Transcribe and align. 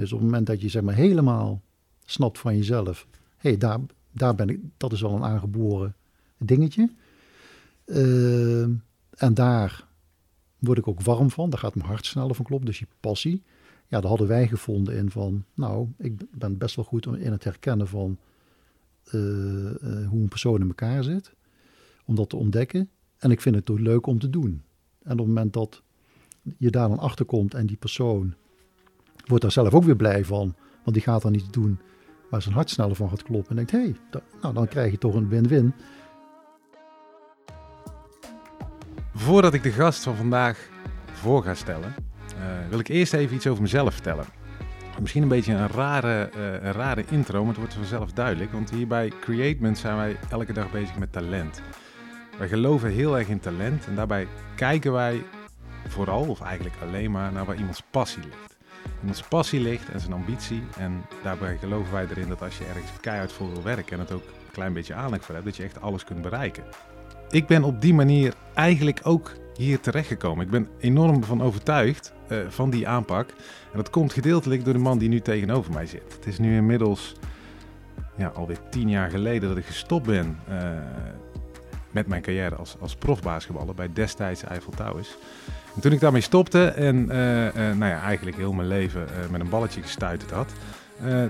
Dus 0.00 0.12
op 0.12 0.18
het 0.18 0.28
moment 0.28 0.46
dat 0.46 0.60
je 0.60 0.68
zeg 0.68 0.82
maar 0.82 0.94
helemaal 0.94 1.62
snapt 2.04 2.38
van 2.38 2.56
jezelf, 2.56 3.06
hé, 3.36 3.48
hey, 3.48 3.58
daar, 3.58 3.78
daar 4.10 4.34
ben 4.34 4.48
ik, 4.48 4.60
dat 4.76 4.92
is 4.92 5.00
wel 5.00 5.14
een 5.14 5.24
aangeboren 5.24 5.94
dingetje. 6.38 6.90
Uh, 7.86 8.62
en 9.10 9.34
daar 9.34 9.86
word 10.58 10.78
ik 10.78 10.88
ook 10.88 11.00
warm 11.00 11.30
van, 11.30 11.50
daar 11.50 11.58
gaat 11.58 11.74
mijn 11.74 11.88
hart 11.88 12.06
sneller 12.06 12.34
van 12.34 12.44
kloppen, 12.44 12.66
dus 12.66 12.78
je 12.78 12.86
passie. 13.00 13.42
Ja, 13.86 14.00
daar 14.00 14.08
hadden 14.08 14.28
wij 14.28 14.48
gevonden 14.48 14.96
in 14.96 15.10
van, 15.10 15.44
nou, 15.54 15.88
ik 15.98 16.38
ben 16.38 16.58
best 16.58 16.76
wel 16.76 16.84
goed 16.84 17.06
in 17.06 17.32
het 17.32 17.44
herkennen 17.44 17.88
van 17.88 18.18
uh, 19.12 19.20
uh, 19.22 20.08
hoe 20.08 20.20
een 20.20 20.28
persoon 20.28 20.60
in 20.60 20.66
elkaar 20.66 21.04
zit. 21.04 21.32
Om 22.04 22.14
dat 22.14 22.28
te 22.28 22.36
ontdekken. 22.36 22.90
En 23.18 23.30
ik 23.30 23.40
vind 23.40 23.54
het 23.54 23.70
ook 23.70 23.78
leuk 23.78 24.06
om 24.06 24.18
te 24.18 24.30
doen. 24.30 24.62
En 25.02 25.12
op 25.12 25.18
het 25.18 25.26
moment 25.26 25.52
dat 25.52 25.82
je 26.56 26.70
daar 26.70 26.88
dan 26.88 26.98
achter 26.98 27.24
komt 27.24 27.54
en 27.54 27.66
die 27.66 27.76
persoon 27.76 28.34
wordt 29.30 29.44
daar 29.44 29.64
zelf 29.64 29.74
ook 29.74 29.84
weer 29.84 29.96
blij 29.96 30.24
van, 30.24 30.54
want 30.84 30.96
die 30.96 31.02
gaat 31.02 31.22
dan 31.22 31.34
iets 31.34 31.50
doen 31.50 31.80
waar 32.30 32.42
zijn 32.42 32.54
hart 32.54 32.70
sneller 32.70 32.96
van 32.96 33.08
gaat 33.08 33.22
kloppen. 33.22 33.50
En 33.50 33.56
denkt, 33.56 33.70
hé, 33.70 33.78
hey, 33.78 34.22
nou 34.42 34.54
dan 34.54 34.68
krijg 34.68 34.90
je 34.90 34.98
toch 34.98 35.14
een 35.14 35.28
win-win. 35.28 35.74
Voordat 39.14 39.54
ik 39.54 39.62
de 39.62 39.70
gast 39.70 40.02
van 40.02 40.16
vandaag 40.16 40.68
voor 41.12 41.42
ga 41.42 41.54
stellen, 41.54 41.94
uh, 42.38 42.68
wil 42.68 42.78
ik 42.78 42.88
eerst 42.88 43.12
even 43.12 43.36
iets 43.36 43.46
over 43.46 43.62
mezelf 43.62 43.92
vertellen. 43.92 44.24
Misschien 45.00 45.22
een 45.22 45.28
beetje 45.28 45.52
een 45.52 45.68
rare, 45.68 46.30
uh, 46.36 46.52
een 46.52 46.72
rare 46.72 47.04
intro, 47.08 47.38
maar 47.38 47.48
het 47.48 47.56
wordt 47.56 47.74
vanzelf 47.74 48.12
duidelijk. 48.12 48.52
Want 48.52 48.70
hier 48.70 48.86
bij 48.86 49.12
Createment 49.20 49.78
zijn 49.78 49.96
wij 49.96 50.16
elke 50.30 50.52
dag 50.52 50.70
bezig 50.70 50.98
met 50.98 51.12
talent. 51.12 51.62
Wij 52.38 52.48
geloven 52.48 52.90
heel 52.90 53.18
erg 53.18 53.28
in 53.28 53.40
talent 53.40 53.86
en 53.86 53.94
daarbij 53.94 54.28
kijken 54.54 54.92
wij 54.92 55.22
vooral, 55.88 56.28
of 56.28 56.40
eigenlijk 56.40 56.76
alleen 56.82 57.10
maar, 57.10 57.32
naar 57.32 57.44
waar 57.44 57.56
iemands 57.56 57.82
passie 57.90 58.22
ligt. 58.22 58.49
Iemands 58.98 59.22
passie 59.22 59.60
ligt 59.60 59.88
en 59.88 60.00
zijn 60.00 60.12
ambitie. 60.12 60.62
En 60.78 61.04
daarbij 61.22 61.56
geloven 61.56 61.92
wij 61.92 62.06
erin 62.10 62.28
dat 62.28 62.42
als 62.42 62.58
je 62.58 62.64
ergens 62.64 62.90
keihard 63.00 63.32
voor 63.32 63.52
wil 63.52 63.62
werken 63.62 63.92
en 63.92 63.98
het 63.98 64.12
ook 64.12 64.22
een 64.22 64.52
klein 64.52 64.72
beetje 64.72 64.94
aanleg 64.94 65.24
voor 65.24 65.34
hebt, 65.34 65.46
dat 65.46 65.56
je 65.56 65.62
echt 65.62 65.80
alles 65.80 66.04
kunt 66.04 66.22
bereiken. 66.22 66.64
Ik 67.30 67.46
ben 67.46 67.64
op 67.64 67.80
die 67.80 67.94
manier 67.94 68.34
eigenlijk 68.54 69.00
ook 69.02 69.32
hier 69.56 69.80
terechtgekomen. 69.80 70.44
Ik 70.44 70.50
ben 70.50 70.68
enorm 70.78 71.24
van 71.24 71.42
overtuigd 71.42 72.12
uh, 72.28 72.38
van 72.48 72.70
die 72.70 72.88
aanpak. 72.88 73.28
En 73.72 73.76
dat 73.76 73.90
komt 73.90 74.12
gedeeltelijk 74.12 74.64
door 74.64 74.72
de 74.72 74.78
man 74.78 74.98
die 74.98 75.08
nu 75.08 75.20
tegenover 75.20 75.72
mij 75.72 75.86
zit. 75.86 76.12
Het 76.14 76.26
is 76.26 76.38
nu 76.38 76.56
inmiddels 76.56 77.14
ja, 78.16 78.28
alweer 78.28 78.58
tien 78.70 78.88
jaar 78.88 79.10
geleden 79.10 79.48
dat 79.48 79.58
ik 79.58 79.66
gestopt 79.66 80.06
ben 80.06 80.38
uh, 80.48 80.56
met 81.90 82.06
mijn 82.06 82.22
carrière 82.22 82.54
als, 82.54 82.76
als 82.80 82.96
bij 83.74 83.92
destijds 83.92 84.42
Eiffel 84.42 84.72
Towers. 84.72 85.16
En 85.74 85.80
toen 85.80 85.92
ik 85.92 86.00
daarmee 86.00 86.20
stopte 86.20 86.64
en 86.64 86.96
uh, 86.96 87.08
nou 87.54 87.84
ja, 87.84 88.00
eigenlijk 88.00 88.36
heel 88.36 88.52
mijn 88.52 88.68
leven 88.68 89.06
met 89.30 89.40
een 89.40 89.48
balletje 89.48 89.82
gestuiterd 89.82 90.30
had, 90.30 90.52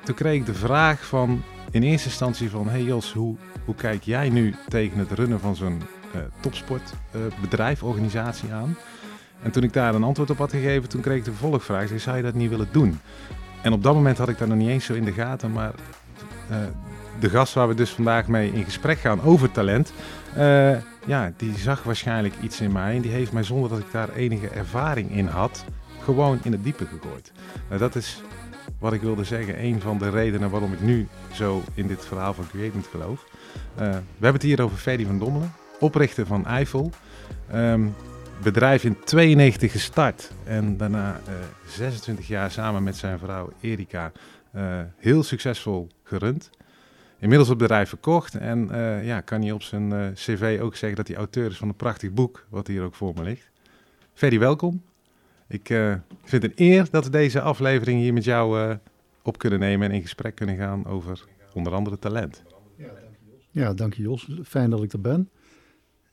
toen 0.05 0.15
kreeg 0.15 0.35
ik 0.35 0.47
de 0.47 0.55
vraag 0.55 1.07
van 1.07 1.43
in 1.71 1.83
eerste 1.83 2.09
instantie 2.09 2.51
van, 2.51 2.69
hey 2.69 2.83
Jos, 2.83 3.13
hoe, 3.13 3.37
hoe 3.65 3.75
kijk 3.75 4.03
jij 4.03 4.29
nu 4.29 4.55
tegen 4.69 4.99
het 4.99 5.11
runnen 5.11 5.41
van 5.41 5.57
zo'n 5.57 5.83
topsportbedrijf, 6.41 7.83
organisatie 7.83 8.53
aan? 8.53 8.77
En 9.43 9.51
toen 9.51 9.63
ik 9.63 9.73
daar 9.73 9.95
een 9.95 10.05
antwoord 10.05 10.31
op 10.31 10.39
had 10.39 10.51
gegeven, 10.51 10.89
toen 10.89 11.01
kreeg 11.01 11.17
ik 11.17 11.25
de 11.25 11.31
vervolgvraag, 11.31 11.89
zei, 11.89 11.99
zou 11.99 12.17
je 12.17 12.23
dat 12.23 12.35
niet 12.35 12.51
willen 12.51 12.69
doen? 12.71 13.01
En 13.63 13.73
op 13.73 13.83
dat 13.83 13.95
moment 13.95 14.19
had 14.19 14.29
ik 14.29 14.39
dat 14.39 14.49
nog 14.49 14.57
niet 14.57 14.69
eens 14.69 14.85
zo 14.85 14.95
in 14.95 15.05
de 15.05 15.13
gaten, 15.13 15.53
maar 15.53 15.73
de 17.21 17.31
gast 17.31 17.55
waar 17.55 17.69
we 17.69 17.75
dus 17.75 17.91
vandaag 17.91 18.27
mee 18.27 18.53
in 18.53 18.65
gesprek 18.65 18.99
gaan 18.99 19.23
over 19.23 19.51
talent, 19.51 19.93
ja, 21.07 21.33
die 21.37 21.59
zag 21.59 21.83
waarschijnlijk 21.83 22.35
iets 22.43 22.61
in 22.61 22.73
mij 22.73 22.97
en 22.97 23.03
die 23.03 23.11
heeft 23.11 23.33
mij 23.33 23.43
zonder 23.43 23.71
dat 23.71 23.79
ik 23.79 23.93
daar 23.93 24.13
enige 24.13 24.49
ervaring 24.49 25.11
in 25.11 25.27
had, 25.27 25.65
gewoon 26.03 26.39
in 26.43 26.53
het 26.53 26.65
diepe 26.65 26.87
gegooid. 26.87 27.33
Nou, 27.69 27.81
dat 27.81 27.95
is 27.95 28.23
wat 28.81 28.93
ik 28.93 29.01
wilde 29.01 29.25
zeggen, 29.25 29.65
een 29.65 29.81
van 29.81 29.99
de 29.99 30.11
redenen 30.11 30.51
waarom 30.51 30.73
ik 30.73 30.81
nu 30.81 31.09
zo 31.33 31.63
in 31.75 31.87
dit 31.87 32.07
verhaal 32.07 32.35
van 32.35 32.49
Createment 32.49 32.87
geloof. 32.87 33.27
Uh, 33.81 33.89
we 33.89 34.03
hebben 34.13 34.33
het 34.33 34.43
hier 34.43 34.63
over 34.63 34.77
Ferdy 34.77 35.07
van 35.07 35.19
Dommelen, 35.19 35.53
oprichter 35.79 36.27
van 36.27 36.47
Eiffel. 36.47 36.91
Um, 37.55 37.95
bedrijf 38.43 38.85
in 38.85 38.97
92 39.05 39.73
gestart 39.73 40.31
en 40.45 40.77
daarna 40.77 41.21
uh, 41.29 41.35
26 41.69 42.29
jaar 42.29 42.51
samen 42.51 42.83
met 42.83 42.97
zijn 42.97 43.19
vrouw 43.19 43.53
Erika 43.61 44.13
heel 44.97 45.23
succesvol 45.23 45.89
gerund. 46.03 46.51
Inmiddels 47.21 47.49
het 47.49 47.59
bedrijf 47.59 47.89
verkocht 47.89 48.35
en 48.35 48.69
uh, 48.71 49.07
ja, 49.07 49.21
kan 49.21 49.43
hij 49.43 49.53
op 49.53 49.63
zijn 49.63 50.15
cv 50.15 50.59
ook 50.63 50.77
zeggen 50.77 50.97
dat 50.97 51.09
hij 51.09 51.17
auteur 51.17 51.51
is 51.51 51.57
van 51.57 51.69
een 51.69 51.77
prachtig 51.77 52.13
boek, 52.13 52.47
wat 52.49 52.67
hier 52.67 52.83
ook 52.83 52.95
voor 52.95 53.15
me 53.15 53.23
ligt. 53.23 53.51
Ferdy, 54.15 54.39
welkom. 54.39 54.83
Ik 55.49 55.69
uh, 55.69 55.95
vind 56.25 56.43
het 56.43 56.53
een 56.53 56.67
eer 56.67 56.89
dat 56.91 57.05
we 57.05 57.11
deze 57.11 57.41
aflevering 57.41 58.01
hier 58.01 58.13
met 58.13 58.25
jou 58.25 58.77
op 59.23 59.39
kunnen 59.39 59.59
nemen 59.59 59.89
en 59.89 59.95
in 59.95 60.03
gesprek 60.03 60.35
kunnen 60.35 60.57
gaan 60.57 60.87
over 60.87 61.25
onder 61.55 61.73
andere 61.73 61.99
talent. 61.99 62.43
Ja, 63.51 63.75
dank 63.75 63.95
je 63.95 64.03
Jos. 64.03 64.29
Fijn 64.45 64.71
dat 64.71 64.83
ik 64.83 64.93
er 64.93 65.01
ben. 65.01 65.29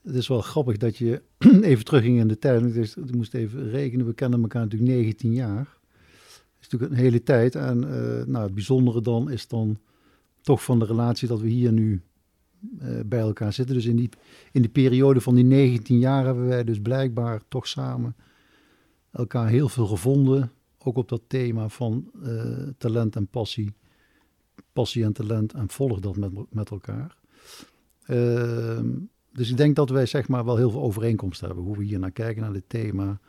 Het 0.03 0.15
is 0.15 0.27
wel 0.27 0.41
grappig 0.41 0.77
dat 0.77 0.97
je 0.97 1.21
even 1.61 1.85
terugging 1.85 2.19
in 2.19 2.27
de 2.27 2.39
tijd. 2.39 2.75
Ik 2.75 3.15
moest 3.15 3.33
even 3.33 3.69
rekenen. 3.69 4.05
We 4.05 4.13
kennen 4.13 4.41
elkaar 4.41 4.61
natuurlijk 4.61 4.91
19 4.91 5.33
jaar. 5.33 5.55
Dat 5.55 6.61
is 6.61 6.67
natuurlijk 6.69 6.91
een 6.91 7.05
hele 7.05 7.23
tijd. 7.23 7.55
En 7.55 7.79
nou, 8.31 8.45
het 8.45 8.53
bijzondere 8.53 9.01
dan 9.01 9.31
is 9.31 9.47
dan 9.47 9.79
toch 10.41 10.63
van 10.63 10.79
de 10.79 10.85
relatie 10.85 11.27
dat 11.27 11.39
we 11.39 11.47
hier 11.47 11.71
nu 11.71 12.01
bij 13.05 13.19
elkaar 13.19 13.53
zitten. 13.53 13.75
Dus 13.75 13.85
in 13.85 13.95
die, 13.95 14.09
in 14.51 14.61
die 14.61 14.71
periode 14.71 15.21
van 15.21 15.35
die 15.35 15.43
19 15.43 15.99
jaar 15.99 16.25
hebben 16.25 16.47
wij 16.47 16.63
dus 16.63 16.81
blijkbaar 16.81 17.41
toch 17.47 17.67
samen 17.67 18.15
elkaar 19.17 19.47
heel 19.47 19.69
veel 19.69 19.85
gevonden. 19.85 20.51
Ook 20.77 20.97
op 20.97 21.09
dat 21.09 21.21
thema 21.27 21.69
van 21.69 22.11
uh, 22.23 22.67
talent 22.77 23.15
en 23.15 23.27
passie. 23.27 23.73
Passie 24.73 25.03
en 25.03 25.13
talent 25.13 25.53
en 25.53 25.69
volg 25.69 25.99
dat 25.99 26.17
met, 26.17 26.31
met 26.53 26.69
elkaar. 26.69 27.17
Uh, 28.07 28.79
dus 29.31 29.49
ik 29.49 29.57
denk 29.57 29.75
dat 29.75 29.89
wij 29.89 30.05
zeg 30.05 30.27
maar 30.27 30.45
wel 30.45 30.57
heel 30.57 30.71
veel 30.71 30.81
overeenkomsten 30.81 31.47
hebben. 31.47 31.65
Hoe 31.65 31.77
we 31.77 31.83
hier 31.83 31.99
naar 31.99 32.11
kijken, 32.11 32.41
naar 32.41 32.53
dit 32.53 32.69
thema. 32.69 33.19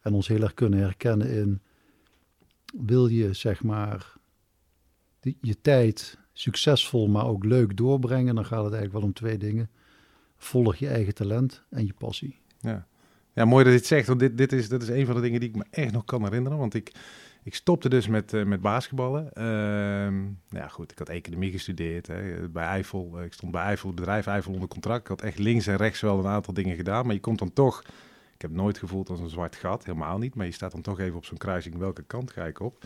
En 0.00 0.14
ons 0.14 0.28
heel 0.28 0.42
erg 0.42 0.54
kunnen 0.54 0.78
herkennen 0.78 1.30
in... 1.30 1.60
Wil 2.78 3.06
je 3.06 3.32
zeg 3.32 3.62
maar 3.62 4.16
die, 5.20 5.36
je 5.40 5.60
tijd 5.60 6.17
succesvol, 6.40 7.08
maar 7.08 7.26
ook 7.26 7.44
leuk 7.44 7.76
doorbrengen... 7.76 8.34
dan 8.34 8.44
gaat 8.44 8.64
het 8.64 8.72
eigenlijk 8.72 8.92
wel 8.92 9.02
om 9.02 9.12
twee 9.12 9.38
dingen. 9.38 9.70
Volg 10.36 10.76
je 10.76 10.88
eigen 10.88 11.14
talent 11.14 11.62
en 11.70 11.86
je 11.86 11.92
passie. 11.98 12.38
Ja. 12.60 12.86
Ja, 13.32 13.44
mooi 13.44 13.64
dat 13.64 13.72
je 13.72 13.78
het 13.78 13.88
zegt, 13.88 14.06
want 14.06 14.20
dit, 14.20 14.38
dit, 14.38 14.52
is, 14.52 14.68
is 14.68 14.88
een 14.88 15.06
van 15.06 15.14
de 15.14 15.20
dingen 15.20 15.40
die 15.40 15.48
ik 15.48 15.56
me 15.56 15.64
echt 15.70 15.92
nog 15.92 16.04
kan 16.04 16.22
herinneren. 16.24 16.58
Want 16.58 16.74
ik, 16.74 16.92
ik 17.42 17.54
stopte 17.54 17.88
dus 17.88 18.06
met, 18.08 18.32
uh, 18.32 18.44
met 18.44 18.60
basketballen. 18.60 19.30
Uh, 19.34 20.60
ja, 20.60 20.68
goed, 20.68 20.90
ik 20.90 20.98
had 20.98 21.08
economie 21.08 21.50
gestudeerd 21.50 22.06
hè, 22.06 22.48
bij 22.48 22.64
Eiffel. 22.64 23.22
Ik 23.22 23.32
stond 23.32 23.52
bij 23.52 23.62
Eiffel, 23.62 23.94
bedrijf 23.94 24.26
Eiffel 24.26 24.52
onder 24.52 24.68
contract. 24.68 25.00
Ik 25.00 25.08
had 25.08 25.22
echt 25.22 25.38
links 25.38 25.66
en 25.66 25.76
rechts 25.76 26.00
wel 26.00 26.18
een 26.18 26.26
aantal 26.26 26.54
dingen 26.54 26.76
gedaan. 26.76 27.06
Maar 27.06 27.14
je 27.14 27.20
komt 27.20 27.38
dan 27.38 27.52
toch, 27.52 27.82
ik 28.34 28.42
heb 28.42 28.50
nooit 28.50 28.78
gevoeld 28.78 29.10
als 29.10 29.20
een 29.20 29.28
zwart 29.28 29.56
gat, 29.56 29.84
helemaal 29.84 30.18
niet. 30.18 30.34
Maar 30.34 30.46
je 30.46 30.52
staat 30.52 30.72
dan 30.72 30.82
toch 30.82 31.00
even 31.00 31.16
op 31.16 31.24
zo'n 31.24 31.38
kruising, 31.38 31.76
welke 31.76 32.02
kant 32.02 32.30
ga 32.30 32.44
ik 32.44 32.60
op? 32.60 32.84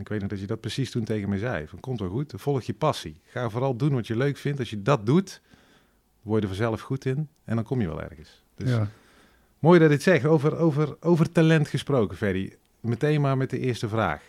En 0.00 0.06
ik 0.06 0.12
weet 0.12 0.20
nog 0.20 0.30
dat 0.30 0.40
je 0.40 0.46
dat 0.46 0.60
precies 0.60 0.90
toen 0.90 1.04
tegen 1.04 1.28
me 1.28 1.38
zei. 1.38 1.66
Van, 1.66 1.80
komt 1.80 2.00
wel 2.00 2.08
goed, 2.08 2.32
volg 2.36 2.62
je 2.62 2.74
passie. 2.74 3.20
Ga 3.24 3.50
vooral 3.50 3.76
doen 3.76 3.92
wat 3.92 4.06
je 4.06 4.16
leuk 4.16 4.36
vindt. 4.36 4.58
Als 4.58 4.70
je 4.70 4.82
dat 4.82 5.06
doet, 5.06 5.40
word 6.22 6.42
je 6.42 6.48
er 6.48 6.54
vanzelf 6.54 6.80
goed 6.80 7.04
in. 7.04 7.28
En 7.44 7.54
dan 7.54 7.64
kom 7.64 7.80
je 7.80 7.86
wel 7.86 8.02
ergens. 8.02 8.42
Dus, 8.54 8.70
ja. 8.70 8.90
Mooi 9.58 9.78
dat 9.78 9.88
je 9.88 9.94
het 9.94 10.02
zegt. 10.02 10.24
Over, 10.24 10.56
over, 10.56 10.96
over 11.00 11.32
talent 11.32 11.68
gesproken, 11.68 12.16
Ferry. 12.16 12.56
Meteen 12.80 13.20
maar 13.20 13.36
met 13.36 13.50
de 13.50 13.58
eerste 13.58 13.88
vraag. 13.88 14.22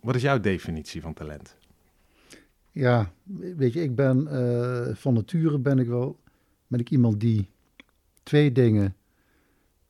Wat 0.00 0.14
is 0.14 0.22
jouw 0.22 0.40
definitie 0.40 1.00
van 1.00 1.14
talent? 1.14 1.56
Ja, 2.70 3.12
weet 3.56 3.72
je, 3.72 3.82
ik 3.82 3.94
ben 3.94 4.28
uh, 4.30 4.94
van 4.94 5.14
nature 5.14 5.58
ben 5.58 5.78
ik 5.78 5.86
wel 5.86 6.18
ben 6.66 6.80
ik 6.80 6.90
iemand 6.90 7.20
die 7.20 7.48
twee 8.22 8.52
dingen 8.52 8.96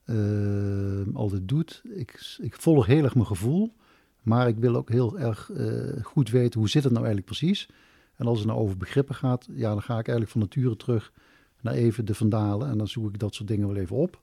uh, 0.05 1.15
altijd 1.15 1.47
doet. 1.47 1.81
Ik, 1.89 2.35
ik 2.41 2.55
volg 2.55 2.85
heel 2.85 3.03
erg 3.03 3.15
mijn 3.15 3.27
gevoel, 3.27 3.73
maar 4.21 4.47
ik 4.47 4.57
wil 4.57 4.75
ook 4.75 4.89
heel 4.89 5.19
erg 5.19 5.49
uh, 5.49 6.03
goed 6.03 6.29
weten 6.29 6.59
hoe 6.59 6.69
zit 6.69 6.83
het 6.83 6.93
nou 6.93 7.05
eigenlijk 7.05 7.37
precies. 7.37 7.69
En 8.15 8.27
als 8.27 8.37
het 8.37 8.47
nou 8.47 8.59
over 8.59 8.77
begrippen 8.77 9.15
gaat, 9.15 9.47
ja, 9.51 9.69
dan 9.69 9.81
ga 9.81 9.99
ik 9.99 10.07
eigenlijk 10.07 10.29
van 10.31 10.41
nature 10.41 10.75
terug 10.75 11.11
naar 11.61 11.73
even 11.73 12.05
de 12.05 12.15
vandalen 12.15 12.69
en 12.69 12.77
dan 12.77 12.87
zoek 12.87 13.09
ik 13.09 13.19
dat 13.19 13.35
soort 13.35 13.47
dingen 13.47 13.67
wel 13.67 13.77
even 13.77 13.95
op 13.95 14.21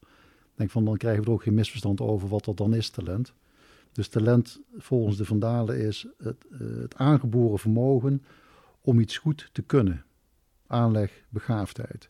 denk 0.59 0.71
van, 0.71 0.85
dan 0.85 0.97
krijgen 0.97 1.23
we 1.23 1.29
er 1.29 1.35
ook 1.35 1.43
geen 1.43 1.55
misverstand 1.55 2.01
over 2.01 2.29
wat 2.29 2.45
dat 2.45 2.57
dan 2.57 2.75
is, 2.75 2.91
talent. 2.91 3.33
Dus 3.93 4.09
talent 4.09 4.61
volgens 4.77 5.17
de 5.17 5.25
Vandalen 5.25 5.79
is 5.81 6.07
het, 6.19 6.47
uh, 6.51 6.81
het 6.81 6.95
aangeboren 6.95 7.59
vermogen 7.59 8.23
om 8.81 9.01
iets 9.01 9.17
goed 9.17 9.49
te 9.53 9.63
kunnen. 9.63 10.05
Aanleg, 10.67 11.25
begaafdheid. 11.29 12.09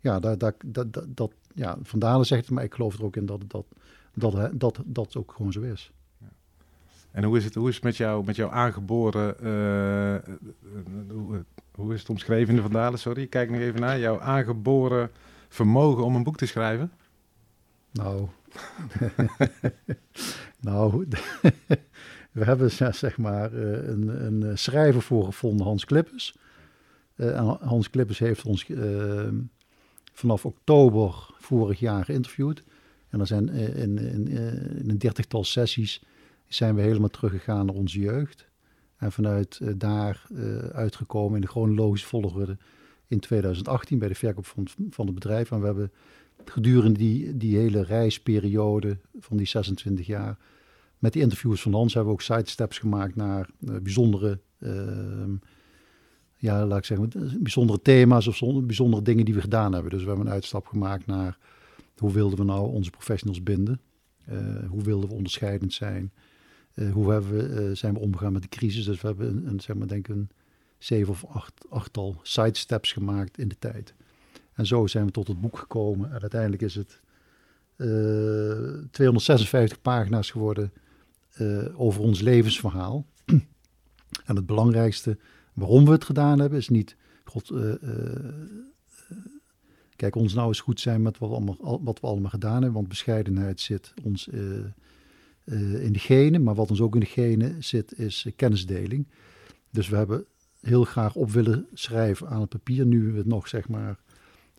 Ja, 0.00 0.20
dat, 0.20 0.54
dat, 0.66 1.06
dat, 1.08 1.32
ja 1.54 1.78
Vandalen 1.82 2.26
zegt 2.26 2.44
het, 2.44 2.50
maar 2.50 2.64
ik 2.64 2.74
geloof 2.74 2.98
er 2.98 3.04
ook 3.04 3.16
in 3.16 3.26
dat 3.26 3.42
dat, 3.46 3.66
dat, 4.14 4.50
dat, 4.54 4.82
dat 4.84 5.16
ook 5.16 5.32
gewoon 5.32 5.52
zo 5.52 5.60
is. 5.60 5.92
En 7.16 7.24
hoe 7.24 7.36
is 7.36 7.44
het, 7.44 7.54
hoe 7.54 7.68
is 7.68 7.74
het 7.74 7.84
met, 7.84 7.96
jou, 7.96 8.24
met 8.24 8.36
jouw 8.36 8.50
aangeboren, 8.50 9.34
uh, 9.42 10.34
hoe, 11.08 11.44
hoe, 11.74 11.94
is 11.94 12.00
het 12.00 12.08
omschreven 12.08 12.48
in 12.48 12.56
de 12.56 12.62
Vandalen, 12.62 12.98
sorry, 12.98 13.22
ik 13.22 13.30
kijk 13.30 13.50
nog 13.50 13.60
even 13.60 13.80
naar, 13.80 13.98
jouw 13.98 14.20
aangeboren 14.20 15.10
vermogen 15.48 16.04
om 16.04 16.14
een 16.14 16.22
boek 16.22 16.36
te 16.36 16.46
schrijven? 16.46 16.92
Nou, 17.92 18.28
nou, 20.60 21.06
We 22.32 22.44
hebben 22.44 22.70
zeg 22.70 23.18
maar 23.18 23.52
een, 23.52 24.24
een 24.26 24.58
schrijver 24.58 25.02
voor 25.02 25.24
gevonden, 25.24 25.66
Hans 25.66 25.84
Klippers. 25.84 26.36
Hans 27.60 27.90
Klippers 27.90 28.18
heeft 28.18 28.44
ons 28.44 28.70
vanaf 30.12 30.44
oktober 30.46 31.28
vorig 31.38 31.78
jaar 31.78 32.04
geïnterviewd. 32.04 32.62
En 33.08 33.20
er 33.20 33.26
zijn 33.26 33.48
in, 33.48 33.98
in, 33.98 34.28
in 34.78 34.90
een 34.90 34.98
dertigtal 34.98 35.44
sessies 35.44 36.02
zijn 36.48 36.74
we 36.74 36.82
helemaal 36.82 37.08
teruggegaan 37.08 37.66
naar 37.66 37.74
onze 37.74 38.00
jeugd. 38.00 38.48
En 38.96 39.12
vanuit 39.12 39.60
daar 39.80 40.26
uitgekomen 40.72 41.34
in 41.34 41.40
de 41.40 41.46
chronologische 41.46 42.06
volgorde 42.06 42.56
in 43.06 43.20
2018 43.20 43.98
bij 43.98 44.08
de 44.08 44.14
verkoop 44.14 44.46
van, 44.46 44.66
van 44.90 45.06
het 45.06 45.14
bedrijf. 45.14 45.50
En 45.50 45.60
we 45.60 45.66
hebben 45.66 45.92
gedurende 46.44 46.98
die, 46.98 47.36
die 47.36 47.56
hele 47.56 47.82
reisperiode 47.82 48.98
van 49.18 49.36
die 49.36 49.46
26 49.46 50.06
jaar, 50.06 50.38
met 50.98 51.12
die 51.12 51.22
interviews 51.22 51.62
van 51.62 51.72
Hans, 51.72 51.94
hebben 51.94 52.12
we 52.12 52.18
ook 52.18 52.24
sidesteps 52.24 52.78
gemaakt 52.78 53.16
naar 53.16 53.48
uh, 53.60 53.76
bijzondere, 53.82 54.40
uh, 54.58 54.70
ja, 56.36 56.66
laat 56.66 56.78
ik 56.78 56.84
zeggen, 56.84 57.10
bijzondere 57.42 57.82
thema's 57.82 58.26
of 58.26 58.64
bijzondere 58.64 59.02
dingen 59.02 59.24
die 59.24 59.34
we 59.34 59.40
gedaan 59.40 59.72
hebben. 59.72 59.90
Dus 59.90 60.02
we 60.02 60.08
hebben 60.08 60.26
een 60.26 60.32
uitstap 60.32 60.66
gemaakt 60.66 61.06
naar 61.06 61.38
hoe 61.96 62.12
wilden 62.12 62.38
we 62.38 62.44
nou 62.44 62.72
onze 62.72 62.90
professionals 62.90 63.42
binden? 63.42 63.80
Hoe 64.68 64.82
wilden 64.82 65.08
we 65.08 65.14
onderscheidend 65.14 65.72
zijn? 65.72 66.12
Uh, 66.76 66.92
hoe 66.92 67.12
hebben 67.12 67.32
we, 67.32 67.74
zijn 67.74 67.94
we 67.94 68.00
omgegaan 68.00 68.32
met 68.32 68.42
de 68.42 68.48
crisis? 68.48 68.84
Dus 68.84 69.00
we 69.00 69.06
hebben 69.06 69.46
een, 69.46 69.60
zeg 69.60 69.76
maar, 69.76 69.86
denk 69.86 70.08
een 70.08 70.30
zeven 70.78 71.12
of 71.12 71.24
acht, 71.24 71.66
achttal 71.68 72.20
sidesteps 72.22 72.92
gemaakt 72.92 73.38
in 73.38 73.48
de 73.48 73.58
tijd. 73.58 73.94
En 74.52 74.66
zo 74.66 74.86
zijn 74.86 75.06
we 75.06 75.10
tot 75.10 75.28
het 75.28 75.40
boek 75.40 75.58
gekomen. 75.58 76.12
En 76.12 76.20
uiteindelijk 76.20 76.62
is 76.62 76.74
het 76.74 77.00
uh, 77.76 78.78
eh, 78.78 78.84
256 78.90 79.82
pagina's 79.82 80.30
geworden 80.30 80.72
over 81.74 82.00
ons 82.00 82.20
levensverhaal. 82.20 83.06
en 84.26 84.36
het 84.36 84.46
belangrijkste 84.46 85.18
waarom 85.52 85.84
we 85.84 85.90
het 85.90 86.04
gedaan 86.04 86.38
hebben 86.38 86.58
is 86.58 86.68
niet... 86.68 86.96
God, 87.24 87.52
kijk, 89.96 90.14
ons 90.14 90.34
nou 90.34 90.48
eens 90.48 90.60
goed 90.60 90.80
zijn 90.80 91.02
met 91.02 91.18
wat 91.18 91.28
we, 91.28 91.34
allemaal, 91.34 91.80
wat 91.82 92.00
we 92.00 92.06
allemaal 92.06 92.30
gedaan 92.30 92.52
hebben. 92.52 92.72
Want 92.72 92.88
bescheidenheid 92.88 93.60
zit 93.60 93.94
ons 94.02 94.28
in 95.82 95.92
de 95.92 95.98
genen. 95.98 96.42
Maar 96.42 96.54
wat 96.54 96.70
ons 96.70 96.80
ook 96.80 96.94
in 96.94 97.00
de 97.00 97.06
genen 97.06 97.64
zit 97.64 97.98
is 97.98 98.26
kennisdeling. 98.36 99.08
Dus 99.70 99.88
we 99.88 99.96
hebben 99.96 100.24
heel 100.60 100.84
graag 100.84 101.14
op 101.14 101.30
willen 101.30 101.66
schrijven 101.72 102.28
aan 102.28 102.40
het 102.40 102.48
papier. 102.48 102.86
Nu 102.86 103.16
het 103.16 103.26
nog 103.26 103.48
zeg 103.48 103.68
maar 103.68 103.98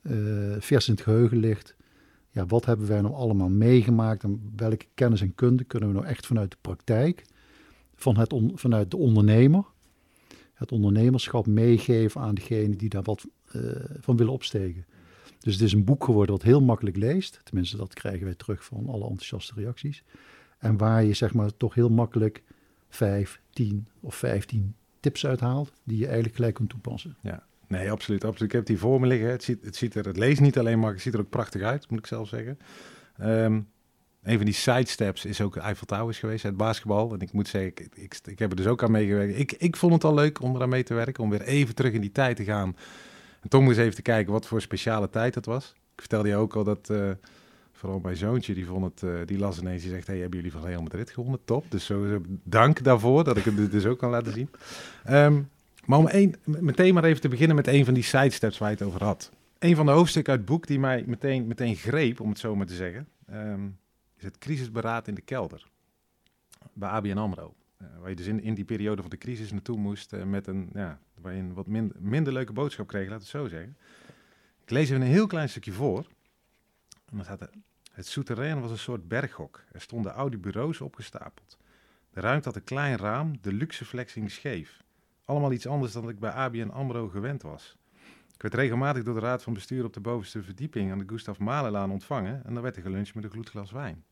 uh, 0.02 0.56
vers 0.60 0.88
in 0.88 0.94
het 0.94 1.04
geheugen 1.04 1.38
ligt. 1.38 1.76
Ja, 2.32 2.46
wat 2.46 2.66
hebben 2.66 2.88
wij 2.88 3.02
nou 3.02 3.14
allemaal 3.14 3.50
meegemaakt 3.50 4.24
en 4.24 4.54
welke 4.56 4.86
kennis 4.94 5.22
en 5.22 5.36
kunde 5.36 5.64
kunnen 5.64 5.90
we 5.90 5.96
nou 5.96 6.08
echt 6.08 6.26
vanuit 6.26 6.52
de 6.52 6.58
praktijk, 6.62 7.26
van 7.96 8.18
het 8.18 8.42
vanuit 8.54 8.92
de 8.92 8.98
ondernemer, 8.98 9.66
het 10.54 10.72
ondernemerschap 10.72 11.48
meegeven 11.48 12.22
aan 12.22 12.36
degene 12.36 12.76
die 12.76 12.90
daar 12.90 13.04
wat 13.04 13.26
van 14.00 14.18
willen 14.18 14.34
opsteken. 14.34 14.86
Dus 15.40 15.54
het 15.54 15.64
is 15.64 15.74
een 15.74 15.84
boek 15.84 16.04
geworden 16.04 16.36
dat 16.36 16.46
heel 16.46 16.62
makkelijk 16.62 16.98
leest. 16.98 17.40
Tenminste, 17.44 17.78
dat 17.78 17.94
krijgen 17.94 18.26
wij 18.26 18.36
terug 18.36 18.66
van 18.66 18.88
alle 18.88 19.08
enthousiaste 19.08 19.54
reacties. 19.56 20.04
En 20.58 20.78
waar 20.78 21.04
je 21.04 21.14
zeg 21.14 21.34
maar 21.34 21.58
toch 21.58 21.74
heel 21.74 21.90
makkelijk 21.90 22.44
vijf, 22.90 23.42
tien 23.50 23.88
of 24.00 24.16
vijftien 24.16 24.76
tips 25.00 25.26
uithaalt 25.26 25.72
die 25.84 25.98
je 25.98 26.06
eigenlijk 26.06 26.36
gelijk 26.36 26.54
kunt 26.54 26.70
toepassen. 26.70 27.18
Ja, 27.22 27.44
nee, 27.68 27.92
absoluut. 27.92 28.24
absoluut. 28.24 28.52
Ik 28.52 28.58
heb 28.58 28.66
die 28.66 28.78
voor 28.78 29.00
me 29.00 29.08
liggen. 29.08 29.30
Het, 29.30 29.44
ziet, 29.44 29.66
het, 29.66 29.76
ziet 29.76 29.96
er, 29.96 30.06
het 30.06 30.18
leest 30.18 30.42
niet 30.42 30.58
alleen 30.58 30.80
maar, 30.80 30.92
het 30.92 31.02
ziet 31.02 31.14
er 31.14 31.20
ook 31.20 31.30
prachtig 31.30 31.62
uit, 31.62 31.90
moet 31.90 32.00
ik 32.00 32.08
zelf 32.08 32.28
zeggen. 32.28 32.60
Um, 33.22 33.68
een 34.24 34.38
van 34.38 34.46
die 34.46 34.54
sidesteps 34.54 35.26
is 35.26 35.42
ook 35.42 35.56
Eiffel 35.56 35.86
Towers 35.86 36.20
geweest, 36.20 36.44
het 36.44 36.58
basketbal. 36.58 37.14
En 37.14 37.20
ik 37.20 37.32
moet 37.32 37.48
zeggen, 37.48 37.74
ik, 37.96 38.20
ik, 38.26 38.40
heb 38.40 38.50
er 38.50 38.56
dus 38.56 38.68
ook 38.68 38.84
aan 38.84 38.92
meegewerkt. 38.92 39.40
Ik, 39.40 39.52
ik 39.52 39.76
vond 39.76 39.94
het 39.94 40.04
al 40.04 40.14
leuk 40.14 40.42
om 40.42 40.56
eraan 40.56 40.70
mee 40.70 40.84
te 40.84 40.94
werken, 40.94 41.24
om 41.24 41.30
weer 41.30 41.42
even 41.42 41.76
terug 41.76 41.94
in 41.94 42.02
die 42.02 42.12
tijd 42.12 42.36
te 42.36 42.44
gaan. 42.44 42.76
En 43.42 43.50
toch 43.50 43.62
moest 43.62 43.78
even 43.78 43.96
te 43.96 44.02
kijken 44.02 44.34
wat 44.34 44.48
voor 44.48 44.62
speciale 44.62 45.10
tijd 45.10 45.36
het 45.36 45.46
was. 45.46 45.74
Ik 45.96 46.00
vertelde 46.02 46.30
je 46.30 46.36
ook 46.36 46.56
al 46.56 46.64
dat... 46.64 46.90
Uh, 46.92 47.12
Vooral 47.78 48.00
mijn 48.00 48.16
zoontje, 48.16 48.54
die, 48.54 48.66
vond 48.66 48.84
het, 48.84 49.02
uh, 49.02 49.20
die 49.26 49.38
las 49.38 49.60
ineens, 49.60 49.82
die 49.82 49.92
zegt, 49.92 50.08
hey, 50.08 50.18
hebben 50.18 50.36
jullie 50.36 50.52
van 50.52 50.66
Real 50.66 50.82
Madrid 50.82 51.10
gewonnen? 51.10 51.40
Top. 51.46 51.66
Dus 51.70 51.86
sowieso 51.86 52.22
dank 52.44 52.84
daarvoor, 52.84 53.24
dat 53.24 53.38
ik 53.38 53.44
het 53.44 53.72
dus 53.72 53.86
ook 53.86 54.00
kan 54.00 54.10
laten 54.10 54.34
zien. 54.34 54.50
Um, 55.10 55.50
maar 55.86 56.00
om 56.00 56.10
meteen 56.44 56.94
maar 56.94 57.04
even 57.04 57.22
te 57.22 57.28
beginnen 57.28 57.56
met 57.56 57.68
een 57.68 57.86
van 57.86 57.94
die 57.94 58.04
sidesteps 58.04 58.58
waar 58.58 58.70
je 58.70 58.76
het 58.76 58.88
over 58.88 59.04
had. 59.04 59.32
Een 59.60 59.76
van 59.76 59.86
de 59.86 59.92
hoofdstukken 59.92 60.32
uit 60.32 60.42
het 60.42 60.50
boek 60.50 60.68
die 60.68 60.80
mij 60.80 61.04
meteen, 61.08 61.48
meteen 61.48 61.76
greep, 61.76 62.20
om 62.20 62.30
het 62.30 62.40
zo 62.40 62.56
maar 62.56 62.66
te 62.66 62.74
zeggen, 62.74 63.08
um, 63.32 63.78
is 64.18 64.24
het 64.24 64.38
crisisberaad 64.38 65.08
in 65.08 65.16
de 65.16 65.22
kelder. 65.22 65.68
Bij 66.74 66.90
ABN 66.90 67.18
AMRO. 67.18 67.54
Uh, 67.82 67.88
waar 68.00 68.10
je 68.10 68.16
dus 68.16 68.28
in, 68.28 68.44
in 68.44 68.54
die 68.54 68.66
periode 68.66 69.02
van 69.02 69.10
de 69.10 69.18
crisis 69.18 69.52
naartoe 69.52 69.78
moest 69.78 70.14
uh, 70.14 70.24
met 70.24 70.48
een, 70.48 70.70
ja, 70.74 71.00
waar 71.22 71.34
je 71.34 71.40
een 71.40 71.54
wat 71.54 71.68
minder, 71.68 71.96
minder 72.00 72.34
leuke 72.34 72.54
boodschap 72.54 72.88
kreeg, 72.88 73.10
laat 73.10 73.20
het 73.20 73.30
zo 73.30 73.48
zeggen. 73.48 73.78
Ik 74.64 74.70
lees 74.70 74.90
even 74.90 75.02
een 75.02 75.08
heel 75.08 75.28
klein 75.28 75.50
stukje 75.50 75.72
voor. 75.72 76.08
Het 77.92 78.08
souterrain 78.08 78.62
was 78.62 78.72
een 78.72 78.78
soort 78.78 79.08
berghok. 79.08 79.64
Er 79.72 79.82
stonden 79.82 80.14
oude 80.14 80.38
bureaus 80.38 80.82
opgestapeld. 80.82 81.58
De 82.10 82.20
ruimte 82.20 82.48
had 82.48 82.56
een 82.56 82.64
klein 82.64 82.98
raam, 82.98 83.42
de 83.42 83.54
luxe 83.54 83.86
flexing 83.86 84.32
scheef. 84.32 84.84
Allemaal 85.26 85.52
iets 85.52 85.68
anders 85.68 85.92
dan 85.92 86.10
ik 86.10 86.20
bij 86.20 86.32
ABN 86.32 86.70
AMRO 86.70 87.08
gewend 87.08 87.42
was. 87.42 87.78
Ik 88.34 88.42
werd 88.42 88.54
regelmatig 88.54 89.04
door 89.04 89.14
de 89.14 89.20
raad 89.20 89.44
van 89.44 89.54
bestuur 89.54 89.86
op 89.86 89.94
de 89.94 90.00
bovenste 90.00 90.44
verdieping 90.44 90.92
aan 90.92 90.98
de 90.98 91.08
Gustav 91.08 91.38
Malelaan 91.38 91.92
ontvangen 91.92 92.46
en 92.46 92.54
dan 92.54 92.64
werd 92.64 92.76
er 92.76 92.82
geluncht 92.82 93.16
met 93.16 93.24
een 93.24 93.30
gloedglas 93.30 93.72
wijn. 93.72 94.04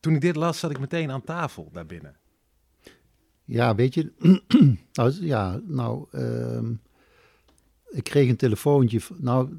Toen 0.00 0.14
ik 0.14 0.20
dit 0.20 0.36
las, 0.36 0.58
zat 0.58 0.70
ik 0.70 0.78
meteen 0.78 1.10
aan 1.10 1.24
tafel 1.24 1.68
daarbinnen. 1.72 2.16
Ja, 3.44 3.74
weet 3.74 3.94
je, 3.94 4.12
nou, 4.92 5.12
ja, 5.20 5.60
nou, 5.64 6.06
uh, 6.12 6.70
ik 7.88 8.04
kreeg 8.04 8.28
een 8.28 8.36
telefoontje. 8.36 9.00
Nou, 9.16 9.58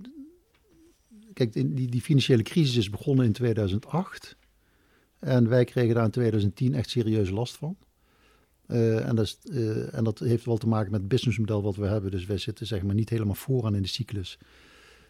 kijk, 1.33 1.53
die, 1.53 1.89
die 1.89 2.01
financiële 2.01 2.44
crisis 2.44 2.75
is 2.75 2.89
begonnen 2.89 3.25
in 3.25 3.31
2008. 3.31 4.35
En 5.19 5.50
wij 5.50 5.65
kregen 5.65 5.95
daar 5.95 6.06
in 6.06 6.12
2010 6.12 6.74
echt 6.74 6.89
serieus 6.89 7.30
last 7.30 7.56
van. 7.56 7.77
Uh, 8.68 9.07
en, 9.07 9.15
dat 9.15 9.38
uh, 9.51 9.94
en, 9.94 10.03
dat 10.03 10.19
heeft 10.19 10.45
wel 10.45 10.57
te 10.57 10.68
maken 10.68 10.91
met 10.91 11.00
het 11.00 11.09
businessmodel 11.09 11.62
wat 11.62 11.75
we 11.75 11.85
hebben. 11.85 12.12
Dus 12.12 12.25
wij 12.25 12.38
zitten 12.38 12.68
zeg 12.68 12.83
maar 12.83 12.95
niet 12.95 13.09
helemaal 13.09 13.35
vooraan 13.35 13.75
in 13.75 13.81
de 13.81 13.88
cyclus 13.88 14.38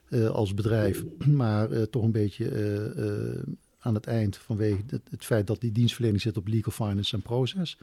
uh, 0.09 0.29
als 0.29 0.53
bedrijf, 0.53 1.03
maar 1.27 1.89
toch 1.89 2.03
een 2.03 2.11
beetje 2.11 3.45
aan 3.79 3.93
het 3.93 4.05
eind 4.05 4.37
vanwege 4.37 4.81
het, 4.87 5.25
feit 5.25 5.47
dat 5.47 5.61
die 5.61 5.71
dienstverlening 5.71 6.21
zit 6.21 6.37
op 6.37 6.47
legal 6.47 6.71
finance 6.71 7.15
en 7.15 7.21
process. 7.21 7.77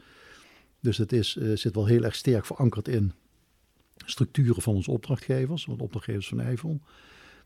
Dus 0.79 0.97
het 0.97 1.11
is, 1.11 1.35
zit 1.53 1.75
wel 1.75 1.85
heel 1.85 2.03
erg 2.03 2.15
sterk 2.15 2.45
verankerd 2.45 2.87
in 2.87 3.11
structuren 4.05 4.61
van 4.61 4.75
onze 4.75 4.91
opdrachtgevers, 4.91 5.65
de 5.65 5.71
opdrachtgevers 5.77 6.27
van 6.27 6.39
Eiffel. 6.39 6.81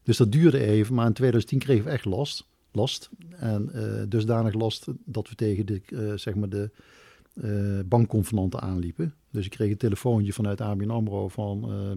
Dus 0.05 0.17
dat 0.17 0.31
duurde 0.31 0.59
even, 0.59 0.95
maar 0.95 1.07
in 1.07 1.13
2010 1.13 1.59
kregen 1.59 1.85
we 1.85 1.91
echt 1.91 2.05
last. 2.05 2.47
last 2.71 3.09
en 3.35 3.69
dusdanig 4.09 4.53
last 4.53 4.87
dat 5.05 5.29
we 5.29 5.35
tegen 5.35 5.65
de, 5.65 5.81
zeg 6.15 6.35
maar 6.35 6.49
de 6.49 6.69
uh, 7.33 7.79
bankconvenanten 7.85 8.61
aanliepen. 8.61 9.13
Dus 9.31 9.45
ik 9.45 9.51
kreeg 9.51 9.71
een 9.71 9.77
telefoontje 9.77 10.33
vanuit 10.33 10.61
ABN 10.61 10.89
AMRO 10.89 11.27
van... 11.27 11.71
Uh, 11.71 11.91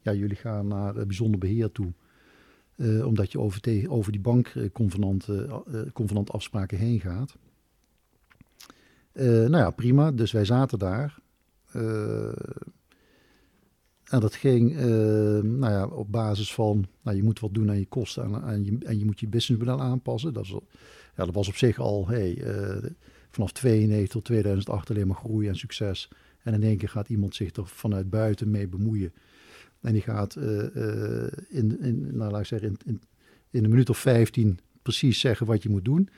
ja, 0.00 0.12
jullie 0.12 0.36
gaan 0.36 0.66
naar 0.66 1.06
bijzonder 1.06 1.38
beheer 1.38 1.72
toe. 1.72 1.92
Omdat 3.04 3.32
je 3.32 3.40
over, 3.40 3.60
tegen, 3.60 3.90
over 3.90 4.12
die 4.12 4.20
bankconvenant 4.20 6.30
afspraken 6.30 6.78
heen 6.78 7.00
gaat. 7.00 7.36
nou 9.12 9.56
ja, 9.56 9.70
prima. 9.70 10.12
Dus 10.12 10.32
wij 10.32 10.44
zaten 10.44 10.78
daar. 10.78 11.18
En 14.12 14.20
dat 14.20 14.34
ging 14.34 14.74
nou 15.42 15.72
ja, 15.72 15.86
op 15.86 16.12
basis 16.12 16.54
van... 16.54 16.86
Nou, 17.02 17.16
je 17.16 17.22
moet 17.22 17.40
wat 17.40 17.54
doen 17.54 17.70
aan 17.70 17.78
je 17.78 17.86
kosten 17.86 18.24
en, 18.24 18.42
en, 18.42 18.64
je, 18.64 18.78
en 18.84 18.98
je 18.98 19.04
moet 19.04 19.20
je 19.20 19.28
businessmodel 19.28 19.80
aanpassen. 19.80 20.32
Dat, 20.32 20.44
is, 20.44 20.50
ja, 21.16 21.24
dat 21.24 21.34
was 21.34 21.48
op 21.48 21.56
zich 21.56 21.78
al... 21.78 22.08
Hey, 22.08 22.42
vanaf 23.30 23.52
92 23.52 24.08
tot 24.08 24.24
2008 24.24 24.90
alleen 24.90 25.06
maar 25.06 25.16
groei 25.16 25.48
en 25.48 25.56
succes. 25.56 26.08
En 26.42 26.54
in 26.54 26.62
één 26.62 26.76
keer 26.76 26.88
gaat 26.88 27.08
iemand 27.08 27.34
zich 27.34 27.56
er 27.56 27.66
vanuit 27.66 28.10
buiten 28.10 28.50
mee 28.50 28.68
bemoeien. 28.68 29.12
En 29.80 29.92
die 29.92 30.02
gaat 30.02 30.36
uh, 30.36 30.62
in, 31.48 31.80
in, 31.80 32.16
nou, 32.16 32.30
laat 32.30 32.40
ik 32.40 32.46
zeggen, 32.46 32.76
in, 32.84 33.00
in, 33.50 33.64
een 33.64 33.70
minuut 33.70 33.90
of 33.90 33.98
15 33.98 34.58
precies 34.82 35.20
zeggen 35.20 35.46
wat 35.46 35.62
je 35.62 35.68
moet 35.68 35.84
doen. 35.84 36.08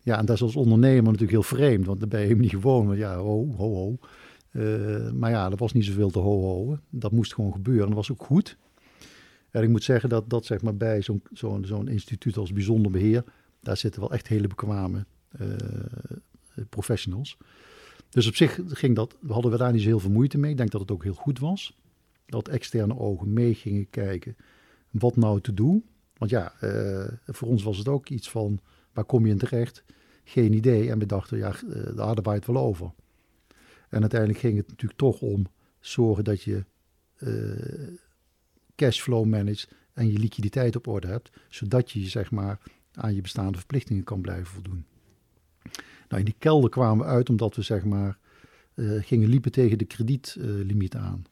Ja, 0.00 0.18
en 0.18 0.26
dat 0.26 0.36
is 0.36 0.42
als 0.42 0.56
ondernemer 0.56 1.04
natuurlijk 1.04 1.30
heel 1.30 1.42
vreemd, 1.42 1.86
want 1.86 2.00
dan 2.00 2.08
ben 2.08 2.28
je 2.28 2.36
niet 2.36 2.50
gewoon. 2.50 2.86
Want 2.86 2.98
ja, 2.98 3.16
ho, 3.16 3.54
ho, 3.56 3.74
ho. 3.74 3.98
Uh, 4.56 5.10
maar 5.10 5.30
ja, 5.30 5.50
er 5.50 5.56
was 5.56 5.72
niet 5.72 5.84
zoveel 5.84 6.10
te 6.10 6.18
ho, 6.18 6.40
ho. 6.40 6.78
Dat 6.90 7.12
moest 7.12 7.34
gewoon 7.34 7.52
gebeuren. 7.52 7.86
Dat 7.86 7.96
was 7.96 8.12
ook 8.12 8.22
goed. 8.22 8.56
En 9.50 9.62
ik 9.62 9.68
moet 9.68 9.84
zeggen 9.84 10.08
dat, 10.08 10.30
dat 10.30 10.44
zeg 10.44 10.62
maar 10.62 10.76
bij 10.76 11.02
zo'n 11.32 11.88
instituut 11.88 12.36
als 12.36 12.52
bijzonder 12.52 12.92
beheer, 12.92 13.24
daar 13.60 13.76
zitten 13.76 14.00
wel 14.00 14.12
echt 14.12 14.28
hele 14.28 14.46
bekwame 14.46 15.04
eh, 15.30 15.46
professionals. 16.68 17.36
Dus 18.08 18.26
op 18.26 18.34
zich 18.34 18.60
ging 18.66 18.96
dat, 18.96 19.16
hadden 19.26 19.50
we 19.50 19.56
daar 19.56 19.72
niet 19.72 19.82
zo 19.82 19.88
heel 19.88 19.98
veel 19.98 20.10
moeite 20.10 20.38
mee. 20.38 20.50
Ik 20.50 20.56
denk 20.56 20.70
dat 20.70 20.80
het 20.80 20.90
ook 20.90 21.04
heel 21.04 21.14
goed 21.14 21.38
was. 21.38 21.78
Dat 22.26 22.48
externe 22.48 22.98
ogen 22.98 23.32
mee 23.32 23.54
gingen 23.54 23.90
kijken 23.90 24.36
wat 24.90 25.16
nou 25.16 25.40
te 25.40 25.54
doen. 25.54 25.84
Want 26.16 26.30
ja, 26.30 26.52
uh, 26.62 27.08
voor 27.26 27.48
ons 27.48 27.62
was 27.62 27.78
het 27.78 27.88
ook 27.88 28.08
iets 28.08 28.30
van 28.30 28.60
waar 28.92 29.04
kom 29.04 29.26
je 29.26 29.32
in 29.32 29.38
terecht? 29.38 29.84
geen 30.28 30.52
idee. 30.52 30.90
En 30.90 30.98
we 30.98 31.06
dachten, 31.06 31.38
ja, 31.38 31.52
de 31.94 32.02
arbeid 32.02 32.46
wel 32.46 32.56
over. 32.56 32.90
En 33.96 34.02
uiteindelijk 34.02 34.40
ging 34.40 34.56
het 34.56 34.68
natuurlijk 34.68 34.98
toch 34.98 35.20
om 35.20 35.46
zorgen 35.80 36.24
dat 36.24 36.42
je 36.42 36.64
cashflow 38.74 39.24
managt 39.24 39.68
en 39.92 40.12
je 40.12 40.18
liquiditeit 40.18 40.76
op 40.76 40.86
orde 40.86 41.06
hebt, 41.06 41.30
zodat 41.48 41.90
je 41.90 42.08
zeg 42.08 42.30
maar 42.30 42.60
aan 42.92 43.14
je 43.14 43.20
bestaande 43.20 43.58
verplichtingen 43.58 44.04
kan 44.04 44.20
blijven 44.20 44.46
voldoen. 44.46 44.84
Nou, 46.08 46.18
in 46.18 46.24
die 46.24 46.34
kelder 46.38 46.70
kwamen 46.70 47.06
we 47.06 47.12
uit 47.12 47.28
omdat 47.28 47.56
we 47.56 47.62
zeg 47.62 47.84
maar 47.84 48.18
uh, 48.74 49.02
gingen 49.04 49.28
liepen 49.28 49.52
tegen 49.52 49.78
de 49.78 49.84
kredietlimiet 49.84 50.94
uh, 50.94 51.04
aan. 51.04 51.24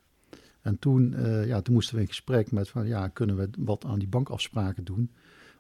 En 0.61 0.78
toen, 0.78 1.14
ja, 1.47 1.61
toen 1.61 1.75
moesten 1.75 1.94
we 1.94 2.00
in 2.00 2.06
gesprek 2.06 2.52
met 2.52 2.68
van 2.68 2.87
ja, 2.87 3.09
kunnen 3.09 3.37
we 3.37 3.49
wat 3.59 3.85
aan 3.85 3.99
die 3.99 4.09
bankafspraken 4.09 4.85
doen 4.85 5.11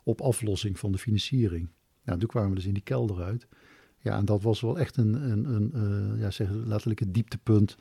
op 0.02 0.20
aflossing 0.20 0.78
van 0.78 0.92
de 0.92 0.98
financiering. 0.98 1.68
Nou, 2.04 2.18
toen 2.18 2.28
kwamen 2.28 2.48
we 2.48 2.54
dus 2.54 2.66
in 2.66 2.74
die 2.74 2.82
kelder 2.82 3.22
uit. 3.22 3.46
Ja, 4.04 4.16
en 4.16 4.24
dat 4.24 4.42
was 4.42 4.60
wel 4.60 4.78
echt 4.78 4.96
een, 4.96 5.30
een, 5.30 5.74
een 5.74 6.18
ja, 6.18 6.30
zeg, 6.30 6.50
letterlijk 6.50 7.00
het 7.00 7.14
dieptepunt 7.14 7.76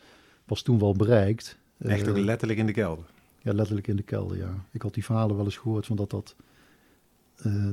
was 0.46 0.62
toen 0.62 0.80
wel 0.80 0.94
bereikt. 0.94 1.58
Echt 1.77 2.08
ook 2.08 2.18
letterlijk 2.18 2.60
in 2.60 2.65
de 2.65 2.72
kelder? 2.72 3.06
Ja, 3.42 3.53
letterlijk 3.53 3.88
in 3.88 3.96
de 3.96 4.03
kelder, 4.03 4.38
ja. 4.38 4.65
Ik 4.72 4.82
had 4.82 4.94
die 4.94 5.06
verhalen 5.06 5.36
wel 5.36 5.46
eens 5.46 5.58
gehoord 5.58 5.86
van 5.86 5.96
dat 5.96 6.10
dat, 6.10 6.36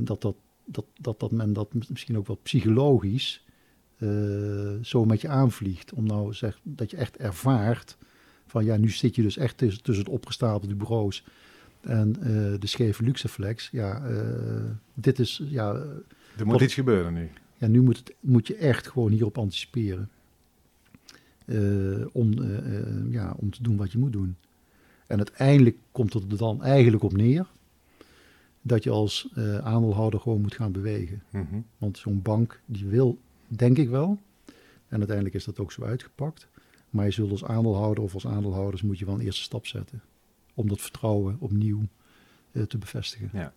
dat, 0.00 0.20
dat, 0.20 0.36
dat, 0.64 0.84
dat, 1.00 1.20
dat 1.20 1.30
men 1.30 1.52
dat 1.52 1.74
misschien 1.88 2.16
ook 2.16 2.26
wel 2.26 2.38
psychologisch 2.42 3.44
uh, 3.98 4.72
zo 4.82 5.04
met 5.04 5.20
je 5.20 5.28
aanvliegt. 5.28 5.92
Om 5.92 6.06
nou 6.06 6.34
zeg, 6.34 6.60
dat 6.62 6.90
je 6.90 6.96
echt 6.96 7.16
ervaart 7.16 7.96
van 8.46 8.64
ja, 8.64 8.76
nu 8.76 8.88
zit 8.88 9.14
je 9.14 9.22
dus 9.22 9.36
echt 9.36 9.56
tussen, 9.58 9.82
tussen 9.82 10.04
het 10.04 10.14
opgestapelde 10.14 10.74
bureaus 10.74 11.24
en 11.80 12.16
uh, 12.18 12.24
de 12.58 12.66
scheve 12.66 13.02
luxeflex. 13.02 13.68
Ja, 13.72 14.10
uh, 14.10 14.20
dit 14.94 15.18
is 15.18 15.42
ja. 15.44 15.72
Er 16.38 16.46
moet 16.46 16.60
iets 16.60 16.74
gebeuren 16.74 17.12
nu. 17.12 17.30
Ja, 17.60 17.66
nu 17.66 17.82
moet, 17.82 17.96
het, 17.96 18.14
moet 18.20 18.46
je 18.46 18.54
echt 18.54 18.88
gewoon 18.88 19.10
hierop 19.10 19.38
anticiperen. 19.38 20.10
om, 22.12 22.42
ja, 23.10 23.34
om 23.36 23.50
te 23.50 23.62
doen 23.62 23.76
wat 23.76 23.92
je 23.92 23.98
moet 23.98 24.12
doen. 24.12 24.36
En 25.06 25.16
uiteindelijk 25.16 25.76
komt 25.92 26.12
het 26.12 26.32
er 26.32 26.38
dan 26.38 26.62
eigenlijk 26.62 27.02
op 27.02 27.12
neer 27.12 27.46
dat 28.62 28.84
je 28.84 28.90
als 28.90 29.28
aandeelhouder 29.62 30.20
gewoon 30.20 30.40
moet 30.40 30.54
gaan 30.54 30.72
bewegen. 30.72 31.22
Mm 31.30 31.46
-hmm. 31.50 31.64
Want 31.78 31.98
zo'n 31.98 32.22
bank 32.22 32.60
die 32.66 32.86
wil 32.86 33.18
Denk 33.56 33.78
ik 33.78 33.88
wel. 33.88 34.18
En 34.88 34.98
uiteindelijk 34.98 35.34
is 35.34 35.44
dat 35.44 35.58
ook 35.58 35.72
zo 35.72 35.82
uitgepakt. 35.82 36.48
Maar 36.90 37.04
je 37.04 37.10
zult 37.10 37.30
als 37.30 37.44
aandeelhouder 37.44 38.04
of 38.04 38.14
als 38.14 38.26
aandeelhouders 38.26 38.82
moet 38.82 38.98
je 38.98 39.04
wel 39.04 39.14
een 39.14 39.20
eerste 39.20 39.42
stap 39.42 39.66
zetten. 39.66 40.02
Om 40.54 40.68
dat 40.68 40.80
vertrouwen 40.80 41.36
opnieuw 41.38 41.82
te 42.68 42.78
bevestigen. 42.78 43.30
Ja. 43.32 43.52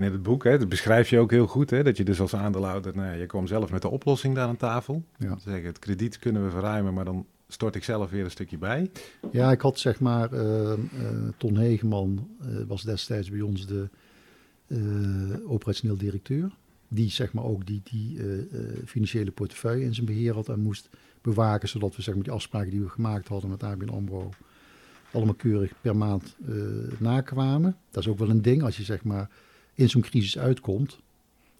En 0.00 0.06
in 0.06 0.12
het 0.12 0.22
boek, 0.22 0.44
hè, 0.44 0.58
dat 0.58 0.68
beschrijf 0.68 1.10
je 1.10 1.18
ook 1.18 1.30
heel 1.30 1.46
goed, 1.46 1.70
hè, 1.70 1.82
dat 1.82 1.96
je 1.96 2.04
dus 2.04 2.20
als 2.20 2.34
aandeelhouder, 2.34 2.96
nou, 2.96 3.18
je 3.18 3.26
kwam 3.26 3.46
zelf 3.46 3.70
met 3.70 3.82
de 3.82 3.88
oplossing 3.88 4.34
daar 4.34 4.48
aan 4.48 4.56
tafel. 4.56 5.04
Ja. 5.16 5.38
Zeggen, 5.38 5.64
het 5.64 5.78
krediet 5.78 6.18
kunnen 6.18 6.44
we 6.44 6.50
verruimen, 6.50 6.94
maar 6.94 7.04
dan 7.04 7.26
stort 7.48 7.74
ik 7.74 7.84
zelf 7.84 8.10
weer 8.10 8.24
een 8.24 8.30
stukje 8.30 8.58
bij. 8.58 8.90
Ja, 9.32 9.50
ik 9.50 9.60
had 9.60 9.78
zeg 9.78 10.00
maar, 10.00 10.32
uh, 10.32 10.40
uh, 10.40 10.76
Ton 11.36 11.56
Hegeman 11.56 12.28
was 12.66 12.82
destijds 12.82 13.30
bij 13.30 13.40
ons 13.40 13.66
de 13.66 13.88
operationeel 15.46 15.96
directeur 15.96 16.50
die 16.88 17.10
zeg 17.10 17.32
maar 17.32 17.44
ook 17.44 17.66
die, 17.66 17.80
die 17.84 18.18
financiële 18.86 19.30
portefeuille 19.30 19.84
in 19.84 19.94
zijn 19.94 20.06
beheer 20.06 20.34
had 20.34 20.48
en 20.48 20.60
moest 20.60 20.88
bewaken, 21.20 21.68
zodat 21.68 21.96
we 21.96 22.02
zeg 22.02 22.14
maar 22.14 22.24
die 22.24 22.32
afspraken 22.32 22.70
die 22.70 22.80
we 22.80 22.88
gemaakt 22.88 23.28
hadden 23.28 23.50
met 23.50 23.62
ABN 23.62 23.88
AMRO 23.88 24.30
allemaal 25.12 25.34
keurig 25.34 25.72
per 25.80 25.96
maand 25.96 26.36
nakwamen. 26.98 27.76
Dat 27.90 28.02
is 28.02 28.08
ook 28.08 28.18
wel 28.18 28.30
een 28.30 28.42
ding, 28.42 28.62
als 28.62 28.76
je 28.76 28.82
zeg 28.82 29.04
maar 29.04 29.30
in 29.80 29.88
zo'n 29.88 30.02
crisis 30.02 30.38
uitkomt 30.38 30.98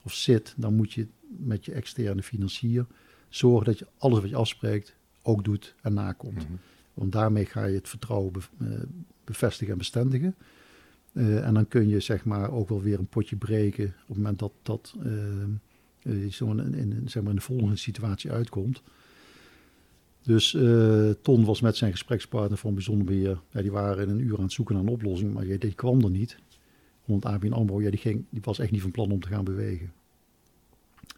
of 0.03 0.13
zit, 0.13 0.55
dan 0.57 0.75
moet 0.75 0.93
je 0.93 1.07
met 1.29 1.65
je 1.65 1.73
externe 1.73 2.23
financier 2.23 2.87
zorgen 3.29 3.67
dat 3.67 3.79
je 3.79 3.87
alles 3.99 4.21
wat 4.21 4.29
je 4.29 4.37
afspreekt 4.37 4.95
ook 5.23 5.45
doet 5.45 5.75
en 5.83 5.95
nakomt. 5.95 6.35
Mm 6.35 6.47
-hmm. 6.47 6.59
Want 6.95 7.13
daarmee 7.13 7.45
ga 7.45 7.65
je 7.65 7.75
het 7.75 7.89
vertrouwen 7.89 8.33
be 8.33 8.87
bevestigen 9.25 9.73
en 9.73 9.79
bestendigen. 9.79 10.35
Uh, 11.13 11.47
en 11.47 11.55
dan 11.55 11.69
kun 11.69 11.89
je 11.89 12.01
zeg 12.01 12.25
maar 12.25 12.51
ook 12.51 12.69
wel 12.69 12.83
weer 12.83 12.99
een 12.99 13.07
potje 13.07 13.37
breken 13.37 13.85
op 13.85 14.07
het 14.07 14.17
moment 14.17 14.39
dat 14.39 14.53
dat 14.63 14.95
uh, 16.03 16.31
zo 16.31 16.51
in, 16.51 16.75
in, 16.75 17.03
zeg 17.07 17.23
maar 17.23 17.31
in 17.31 17.39
de 17.39 17.45
volgende 17.45 17.77
situatie 17.77 18.31
uitkomt. 18.31 18.83
Dus 20.23 20.53
uh, 20.53 21.11
Ton 21.23 21.45
was 21.45 21.61
met 21.61 21.77
zijn 21.77 21.91
gesprekspartner 21.91 22.59
van 22.59 22.75
Bijzonder 22.75 23.07
Beheer. 23.07 23.41
Ja, 23.51 23.63
die 23.63 23.71
waren 23.71 24.09
in 24.09 24.11
een 24.11 24.21
uur 24.21 24.37
aan 24.37 24.43
het 24.43 24.53
zoeken 24.53 24.75
naar 24.75 24.85
een 24.85 24.91
oplossing, 24.91 25.33
maar 25.33 25.59
die 25.59 25.75
kwam 25.75 26.01
er 26.01 26.11
niet. 26.11 26.39
Want 27.11 27.25
ABN 27.25 27.53
AMRO, 27.53 27.81
ja, 27.81 27.91
die, 27.91 27.99
ging, 27.99 28.25
die 28.31 28.41
was 28.45 28.59
echt 28.59 28.71
niet 28.71 28.83
van 28.83 28.91
plan 28.91 29.11
om 29.11 29.21
te 29.21 29.29
gaan 29.29 29.45
bewegen. 29.45 29.93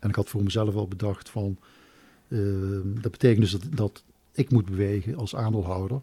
En 0.01 0.09
ik 0.09 0.15
had 0.15 0.29
voor 0.29 0.43
mezelf 0.43 0.75
wel 0.75 0.89
bedacht 0.89 1.31
van... 1.31 1.59
dat 3.01 3.11
betekent 3.11 3.41
dus 3.41 3.57
dat, 3.71 4.05
ik 4.33 4.51
moet 4.51 4.65
bewegen 4.65 5.17
als 5.17 5.35
aandeelhouder. 5.35 6.01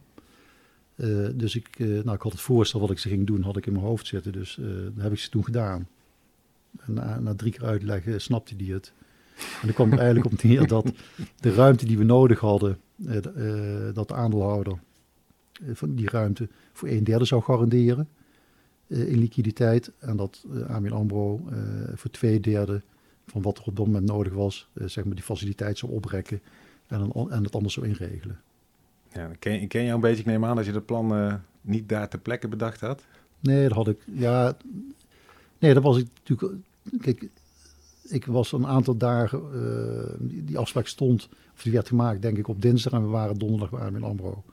Uh, 0.95 1.27
dus 1.33 1.55
ik, 1.55 1.79
uh, 1.79 2.03
nou, 2.03 2.15
ik 2.15 2.21
had 2.21 2.31
het 2.31 2.41
voorstel 2.41 2.79
wat 2.79 2.91
ik 2.91 2.99
ze 2.99 3.09
ging 3.09 3.27
doen, 3.27 3.41
had 3.41 3.57
ik 3.57 3.65
in 3.65 3.73
mijn 3.73 3.85
hoofd 3.85 4.07
zitten. 4.07 4.31
Dus 4.31 4.57
uh, 4.57 4.67
dat 4.83 5.03
heb 5.03 5.11
ik 5.11 5.19
ze 5.19 5.29
toen 5.29 5.43
gedaan. 5.43 5.87
En 6.79 6.93
na, 6.93 7.19
na 7.19 7.35
drie 7.35 7.51
keer 7.51 7.65
uitleggen 7.65 8.21
snapte 8.21 8.55
hij 8.57 8.65
het. 8.65 8.93
En 9.37 9.61
dan 9.61 9.73
kwam 9.73 9.91
er 9.91 9.97
eigenlijk 9.97 10.33
op 10.33 10.43
neer 10.43 10.67
dat 10.67 10.91
de 11.39 11.53
ruimte 11.53 11.85
die 11.85 11.97
we 11.97 12.03
nodig 12.03 12.39
hadden, 12.39 12.79
dat 13.93 14.07
de 14.07 14.13
aandeelhouder 14.13 14.79
van 15.73 15.95
die 15.95 16.09
ruimte 16.09 16.47
voor 16.73 16.87
een 16.87 17.03
derde 17.03 17.25
zou 17.25 17.41
garanderen 17.41 18.07
in 18.89 19.17
liquiditeit. 19.17 19.91
En 19.99 20.17
dat 20.17 20.45
ABN 20.67 20.91
AMRO 20.91 21.41
voor 21.95 22.11
twee 22.11 22.39
derde 22.39 22.81
van 23.27 23.41
wat 23.41 23.57
er 23.57 23.63
op 23.65 23.75
dat 23.75 23.85
moment 23.85 24.05
nodig 24.05 24.33
was, 24.33 24.69
zeg 24.73 25.05
maar 25.05 25.15
die 25.15 25.23
faciliteit 25.23 25.77
zou 25.77 25.91
oprekken 25.91 26.41
en, 26.87 27.11
en 27.29 27.43
het 27.43 27.55
anders 27.55 27.73
zou 27.73 27.87
inregelen. 27.87 28.39
Ja, 29.13 29.27
ik 29.27 29.39
ken, 29.39 29.67
ken 29.67 29.83
jou 29.83 29.95
een 29.95 30.01
beetje. 30.01 30.19
Ik 30.19 30.25
neem 30.25 30.45
aan 30.45 30.55
dat 30.55 30.65
je 30.65 30.71
dat 30.71 30.85
plan 30.85 31.17
uh, 31.17 31.33
niet 31.61 31.89
daar 31.89 32.09
ter 32.09 32.19
plekke 32.19 32.47
bedacht 32.47 32.81
had. 32.81 33.03
Nee, 33.39 33.67
dat 33.67 33.77
had 33.77 33.87
ik. 33.87 33.99
Ja, 34.05 34.57
nee, 35.59 35.73
dat 35.73 35.83
was 35.83 35.97
ik 35.97 36.07
natuurlijk. 36.17 36.61
Kijk, 37.01 37.29
ik 38.03 38.25
was 38.25 38.51
een 38.51 38.67
aantal 38.67 38.97
dagen. 38.97 39.41
Uh, 39.53 40.29
die, 40.29 40.43
die, 40.43 40.57
afspraak 40.57 40.87
stond, 40.87 41.29
of 41.55 41.61
die 41.61 41.71
werd 41.71 41.87
gemaakt, 41.87 42.21
denk 42.21 42.37
ik, 42.37 42.47
op 42.47 42.61
dinsdag. 42.61 42.93
En 42.93 43.01
we 43.01 43.07
waren 43.07 43.37
donderdag 43.37 43.69
waren 43.69 43.95
in 43.95 44.03
Ambro. 44.03 44.43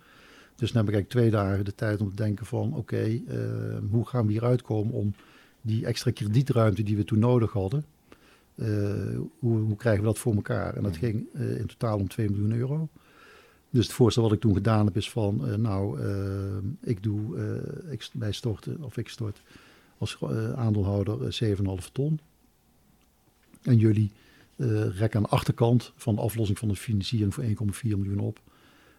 Dus 0.57 0.73
dan 0.73 0.85
heb 0.85 0.95
ik 0.95 0.95
eigenlijk 0.95 1.09
twee 1.09 1.31
dagen 1.31 1.65
de 1.65 1.75
tijd 1.75 2.01
om 2.01 2.11
te 2.11 2.17
denken 2.17 2.47
van... 2.47 2.69
oké, 2.69 2.79
okay, 2.79 3.23
uh, 3.29 3.91
hoe 3.91 4.07
gaan 4.07 4.27
we 4.27 4.33
hieruit 4.33 4.63
komen 4.63 4.95
om 4.95 5.15
die 5.61 5.87
extra 5.87 6.11
kredietruimte 6.11 6.83
die 6.83 6.97
we 6.97 7.05
toen 7.05 7.19
nodig 7.19 7.53
hadden... 7.53 7.85
hoe, 9.39 9.59
hoe, 9.59 9.77
krijgen 9.77 10.03
we 10.03 10.09
dat 10.09 10.19
voor 10.19 10.35
elkaar? 10.35 10.77
En 10.77 10.83
dat 10.83 10.97
ging 10.97 11.27
in 11.35 11.67
totaal 11.67 11.99
om 11.99 12.09
2 12.09 12.31
miljoen 12.31 12.53
euro. 12.53 12.89
Dus 13.71 13.87
het 13.87 13.95
voorstel 13.95 14.23
wat 14.23 14.33
ik 14.33 14.41
toen 14.41 14.55
gedaan 14.55 14.87
heb 14.87 14.97
is 14.97 15.11
van, 15.11 15.61
nou, 15.61 16.01
ik 16.81 17.03
doe, 17.03 17.37
ik, 17.91 18.09
wij 18.13 18.33
storten, 18.33 18.83
of 18.83 18.97
ik 18.97 19.09
stort 19.09 19.41
als 19.99 20.19
aandeelhouder 20.55 21.39
7,5 21.45 21.57
ton. 21.93 22.21
En 23.63 23.77
jullie 23.77 24.11
rekken 24.57 25.17
aan 25.17 25.23
de 25.23 25.29
achterkant 25.29 25.93
van 25.97 26.15
de 26.15 26.21
aflossing 26.21 26.59
van 26.59 26.69
de 26.69 26.77
financiering 26.77 27.35
voor 27.35 27.45
1,4 27.45 27.51
miljoen 27.83 28.19
op. 28.19 28.41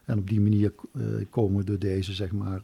En 0.07 0.17
op 0.17 0.29
die 0.29 0.41
manier 0.41 0.73
komen 1.29 1.57
we 1.57 1.63
door 1.63 1.79
deze, 1.79 2.13
zeg 2.13 2.31
maar, 2.31 2.61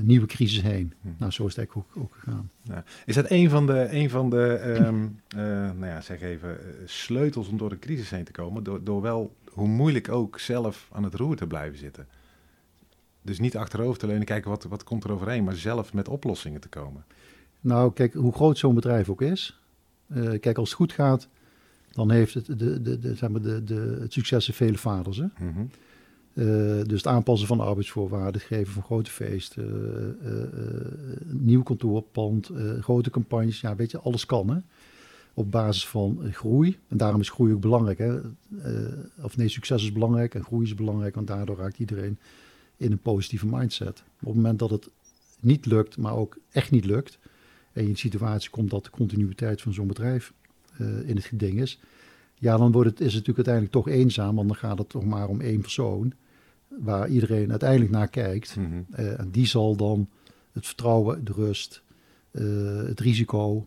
nieuwe 0.00 0.26
crisis 0.26 0.62
heen. 0.62 0.92
Hm. 1.00 1.08
Nou, 1.18 1.30
zo 1.32 1.46
is 1.46 1.56
het 1.56 1.58
eigenlijk 1.58 1.88
ook, 1.88 2.02
ook 2.02 2.14
gegaan. 2.14 2.50
Ja. 2.62 2.84
Is 3.06 3.14
dat 3.14 3.30
een 3.30 3.50
van 3.50 3.66
de, 3.66 3.88
een 3.90 4.10
van 4.10 4.30
de 4.30 4.60
um, 4.86 5.20
nou 5.78 5.86
ja, 5.86 6.00
zeg 6.00 6.20
even, 6.20 6.58
sleutels 6.84 7.48
om 7.48 7.56
door 7.56 7.68
de 7.68 7.78
crisis 7.78 8.10
heen 8.10 8.24
te 8.24 8.32
komen? 8.32 8.62
Door, 8.62 8.84
door 8.84 9.02
wel 9.02 9.36
hoe 9.50 9.68
moeilijk 9.68 10.08
ook 10.08 10.38
zelf 10.38 10.88
aan 10.92 11.02
het 11.02 11.14
roer 11.14 11.36
te 11.36 11.46
blijven 11.46 11.78
zitten. 11.78 12.06
Dus 13.22 13.38
niet 13.38 13.56
achterover 13.56 13.98
te 13.98 14.06
leunen, 14.06 14.26
kijken 14.26 14.50
wat, 14.50 14.64
wat 14.64 14.84
komt 14.84 15.04
er 15.04 15.12
overheen, 15.12 15.44
maar 15.44 15.56
zelf 15.56 15.92
met 15.92 16.08
oplossingen 16.08 16.60
te 16.60 16.68
komen. 16.68 17.04
Nou, 17.60 17.92
kijk, 17.92 18.14
hoe 18.14 18.32
groot 18.32 18.58
zo'n 18.58 18.74
bedrijf 18.74 19.08
ook 19.08 19.22
is. 19.22 19.60
Uh, 20.06 20.40
kijk, 20.40 20.58
als 20.58 20.68
het 20.68 20.78
goed 20.78 20.92
gaat, 20.92 21.28
dan 21.92 22.10
heeft 22.10 22.34
het, 22.34 22.46
de, 22.46 22.82
de, 22.82 22.98
de, 22.98 23.14
zeg 23.14 23.30
maar 23.30 23.42
de, 23.42 23.64
de, 23.64 23.98
het 24.00 24.12
succes 24.12 24.48
in 24.48 24.54
vele 24.54 24.78
vaders. 24.78 25.16
Hè? 25.16 25.26
Mm 25.38 25.52
-hmm. 25.52 25.70
uh, 26.34 26.84
dus 26.84 26.96
het 26.96 27.06
aanpassen 27.06 27.48
van 27.48 27.56
de 27.56 27.62
arbeidsvoorwaarden, 27.62 28.40
het 28.40 28.42
geven 28.42 28.72
van 28.72 28.82
grote 28.82 29.10
feesten, 29.10 30.16
uh, 30.24 30.32
nieuw 31.26 31.62
kantoorpand, 31.62 32.50
grote 32.80 33.10
campagnes. 33.10 33.60
Ja, 33.60 33.76
weet 33.76 33.90
je, 33.90 33.98
alles 33.98 34.26
kan. 34.26 34.48
Hè? 34.48 34.58
op 35.34 35.50
basis 35.50 35.86
van 35.86 36.18
eh, 36.22 36.32
groei. 36.32 36.78
En 36.88 36.96
daarom 36.96 37.20
is 37.20 37.30
groei 37.30 37.52
ook 37.52 37.60
belangrijk. 37.60 37.98
Hè? 37.98 38.18
Of 39.22 39.36
nee, 39.36 39.48
succes 39.48 39.82
is 39.82 39.92
belangrijk 39.92 40.34
en 40.34 40.44
groei 40.44 40.64
is 40.64 40.74
belangrijk, 40.74 41.14
want 41.14 41.26
daardoor 41.26 41.56
raakt 41.56 41.78
iedereen 41.78 42.18
in 42.76 42.92
een 42.92 42.98
positieve 42.98 43.46
mindset. 43.46 44.02
Op 44.20 44.26
het 44.26 44.34
moment 44.34 44.58
dat 44.58 44.70
het 44.70 44.88
niet 45.40 45.66
lukt, 45.66 45.96
maar 45.96 46.16
ook 46.16 46.38
echt 46.50 46.70
niet 46.70 46.84
lukt, 46.84 47.18
en 47.72 47.80
je 47.80 47.82
in 47.82 47.88
een 47.88 47.96
situatie 47.98 48.50
komt 48.50 48.70
dat 48.70 48.84
de 48.84 48.90
continuïteit 48.90 49.62
van 49.62 49.72
zo'n 49.72 49.86
bedrijf 49.86 50.32
uh, 50.80 51.08
in 51.08 51.16
het 51.16 51.24
geding 51.24 51.60
is, 51.60 51.80
ja, 52.34 52.56
dan 52.56 52.72
wordt 52.72 52.90
het, 52.90 53.00
is 53.00 53.14
het 53.14 53.26
natuurlijk 53.26 53.48
uiteindelijk 53.48 53.74
toch 53.74 53.88
eenzaam, 53.88 54.34
want 54.34 54.48
dan 54.48 54.56
gaat 54.56 54.78
het 54.78 54.88
toch 54.88 55.04
maar 55.04 55.28
om 55.28 55.40
één 55.40 55.60
persoon, 55.60 56.12
waar 56.68 57.08
iedereen 57.08 57.50
uiteindelijk 57.50 57.90
naar 57.90 58.08
kijkt. 58.08 58.56
Mm 58.56 58.64
-hmm. 58.64 58.86
uh, 58.98 59.20
en 59.20 59.30
die 59.30 59.46
zal 59.46 59.76
dan 59.76 60.08
het 60.52 60.66
vertrouwen, 60.66 61.24
de 61.24 61.32
rust, 61.32 61.82
uh, 62.32 62.82
het 62.82 63.00
risico 63.00 63.66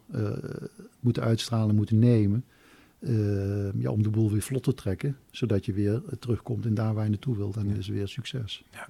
moeten 1.00 1.24
uitstralen, 1.24 1.76
moeten 1.76 2.00
nemen. 2.00 2.44
eh, 3.00 3.82
ja, 3.82 3.90
om 3.90 4.04
de 4.04 4.10
boel 4.10 4.32
weer 4.32 4.42
vlot 4.42 4.64
te 4.64 4.74
trekken, 4.74 5.18
zodat 5.32 5.66
je 5.66 5.74
weer 5.74 6.02
terugkomt 6.20 6.66
in 6.66 6.74
daar 6.74 6.94
waar 6.94 7.04
je 7.04 7.10
naartoe 7.10 7.38
wilt. 7.38 7.56
En 7.56 7.68
is 7.68 7.88
weer 7.88 8.08
succes. 8.08 8.64
Ja. 8.72 8.90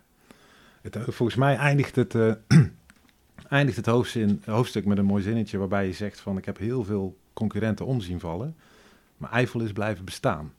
Het, 0.81 0.97
volgens 1.07 1.37
mij 1.37 1.55
eindigt 1.55 1.95
het, 1.95 2.13
eindigt 3.49 3.77
het 3.77 3.85
hoofdstuk 4.45 4.85
met 4.85 4.97
een 4.97 5.05
mooi 5.05 5.23
zinnetje 5.23 5.57
waarbij 5.57 5.85
je 5.85 5.93
zegt 5.93 6.19
van 6.19 6.37
ik 6.37 6.45
heb 6.45 6.57
heel 6.57 6.83
veel 6.83 7.17
concurrenten 7.33 7.85
omzien 7.85 8.19
vallen, 8.19 8.55
maar 9.17 9.31
Eiffel 9.31 9.61
is 9.61 9.71
blijven 9.71 10.05
bestaan. 10.05 10.53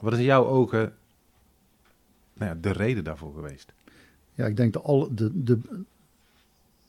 Wat 0.00 0.12
is 0.12 0.18
in 0.18 0.24
jouw 0.24 0.46
ogen 0.46 0.94
nou 2.34 2.50
ja, 2.50 2.60
de 2.60 2.70
reden 2.70 3.04
daarvoor 3.04 3.34
geweest? 3.34 3.72
Ja, 4.34 4.46
ik 4.46 4.56
denk 4.56 4.72
de, 4.72 5.08
de, 5.14 5.42
de, 5.44 5.58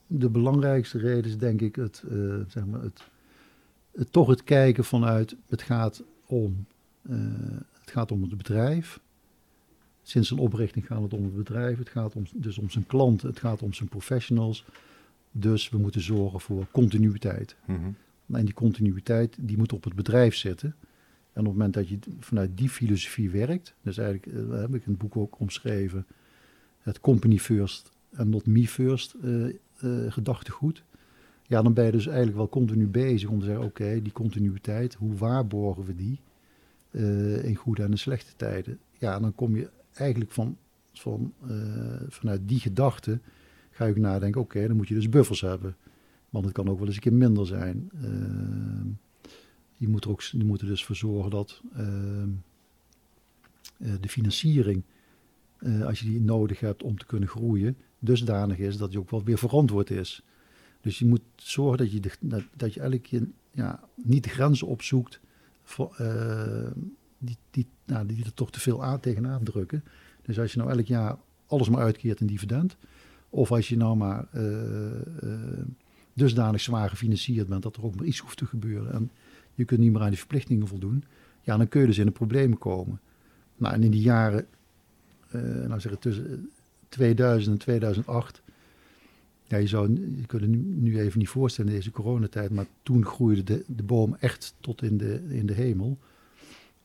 de 0.08 0.30
belangrijkste 0.30 0.98
reden 0.98 1.26
is 1.26 1.38
denk 1.38 1.62
ik 1.62 1.76
het, 1.76 2.04
uh, 2.12 2.36
zeg 2.48 2.66
maar 2.66 2.82
het, 2.82 4.12
toch 4.12 4.28
het 4.28 4.44
kijken 4.44 4.86
vanuit 4.86 5.36
het 5.48 5.62
gaat 5.62 6.04
om, 6.26 6.66
uh, 7.02 7.18
het 7.80 7.92
gaat 7.92 8.12
om 8.12 8.22
het 8.22 8.38
bedrijf. 8.38 9.00
Sinds 10.08 10.28
zijn 10.28 10.40
oprichting 10.40 10.86
gaat 10.86 11.02
het 11.02 11.14
om 11.14 11.24
het 11.24 11.36
bedrijf. 11.36 11.78
Het 11.78 11.90
gaat 11.90 12.16
om, 12.16 12.24
dus 12.34 12.58
om 12.58 12.70
zijn 12.70 12.86
klanten, 12.86 13.30
het 13.30 13.40
gaat 13.40 13.62
om 13.62 13.74
zijn 13.74 13.90
professionals. 13.90 14.66
Dus 15.32 15.70
we 15.70 15.78
moeten 15.78 16.02
zorgen 16.02 16.40
voor 16.40 16.66
continuïteit. 16.72 17.56
Mm 17.66 17.76
-hmm. 17.76 17.96
En 18.38 18.46
die 18.46 18.54
continuïteit 18.54 19.38
die 19.40 19.58
moet 19.58 19.74
op 19.74 19.84
het 19.84 19.96
bedrijf 19.96 20.36
zitten. 20.36 20.76
En 21.34 21.42
op 21.42 21.46
het 21.46 21.54
moment 21.54 21.74
dat 21.74 21.88
je 21.88 22.00
vanuit 22.20 22.58
die 22.58 22.70
filosofie 22.70 23.30
werkt, 23.30 23.74
dus 23.82 23.98
eigenlijk 23.98 24.38
uh, 24.38 24.60
heb 24.60 24.76
ik 24.76 24.86
een 24.86 24.98
boek 24.98 25.18
ook 25.18 25.40
omschreven, 25.40 26.06
het 26.80 27.00
company 27.00 27.38
first 27.38 27.92
en 28.12 28.30
not 28.30 28.46
me 28.46 28.68
first 28.68 29.16
uh, 29.24 29.54
uh, 29.84 30.12
gedachtegoed. 30.12 30.84
Ja, 31.48 31.62
dan 31.62 31.74
ben 31.74 31.86
je 31.86 31.92
dus 31.92 32.08
eigenlijk 32.08 32.38
wel 32.38 32.50
continu 32.50 32.88
bezig 32.88 33.30
om 33.30 33.40
te 33.40 33.46
zeggen, 33.46 33.64
oké, 33.64 34.02
die 34.02 34.12
continuïteit, 34.12 34.94
hoe 34.94 35.16
waarborgen 35.16 35.86
we 35.86 35.96
die 35.96 36.20
in 37.44 37.56
goede 37.56 37.84
en 37.84 37.92
in 37.92 37.98
slechte 37.98 38.36
tijden? 38.36 38.80
Ja, 38.98 39.20
dan 39.20 39.36
kom 39.36 39.56
je 39.56 39.70
eigenlijk 39.96 40.32
van, 40.32 40.58
van, 40.94 41.34
vanuit 42.08 42.42
die 42.48 42.60
gedachte, 42.60 43.20
ga 43.72 43.86
je 43.86 44.00
nadenken, 44.00 44.42
oké, 44.42 44.68
dan 44.68 44.76
moet 44.76 44.88
je 44.88 44.94
dus 44.94 45.10
buffers 45.10 45.42
hebben. 45.42 45.76
Want 46.30 46.46
het 46.46 46.54
kan 46.54 46.70
ook 46.70 46.78
wel 46.78 46.88
eens 46.88 46.96
een 46.96 47.02
keer 47.02 47.14
minder 47.14 47.48
zijn. 47.48 47.90
Je 49.78 49.88
moet 49.88 50.04
er 50.04 50.10
ook 50.10 50.22
je 50.22 50.44
moet 50.44 50.62
er 50.62 50.68
dus 50.68 50.86
voor 50.86 50.96
zorgen 50.96 51.32
dat 51.32 51.62
eh, 51.74 51.84
de 53.78 54.10
financiering, 54.10 54.84
als 55.84 56.00
je 56.00 56.06
die 56.06 56.22
nodig 56.22 56.60
hebt 56.60 56.84
om 56.84 56.98
te 56.98 57.06
kunnen 57.06 57.30
groeien, 57.30 57.78
dusdanig 58.00 58.58
is 58.58 58.78
dat 58.78 58.90
die 58.90 59.00
ook 59.00 59.10
wel 59.10 59.24
weer 59.24 59.38
verantwoord 59.38 59.90
is. 59.90 60.24
Dus 60.82 61.00
je 61.00 61.06
moet 61.06 61.22
zorgen 61.36 61.78
dat 61.78 61.92
je, 61.92 62.00
dat, 62.20 62.44
dat 62.56 62.74
je 62.74 63.00
keer 63.00 63.28
ja, 63.52 63.84
niet 63.96 64.24
de 64.24 64.30
grenzen 64.30 64.68
opzoekt 64.68 65.20
voor, 65.64 65.96
die, 67.18 67.38
die, 67.52 67.68
nou, 67.86 68.06
die 68.06 68.26
er 68.26 68.34
toch 68.34 68.52
te 68.52 68.60
veel 68.60 68.84
aan, 68.84 69.00
tegenaan 69.00 69.44
drukken. 69.44 69.84
Dus 70.22 70.40
als 70.40 70.54
je 70.54 70.60
nou 70.60 70.72
elk 70.72 70.86
jaar 70.86 71.18
alles 71.48 71.70
maar 71.70 71.82
uitkeert 71.82 72.20
in 72.20 72.28
dividend, 72.28 72.78
of 73.30 73.52
als 73.52 73.70
je 73.70 73.78
nou 73.78 73.96
maar 73.96 74.28
dusdanig 76.16 76.62
zwaar 76.62 76.90
gefinancierd 76.90 77.48
bent 77.48 77.64
dat 77.64 77.76
er 77.76 77.84
ook 77.84 77.96
maar 77.96 78.06
iets 78.06 78.20
hoeft 78.20 78.38
te 78.38 78.46
gebeuren. 78.46 78.92
En 78.92 79.12
je 79.54 79.66
kunt 79.66 79.80
niet 79.80 79.92
meer 79.92 80.02
aan 80.02 80.10
die 80.10 80.18
verplichtingen 80.18 80.68
voldoen, 80.68 81.04
ja, 81.42 81.58
dan 81.58 81.68
kun 81.68 81.82
je 81.82 81.88
dus 81.88 81.98
in 81.98 82.06
de 82.06 82.12
problemen 82.12 82.58
komen. 82.58 83.00
Nou, 83.58 83.74
en 83.74 83.84
in 83.84 83.92
die 83.92 84.02
jaren, 84.02 84.46
uh, 85.36 85.42
nou 85.42 85.80
zeggen 85.80 86.00
tussen 86.00 86.50
2000 86.90 87.52
en 87.54 87.60
2008, 87.60 88.42
ja, 89.44 89.58
je 89.58 89.68
zou 89.68 89.94
je 90.16 90.26
kunt 90.26 90.42
het 90.42 90.52
nu, 90.52 90.58
nu 90.58 91.00
even 91.00 91.20
niet 91.20 91.30
voorstellen 91.30 91.72
in 91.72 91.78
deze 91.78 91.92
coronatijd, 91.92 92.52
maar 92.52 92.66
toen 92.84 93.06
groeide 93.06 93.44
de, 93.44 93.64
de 93.68 93.84
boom 93.84 94.16
echt 94.20 94.56
tot 94.60 94.82
in 94.82 94.98
de, 94.98 95.22
in 95.30 95.46
de 95.46 95.54
hemel. 95.54 95.98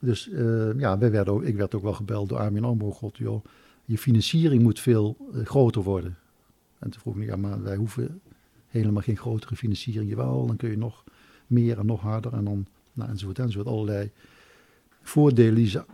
Dus 0.01 0.29
uh, 0.29 0.79
ja, 0.79 0.99
wij 0.99 1.11
werden 1.11 1.35
ook, 1.35 1.43
ik 1.43 1.57
werd 1.57 1.75
ook 1.75 1.83
wel 1.83 1.93
gebeld 1.93 2.29
door 2.29 2.39
Armin 2.39 2.65
Ambo, 2.65 2.91
god 2.91 3.17
joh, 3.17 3.45
je 3.85 3.99
financiering 3.99 4.63
moet 4.63 4.81
veel 4.81 5.17
uh, 5.35 5.47
groter 5.47 5.83
worden. 5.83 6.17
En 6.79 6.91
toen 6.91 7.01
vroeg 7.01 7.17
ik, 7.17 7.27
ja, 7.27 7.37
maar 7.37 7.63
wij 7.63 7.77
hoeven 7.77 8.21
helemaal 8.69 9.03
geen 9.03 9.17
grotere 9.17 9.57
financiering. 9.57 10.11
Jawel, 10.11 10.47
dan 10.47 10.57
kun 10.57 10.71
je 10.71 10.77
nog 10.77 11.05
meer 11.47 11.79
en 11.79 11.87
nog 11.87 12.01
harder 12.01 12.33
en 12.33 12.45
dan 12.45 12.67
nou, 12.93 13.11
enzovoort 13.11 13.39
enzovoort. 13.39 13.69
Allerlei 13.69 14.11
voordelen 15.03 15.55
die 15.55 15.69
ze 15.69 15.85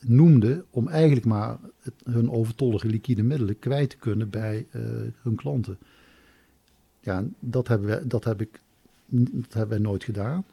noemden 0.00 0.64
om 0.70 0.88
eigenlijk 0.88 1.26
maar 1.26 1.58
hun 2.04 2.30
overtollige 2.30 2.86
liquide 2.86 3.22
middelen 3.22 3.58
kwijt 3.58 3.90
te 3.90 3.96
kunnen 3.96 4.30
bij 4.30 4.66
uh, 4.72 4.82
hun 5.22 5.34
klanten. 5.34 5.78
Ja, 7.00 7.24
dat 7.38 7.68
hebben, 7.68 7.88
we, 7.88 8.06
dat, 8.06 8.24
heb 8.24 8.40
ik, 8.40 8.60
dat 9.06 9.52
hebben 9.52 9.68
wij 9.68 9.86
nooit 9.86 10.04
gedaan. 10.04 10.44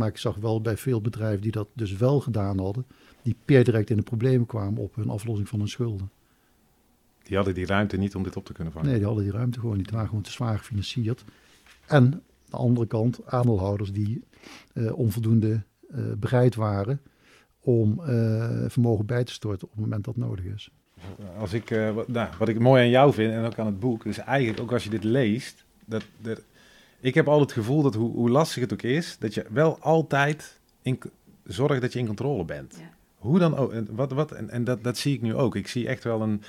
Maar 0.00 0.08
ik 0.08 0.16
zag 0.16 0.36
wel 0.36 0.60
bij 0.60 0.76
veel 0.76 1.00
bedrijven 1.00 1.40
die 1.40 1.52
dat 1.52 1.68
dus 1.72 1.96
wel 1.96 2.20
gedaan 2.20 2.58
hadden, 2.58 2.86
die 3.22 3.36
per 3.44 3.64
direct 3.64 3.90
in 3.90 3.96
de 3.96 4.02
problemen 4.02 4.46
kwamen 4.46 4.82
op 4.82 4.94
hun 4.94 5.10
aflossing 5.10 5.48
van 5.48 5.58
hun 5.58 5.68
schulden. 5.68 6.10
Die 7.22 7.36
hadden 7.36 7.54
die 7.54 7.66
ruimte 7.66 7.96
niet 7.96 8.14
om 8.14 8.22
dit 8.22 8.36
op 8.36 8.44
te 8.44 8.52
kunnen 8.52 8.72
vangen? 8.72 8.88
Nee, 8.88 8.98
die 8.98 9.06
hadden 9.06 9.24
die 9.24 9.32
ruimte 9.32 9.60
gewoon 9.60 9.76
niet. 9.76 9.84
Die 9.84 9.92
waren 9.92 10.08
gewoon 10.08 10.24
te 10.24 10.30
zwaar 10.30 10.58
gefinancierd. 10.58 11.24
En 11.86 12.22
de 12.50 12.56
andere 12.56 12.86
kant 12.86 13.26
aandeelhouders 13.26 13.92
die 13.92 14.24
uh, 14.74 14.98
onvoldoende 14.98 15.62
uh, 15.94 16.12
bereid 16.18 16.54
waren 16.54 17.00
om 17.60 18.00
uh, 18.00 18.06
vermogen 18.68 19.06
bij 19.06 19.24
te 19.24 19.32
storten 19.32 19.66
op 19.66 19.72
het 19.72 19.80
moment 19.80 20.04
dat 20.04 20.16
nodig 20.16 20.44
is. 20.44 20.70
Als 21.38 21.52
ik, 21.52 21.68
wat, 21.94 22.08
nou, 22.08 22.28
wat 22.38 22.48
ik 22.48 22.58
mooi 22.58 22.82
aan 22.82 22.90
jou 22.90 23.12
vind 23.12 23.32
en 23.32 23.44
ook 23.44 23.58
aan 23.58 23.66
het 23.66 23.80
boek, 23.80 24.04
is 24.04 24.18
eigenlijk 24.18 24.60
ook 24.60 24.72
als 24.72 24.84
je 24.84 24.90
dit 24.90 25.04
leest, 25.04 25.64
dat, 25.84 26.04
dat 26.20 26.42
ik 27.00 27.14
heb 27.14 27.28
al 27.28 27.40
het 27.40 27.52
gevoel 27.52 27.82
dat 27.82 27.94
hoe, 27.94 28.12
hoe, 28.12 28.30
lastig 28.30 28.62
het 28.62 28.72
ook 28.72 28.82
is, 28.82 29.16
dat 29.18 29.34
je 29.34 29.44
wel 29.50 29.78
altijd 29.80 30.60
in, 30.82 30.98
zorgt 31.44 31.80
dat 31.80 31.92
je 31.92 31.98
in 31.98 32.06
controle 32.06 32.44
bent. 32.44 32.76
Ja. 32.78 32.90
Hoe 33.16 33.38
dan 33.38 33.56
ook, 33.56 33.74
wat, 33.90 34.12
wat, 34.12 34.32
en, 34.32 34.50
en 34.50 34.64
dat, 34.64 34.84
dat 34.84 34.98
zie 34.98 35.14
ik 35.14 35.22
nu 35.22 35.34
ook. 35.34 35.56
Ik 35.56 35.68
zie 35.68 35.88
echt 35.88 36.04
wel 36.04 36.22
een, 36.22 36.42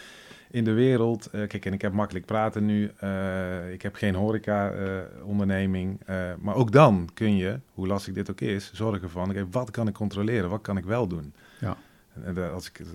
in 0.52 0.64
de 0.64 0.72
wereld. 0.72 1.30
Uh, 1.36 1.48
kijk, 1.48 1.66
en 1.66 1.74
ik 1.74 1.82
heb 1.82 1.94
makkelijk 1.94 2.26
praten 2.26 2.66
nu. 2.66 2.92
Uh, 3.04 3.74
ik 3.74 3.82
heb 3.82 3.96
geen 3.96 4.16
horeca-onderneming. 4.16 6.00
Uh, 6.10 6.32
maar 6.40 6.56
ook 6.56 6.72
dan 6.72 7.10
kun 7.14 7.36
je, 7.36 7.60
hoe 7.74 7.88
lastig 7.88 8.14
dit 8.14 8.30
ook 8.32 8.42
is, 8.42 8.72
zorgen 8.74 9.10
van... 9.10 9.30
Okay, 9.30 9.46
wat 9.52 9.72
kan 9.72 9.88
ik 9.88 9.94
controleren? 9.94 10.50
Wat 10.50 10.62
kan 10.62 10.78
ik 10.78 10.84
wel 10.84 11.08
doen? 11.08 11.34
Ja. 11.60 11.78
En, 12.24 12.52
als 12.54 12.68
ik 12.68 12.80
een 12.80 12.86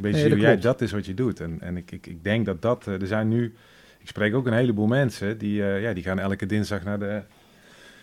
nee, 0.00 0.20
zie 0.20 0.30
hoe 0.30 0.40
jij, 0.40 0.58
dat 0.58 0.80
is 0.80 0.92
wat 0.92 1.06
je 1.06 1.14
doet. 1.14 1.40
En, 1.40 1.60
en 1.60 1.76
ik, 1.76 1.90
ik, 1.90 2.06
ik 2.06 2.24
denk 2.24 2.46
dat 2.46 2.62
dat... 2.62 2.86
er 2.86 3.06
zijn 3.06 3.28
nu... 3.28 3.54
Ik 4.00 4.08
spreek 4.08 4.34
ook 4.34 4.46
een 4.46 4.52
heleboel 4.52 4.86
mensen 4.86 5.38
die, 5.38 5.54
ja, 5.54 5.92
die 5.92 6.02
gaan 6.02 6.18
elke 6.18 6.46
dinsdag 6.46 6.84
naar 6.84 6.98
de, 6.98 7.22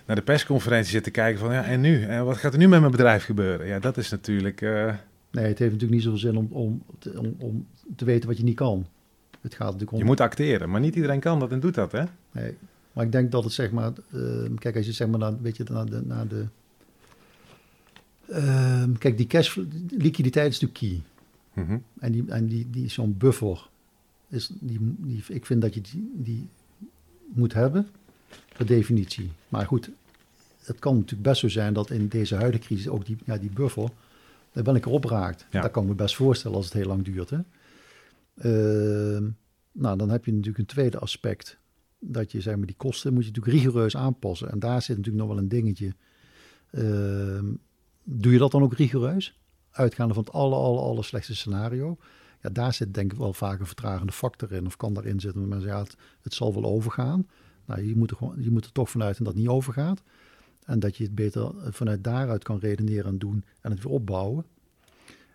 naar 0.05 0.15
de 0.15 0.21
persconferentie 0.21 0.91
zitten 0.91 1.12
kijken 1.12 1.39
van... 1.39 1.53
Ja, 1.53 1.63
en 1.63 1.81
nu? 1.81 2.03
En 2.03 2.25
wat 2.25 2.38
gaat 2.38 2.53
er 2.53 2.60
nu 2.60 2.67
met 2.67 2.79
mijn 2.79 2.91
bedrijf 2.91 3.23
gebeuren? 3.23 3.67
Ja, 3.67 3.79
dat 3.79 3.97
is 3.97 4.10
natuurlijk... 4.10 4.62
Nee, 5.31 5.45
het 5.45 5.60
heeft 5.60 5.71
natuurlijk 5.71 5.91
niet 5.91 6.03
zoveel 6.03 6.19
zin 6.19 6.38
om, 6.38 6.47
om, 6.51 6.83
om, 7.15 7.36
om 7.38 7.67
te 7.95 8.05
weten 8.05 8.29
wat 8.29 8.38
je 8.38 8.43
niet 8.43 8.55
kan. 8.55 8.88
Het 9.41 9.53
gaat 9.53 9.65
natuurlijk 9.65 9.91
om... 9.91 9.97
Je 9.97 10.05
moet 10.05 10.21
acteren, 10.21 10.69
maar 10.69 10.79
niet 10.79 10.95
iedereen 10.95 11.19
kan 11.19 11.39
dat 11.39 11.51
en 11.51 11.60
doet 11.60 11.75
dat, 11.75 11.91
hè? 11.91 12.03
Nee, 12.31 12.57
maar 12.93 13.05
ik 13.05 13.12
denk 13.12 13.31
dat 13.31 13.43
het 13.43 13.53
zeg 13.53 13.71
maar... 13.71 13.91
Uh, 14.12 14.49
kijk, 14.57 14.75
als 14.75 14.86
je 14.86 14.91
zeg 14.91 15.07
maar 15.07 15.19
naar, 15.19 15.41
weet 15.41 15.57
je, 15.57 15.63
naar 15.71 15.86
de... 15.86 16.01
Naar 16.05 16.27
de 16.27 16.45
uh, 18.29 18.83
kijk, 18.97 19.17
die 19.17 19.27
cash 19.27 19.57
liquiditeit 19.89 20.51
is 20.51 20.60
natuurlijk 20.60 21.03
key. 21.53 21.63
Mm 21.63 21.69
-hmm. 21.69 21.83
En, 21.99 22.12
die, 22.12 22.23
en 22.27 22.47
die, 22.47 22.69
die 22.69 22.89
zo'n 22.89 23.15
buffer, 23.17 23.69
is, 24.29 24.49
die, 24.59 24.95
die, 24.97 25.23
ik 25.27 25.45
vind 25.45 25.61
dat 25.61 25.73
je 25.73 25.81
die, 25.81 26.11
die 26.15 26.47
moet 27.27 27.53
hebben, 27.53 27.87
per 28.55 28.65
definitie. 28.65 29.31
Maar 29.49 29.65
goed, 29.65 29.89
het 30.59 30.79
kan 30.79 30.95
natuurlijk 30.95 31.23
best 31.23 31.39
zo 31.39 31.47
zijn 31.49 31.73
dat 31.73 31.89
in 31.89 32.07
deze 32.07 32.35
huidige 32.35 32.63
crisis 32.63 32.87
ook 32.87 33.05
die, 33.05 33.17
ja, 33.25 33.37
die 33.37 33.49
buffer 33.49 33.89
wel 34.63 34.75
een 34.75 34.81
keer 34.81 34.91
opraakt. 34.91 35.45
Ja. 35.51 35.61
Dat 35.61 35.71
kan 35.71 35.83
ik 35.83 35.89
me 35.89 35.95
best 35.95 36.15
voorstellen 36.15 36.57
als 36.57 36.65
het 36.65 36.73
heel 36.73 36.87
lang 36.87 37.03
duurt. 37.03 37.29
Hè? 37.29 37.39
Uh, 38.37 39.27
nou, 39.71 39.97
dan 39.97 40.09
heb 40.09 40.25
je 40.25 40.31
natuurlijk 40.31 40.57
een 40.57 40.65
tweede 40.65 40.99
aspect. 40.99 41.57
Dat 41.99 42.31
je, 42.31 42.41
zeg 42.41 42.55
maar, 42.55 42.65
die 42.65 42.75
kosten 42.75 43.13
moet 43.13 43.25
je 43.25 43.29
natuurlijk 43.29 43.55
rigoureus 43.55 43.97
aanpassen. 43.97 44.51
En 44.51 44.59
daar 44.59 44.81
zit 44.81 44.97
natuurlijk 44.97 45.25
nog 45.25 45.33
wel 45.33 45.43
een 45.43 45.49
dingetje. 45.49 45.95
Uh, 46.71 47.39
doe 48.03 48.31
je 48.31 48.37
dat 48.37 48.51
dan 48.51 48.63
ook 48.63 48.73
rigoureus? 48.73 49.39
Uitgaande 49.71 50.13
van 50.13 50.23
het 50.23 50.33
alle, 50.33 50.55
alle, 50.55 50.79
alle 50.79 51.03
slechtste 51.03 51.35
scenario. 51.35 51.97
Daar 52.51 52.73
zit 52.73 52.93
denk 52.93 53.12
ik 53.12 53.17
wel 53.17 53.33
vaak 53.33 53.60
een 53.60 53.65
vertragende 53.65 54.12
factor 54.12 54.51
in. 54.51 54.65
Of 54.65 54.77
kan 54.77 54.93
daarin 54.93 55.19
zitten 55.19 55.47
mensen 55.47 55.69
ja, 55.69 55.79
het, 55.79 55.95
het 56.21 56.33
zal 56.33 56.53
wel 56.53 56.65
overgaan. 56.65 57.27
Nou, 57.65 57.88
je 57.88 57.95
moet, 57.95 58.12
er 58.12 58.17
gewoon, 58.17 58.43
je 58.43 58.51
moet 58.51 58.65
er 58.65 58.71
toch 58.71 58.89
vanuit 58.89 59.23
dat 59.23 59.36
niet 59.36 59.47
overgaat. 59.47 60.03
En 60.65 60.79
dat 60.79 60.97
je 60.97 61.03
het 61.03 61.15
beter 61.15 61.51
vanuit 61.71 62.03
daaruit 62.03 62.43
kan 62.43 62.60
redeneren 62.60 63.05
en 63.05 63.17
doen 63.17 63.43
en 63.62 63.71
het 63.71 63.83
weer 63.83 63.93
opbouwen. 63.93 64.45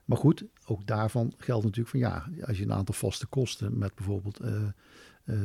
Maar 0.04 0.18
goed, 0.18 0.44
ook 0.66 0.86
daarvan 0.86 1.32
geldt 1.36 1.64
natuurlijk 1.64 1.90
van 1.90 2.00
ja, 2.00 2.28
als 2.46 2.58
je 2.58 2.64
een 2.64 2.72
aantal 2.72 2.94
vaste 2.94 3.26
kosten 3.26 3.78
met 3.78 3.94
bijvoorbeeld 3.94 4.42
uh, 4.42 4.48
uh, 5.24 5.36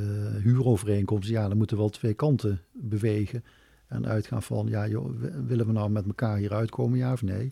huurovereenkomsten, 0.42 1.34
ja, 1.34 1.48
dan 1.48 1.58
moeten 1.58 1.78
wel 1.78 1.90
twee 1.90 2.14
kanten 2.14 2.62
bewegen. 2.72 3.44
En 3.88 4.08
uitgaan 4.08 4.44
van 4.44 4.68
ja, 4.68 4.88
joh, 4.88 5.22
willen 5.46 5.66
we 5.66 5.72
nou 5.72 5.90
met 5.90 6.06
elkaar 6.06 6.38
hier 6.38 6.54
uitkomen, 6.54 6.98
ja 6.98 7.14
of 7.14 7.22
nee? 7.22 7.52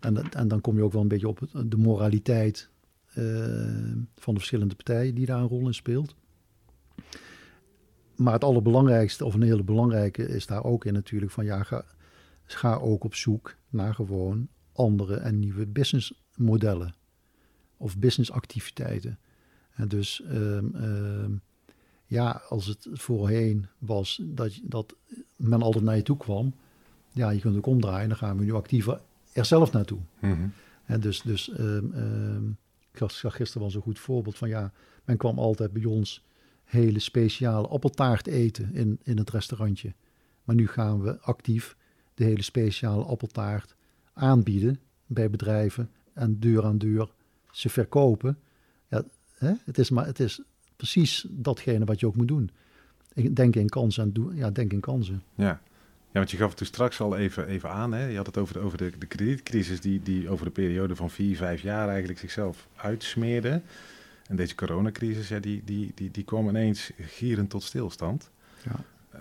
En, 0.00 0.30
en 0.30 0.48
dan 0.48 0.60
kom 0.60 0.76
je 0.76 0.82
ook 0.82 0.92
wel 0.92 1.02
een 1.02 1.08
beetje 1.08 1.28
op 1.28 1.40
de 1.66 1.76
moraliteit 1.76 2.68
van 4.14 4.34
de 4.34 4.38
verschillende 4.38 4.74
partijen 4.74 5.14
die 5.14 5.26
daar 5.26 5.40
een 5.40 5.48
rol 5.48 5.66
in 5.66 5.74
speelt. 5.74 6.14
Maar 8.16 8.32
het 8.32 8.44
allerbelangrijkste, 8.44 9.24
of 9.24 9.34
een 9.34 9.42
hele 9.42 9.62
belangrijke, 9.62 10.28
is 10.28 10.46
daar 10.46 10.64
ook 10.64 10.84
in 10.84 10.92
natuurlijk 10.92 11.32
van 11.32 11.44
ja, 11.44 11.62
ga, 11.62 11.84
ga 12.44 12.74
ook 12.74 13.04
op 13.04 13.14
zoek 13.14 13.56
naar 13.68 13.94
gewoon 13.94 14.48
andere 14.72 15.16
en 15.16 15.38
nieuwe 15.38 15.66
businessmodellen 15.66 16.94
of 17.76 17.98
businessactiviteiten. 17.98 19.18
En 19.74 19.88
dus 19.88 20.22
ehm, 20.22 20.74
ehm, 20.74 21.32
ja, 22.06 22.42
als 22.48 22.66
het 22.66 22.88
voorheen 22.92 23.66
was 23.78 24.20
dat, 24.24 24.60
dat 24.62 24.94
men 25.36 25.62
altijd 25.62 25.84
naar 25.84 25.96
je 25.96 26.02
toe 26.02 26.16
kwam, 26.16 26.54
ja, 27.10 27.30
je 27.30 27.40
kunt 27.40 27.56
ook 27.56 27.66
omdraaien, 27.66 28.08
dan 28.08 28.18
gaan 28.18 28.38
we 28.38 28.44
nu 28.44 28.52
actiever 28.52 29.00
er 29.32 29.44
zelf 29.44 29.72
naartoe. 29.72 30.00
Mhm. 30.20 30.46
En 30.84 31.00
dus, 31.00 31.22
dus 31.22 31.50
ehm, 31.50 32.50
ik 32.92 33.10
zag 33.10 33.36
gisteren 33.36 33.62
wel 33.62 33.70
zo'n 33.70 33.82
goed 33.82 33.98
voorbeeld 33.98 34.38
van 34.38 34.48
ja, 34.48 34.72
men 35.04 35.16
kwam 35.16 35.38
altijd 35.38 35.72
bij 35.72 35.84
ons 35.84 36.24
hele 36.64 36.98
speciale 36.98 37.68
appeltaart 37.68 38.26
eten 38.26 38.74
in, 38.74 38.98
in 39.02 39.18
het 39.18 39.30
restaurantje. 39.30 39.94
Maar 40.44 40.56
nu 40.56 40.66
gaan 40.66 41.02
we 41.02 41.20
actief 41.20 41.76
de 42.14 42.24
hele 42.24 42.42
speciale 42.42 43.04
appeltaart 43.04 43.74
aanbieden 44.12 44.80
bij 45.06 45.30
bedrijven 45.30 45.90
en 46.12 46.40
deur 46.40 46.64
aan 46.64 46.78
deur 46.78 47.10
ze 47.50 47.68
verkopen. 47.68 48.38
Ja, 48.88 49.04
hè? 49.34 49.52
Het, 49.64 49.78
is 49.78 49.90
maar, 49.90 50.06
het 50.06 50.20
is 50.20 50.42
precies 50.76 51.26
datgene 51.30 51.84
wat 51.84 52.00
je 52.00 52.06
ook 52.06 52.16
moet 52.16 52.28
doen. 52.28 52.50
Denk 53.32 53.56
in 53.56 53.68
kansen 53.68 54.02
en 54.02 54.12
doe, 54.12 54.34
ja, 54.34 54.50
denk 54.50 54.72
in 54.72 54.80
kansen. 54.80 55.22
Ja. 55.34 55.62
Ja, 56.12 56.18
want 56.18 56.30
je 56.30 56.36
gaf 56.36 56.48
het 56.48 56.56
toen 56.56 56.66
straks 56.66 57.00
al 57.00 57.16
even, 57.16 57.46
even 57.46 57.70
aan. 57.70 57.92
Hè? 57.92 58.06
Je 58.06 58.16
had 58.16 58.26
het 58.26 58.38
over 58.38 58.54
de, 58.54 58.60
over 58.60 58.78
de, 58.78 58.92
de 58.98 59.06
kredietcrisis 59.06 59.80
die, 59.80 60.02
die 60.02 60.28
over 60.28 60.44
de 60.44 60.50
periode 60.50 60.96
van 60.96 61.10
vier, 61.10 61.36
vijf 61.36 61.62
jaar 61.62 61.88
eigenlijk 61.88 62.18
zichzelf 62.18 62.68
uitsmeerde. 62.76 63.62
En 64.26 64.36
deze 64.36 64.54
coronacrisis, 64.54 65.28
ja, 65.28 65.38
die, 65.38 65.62
die, 65.64 65.92
die, 65.94 66.10
die 66.10 66.24
kwam 66.24 66.48
ineens 66.48 66.90
gierend 67.00 67.50
tot 67.50 67.62
stilstand. 67.62 68.30
Ja. 68.64 68.84
Uh, 69.14 69.20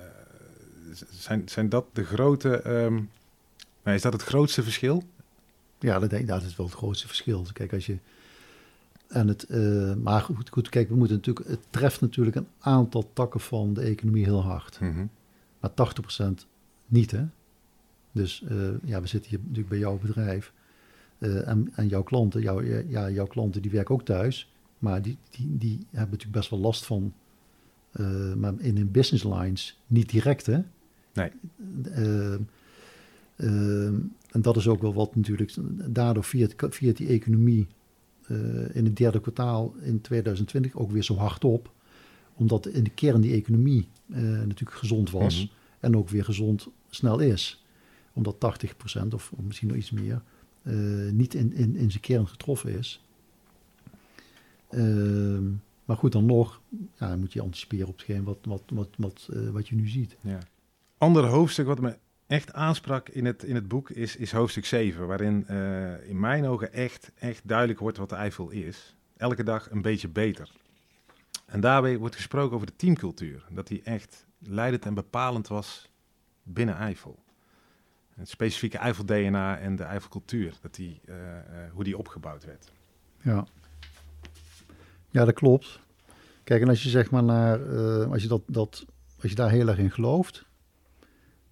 zijn, 1.11 1.49
zijn 1.49 1.69
dat 1.69 1.85
de 1.93 2.03
grote... 2.03 2.69
Um, 2.69 3.09
nou, 3.83 3.95
is 3.95 4.01
dat 4.01 4.13
het 4.13 4.23
grootste 4.23 4.63
verschil? 4.63 5.03
Ja, 5.79 5.99
dat, 5.99 6.09
denk, 6.09 6.27
dat 6.27 6.43
is 6.43 6.55
wel 6.55 6.65
het 6.65 6.75
grootste 6.75 7.07
verschil. 7.07 7.45
Kijk, 7.53 7.73
als 7.73 7.85
je... 7.85 7.97
En 9.07 9.27
het, 9.27 9.45
uh, 9.49 9.93
maar 9.93 10.21
goed, 10.21 10.49
goed, 10.49 10.69
kijk, 10.69 10.89
we 10.89 10.95
moeten 10.95 11.15
natuurlijk, 11.15 11.47
het 11.47 11.65
treft 11.69 12.01
natuurlijk 12.01 12.35
een 12.35 12.47
aantal 12.59 13.09
takken 13.13 13.39
van 13.39 13.73
de 13.73 13.81
economie 13.81 14.23
heel 14.23 14.43
hard. 14.43 14.79
Mm 14.79 14.93
-hmm. 14.93 15.09
Maar 15.59 15.71
80% 15.71 16.50
niet, 16.91 17.11
hè? 17.11 17.25
Dus 18.11 18.43
uh, 18.51 18.69
ja, 18.83 19.01
we 19.01 19.07
zitten 19.07 19.29
hier 19.29 19.39
natuurlijk 19.39 19.69
bij 19.69 19.77
jouw 19.77 19.97
bedrijf. 19.97 20.53
Uh, 21.17 21.47
en, 21.47 21.71
en, 21.75 21.87
jouw 21.87 22.03
klanten, 22.03 22.41
jouw, 22.41 22.61
ja, 22.87 23.09
jouw 23.09 23.27
klanten 23.27 23.61
die 23.61 23.71
werken 23.71 23.95
ook 23.95 24.05
thuis. 24.05 24.53
Maar 24.79 25.01
die, 25.01 25.17
die, 25.29 25.57
die 25.57 25.77
hebben 25.77 26.09
natuurlijk 26.11 26.37
best 26.37 26.49
wel 26.49 26.59
last 26.59 26.85
van. 26.85 27.13
Uh, 27.99 28.33
maar 28.33 28.53
in 28.57 28.77
hun 28.77 28.91
business 28.91 29.23
lines 29.23 29.81
niet 29.87 30.09
direct, 30.09 30.45
hè? 30.45 30.59
Nee. 31.13 31.31
en 34.31 34.41
dat 34.41 34.57
is 34.57 34.67
ook 34.67 34.81
wel 34.81 34.93
wat 34.93 35.15
natuurlijk 35.15 35.55
daardoor 35.93 36.23
via, 36.23 36.47
het, 36.47 36.75
via 36.75 36.93
die 36.93 37.07
economie 37.07 37.67
in 38.71 38.85
het 38.85 38.95
derde 38.95 39.19
kwartaal 39.19 39.75
in 39.81 40.01
2020 40.01 40.75
ook 40.75 40.91
weer 40.91 41.03
zo 41.03 41.15
hard 41.15 41.43
op. 41.43 41.71
Omdat 42.35 42.67
in 42.67 42.83
de 42.83 42.89
kern 42.89 43.21
die 43.21 43.33
economie 43.33 43.87
natuurlijk 44.45 44.77
gezond 44.77 45.11
was. 45.11 45.37
Mhm. 45.43 45.53
En 45.79 45.97
ook 45.97 46.09
weer 46.09 46.23
gezond 46.23 46.67
snel 46.95 47.19
is. 47.19 47.65
Omdat 48.13 48.35
80% 48.35 49.07
of, 49.09 49.31
of 49.31 49.43
misschien 49.43 49.67
nog 49.67 49.77
iets 49.77 49.91
meer 49.91 50.21
uh, 50.63 51.11
niet 51.11 51.33
in, 51.33 51.53
in, 51.53 51.75
in 51.75 51.91
zijn 51.91 52.03
kern 52.03 52.27
getroffen 52.27 52.77
is. 52.77 53.03
Uh, 54.69 55.39
maar 55.85 55.97
goed, 55.97 56.11
dan 56.11 56.25
nog 56.25 56.61
ja, 56.97 57.15
moet 57.15 57.33
je 57.33 57.41
anticiperen 57.41 57.87
op 57.87 57.97
hetgeen 57.97 58.23
wat, 58.23 58.37
wat, 58.43 58.63
wat, 58.73 58.89
wat, 58.97 59.27
uh, 59.33 59.49
wat 59.49 59.67
je 59.67 59.75
nu 59.75 59.87
ziet. 59.87 60.15
Ja. 60.21 60.39
Ander 60.97 61.25
hoofdstuk 61.25 61.65
wat 61.65 61.79
me 61.79 61.97
echt 62.27 62.53
aansprak 62.53 63.09
in 63.09 63.25
het, 63.25 63.43
in 63.43 63.55
het 63.55 63.67
boek 63.67 63.89
is, 63.89 64.15
is 64.15 64.31
hoofdstuk 64.31 64.65
7. 64.65 65.07
Waarin 65.07 65.45
uh, 65.49 66.09
in 66.09 66.19
mijn 66.19 66.45
ogen 66.45 66.73
echt, 66.73 67.11
echt 67.19 67.47
duidelijk 67.47 67.79
wordt 67.79 67.97
wat 67.97 68.09
de 68.09 68.15
Eifel 68.15 68.49
is. 68.49 68.95
Elke 69.17 69.43
dag 69.43 69.71
een 69.71 69.81
beetje 69.81 70.07
beter. 70.07 70.51
En 71.45 71.59
daarbij 71.59 71.97
wordt 71.97 72.15
gesproken 72.15 72.55
over 72.55 72.67
de 72.67 72.75
teamcultuur. 72.75 73.45
Dat 73.49 73.67
die 73.67 73.81
echt 73.83 74.25
leidend 74.39 74.85
en 74.85 74.93
bepalend 74.93 75.47
was 75.47 75.90
binnen 76.43 76.75
Eifel. 76.75 77.19
Het 78.13 78.29
specifieke 78.29 78.77
Eifel-DNA 78.77 79.57
en 79.57 79.75
de 79.75 79.83
Eifelcultuur, 79.83 80.53
dat 80.61 80.75
die, 80.75 81.01
uh, 81.05 81.15
uh, 81.15 81.41
hoe 81.73 81.83
die 81.83 81.97
opgebouwd 81.97 82.45
werd. 82.45 82.71
Ja. 83.21 83.47
ja, 85.09 85.25
dat 85.25 85.33
klopt. 85.33 85.79
Kijk, 86.43 86.61
en 86.61 86.67
als 86.67 86.83
je 86.83 86.89
zeg 86.89 87.11
maar 87.11 87.23
naar, 87.23 87.59
uh, 87.59 88.11
als, 88.11 88.21
je 88.21 88.27
dat, 88.27 88.41
dat, 88.45 88.85
als 89.21 89.29
je 89.29 89.35
daar 89.35 89.49
heel 89.49 89.67
erg 89.67 89.77
in 89.77 89.91
gelooft, 89.91 90.45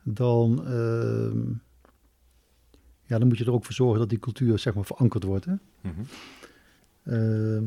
dan, 0.03 0.65
ehm, 0.65 1.49
ja, 3.03 3.17
dan 3.17 3.27
moet 3.27 3.37
je 3.37 3.45
er 3.45 3.51
ook 3.51 3.65
voor 3.65 3.73
zorgen 3.73 3.99
dat 3.99 4.09
die 4.09 4.19
cultuur 4.19 4.59
zeg 4.59 4.73
maar 4.73 4.85
verankerd 4.85 5.23
wordt. 5.23 5.45
Hè? 5.45 5.51
Mm 5.51 5.59
-hmm. 5.81 6.05
Ehm, 7.03 7.63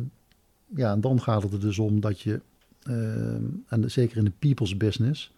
ja, 0.80 0.92
en 0.92 1.00
dan 1.00 1.20
gaat 1.20 1.42
het 1.42 1.52
er 1.52 1.60
dus 1.60 1.78
om 1.78 2.00
dat 2.00 2.20
je 2.20 2.40
Uh, 2.88 3.34
en 3.68 3.90
zeker 3.90 4.16
in 4.16 4.24
de 4.24 4.32
people's 4.38 4.76
business, 4.76 5.32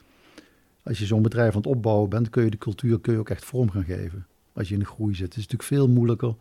als 0.84 0.98
je 0.98 1.06
zo'n 1.06 1.22
bedrijf 1.22 1.50
aan 1.50 1.56
het 1.56 1.66
opbouwen 1.66 2.10
bent, 2.10 2.30
kun 2.30 2.44
je 2.44 2.50
de 2.50 2.58
cultuur 2.58 3.00
kun 3.00 3.12
je 3.12 3.18
ook 3.18 3.30
echt 3.30 3.44
vorm 3.44 3.70
gaan 3.70 3.84
geven. 3.84 4.26
Als 4.52 4.68
je 4.68 4.74
in 4.74 4.80
de 4.80 4.86
groei 4.86 5.14
zit. 5.14 5.24
Het 5.26 5.36
is 5.36 5.42
natuurlijk 5.42 5.68
veel 5.68 5.88
moeilijker 5.88 6.34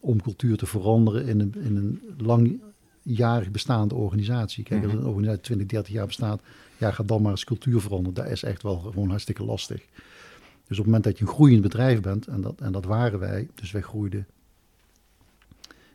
om 0.00 0.22
cultuur 0.22 0.56
te 0.56 0.66
veranderen 0.66 1.26
in 1.26 1.40
een, 1.40 1.54
in 1.60 1.76
een 1.76 2.00
langjarig 2.16 3.50
bestaande 3.50 3.94
organisatie. 3.94 4.64
Kijk, 4.64 4.84
als 4.84 4.92
een 4.92 5.04
organisatie 5.04 5.40
20, 5.40 5.66
30 5.66 5.92
jaar 5.92 6.06
bestaat, 6.06 6.40
ja, 6.76 6.90
ga 6.90 7.02
dan 7.02 7.22
maar 7.22 7.30
eens 7.30 7.44
cultuur 7.44 7.80
veranderen. 7.80 8.14
Dat 8.14 8.32
is 8.32 8.42
echt 8.42 8.62
wel 8.62 8.78
gewoon 8.78 9.08
hartstikke 9.08 9.44
lastig. 9.44 9.82
Dus 10.66 10.78
op 10.78 10.84
het 10.84 10.94
moment 10.94 11.04
dat 11.04 11.18
je 11.18 11.24
een 11.24 11.30
groeiend 11.30 11.62
bedrijf 11.62 12.00
bent, 12.00 12.26
en 12.26 12.40
dat, 12.40 12.60
en 12.60 12.72
dat 12.72 12.84
waren 12.84 13.18
wij, 13.18 13.48
dus 13.54 13.70
wij 13.70 13.82
groeiden 13.82 14.26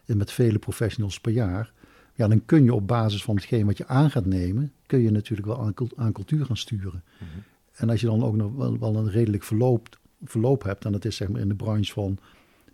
met 0.06 0.32
vele 0.32 0.60
professionals 0.60 1.19
per 1.19 1.32
jaar, 1.32 1.71
ja, 2.15 2.28
dan 2.28 2.45
kun 2.45 2.63
je 2.63 2.73
op 2.73 2.88
basis 2.88 3.23
van 3.23 3.36
hetgeen 3.36 3.65
wat 3.65 3.78
je 3.78 3.88
aan 3.88 4.12
gaat 4.12 4.25
nemen, 4.25 4.71
kun 4.86 4.99
je 4.99 5.12
natuurlijk 5.12 5.47
wel 5.47 5.60
aan, 5.60 5.73
aan 5.95 6.12
cultuur 6.12 6.45
gaan 6.45 6.58
sturen. 6.58 7.04
Mm 7.19 7.28
-hmm. 7.34 7.43
En 7.75 7.89
als 7.89 8.01
je 8.01 8.07
dan 8.07 8.23
ook 8.23 8.35
nog 8.35 8.55
wel, 8.55 8.79
wel 8.79 8.95
een 8.95 9.09
redelijk 9.09 9.43
verloop, 9.43 9.99
verloop 10.23 10.63
hebt, 10.63 10.85
en 10.85 10.91
dat 10.91 11.05
is 11.05 11.15
zeg 11.15 11.27
maar 11.27 11.41
in 11.41 11.47
de 11.47 11.55
branche 11.55 11.93
van 11.93 12.17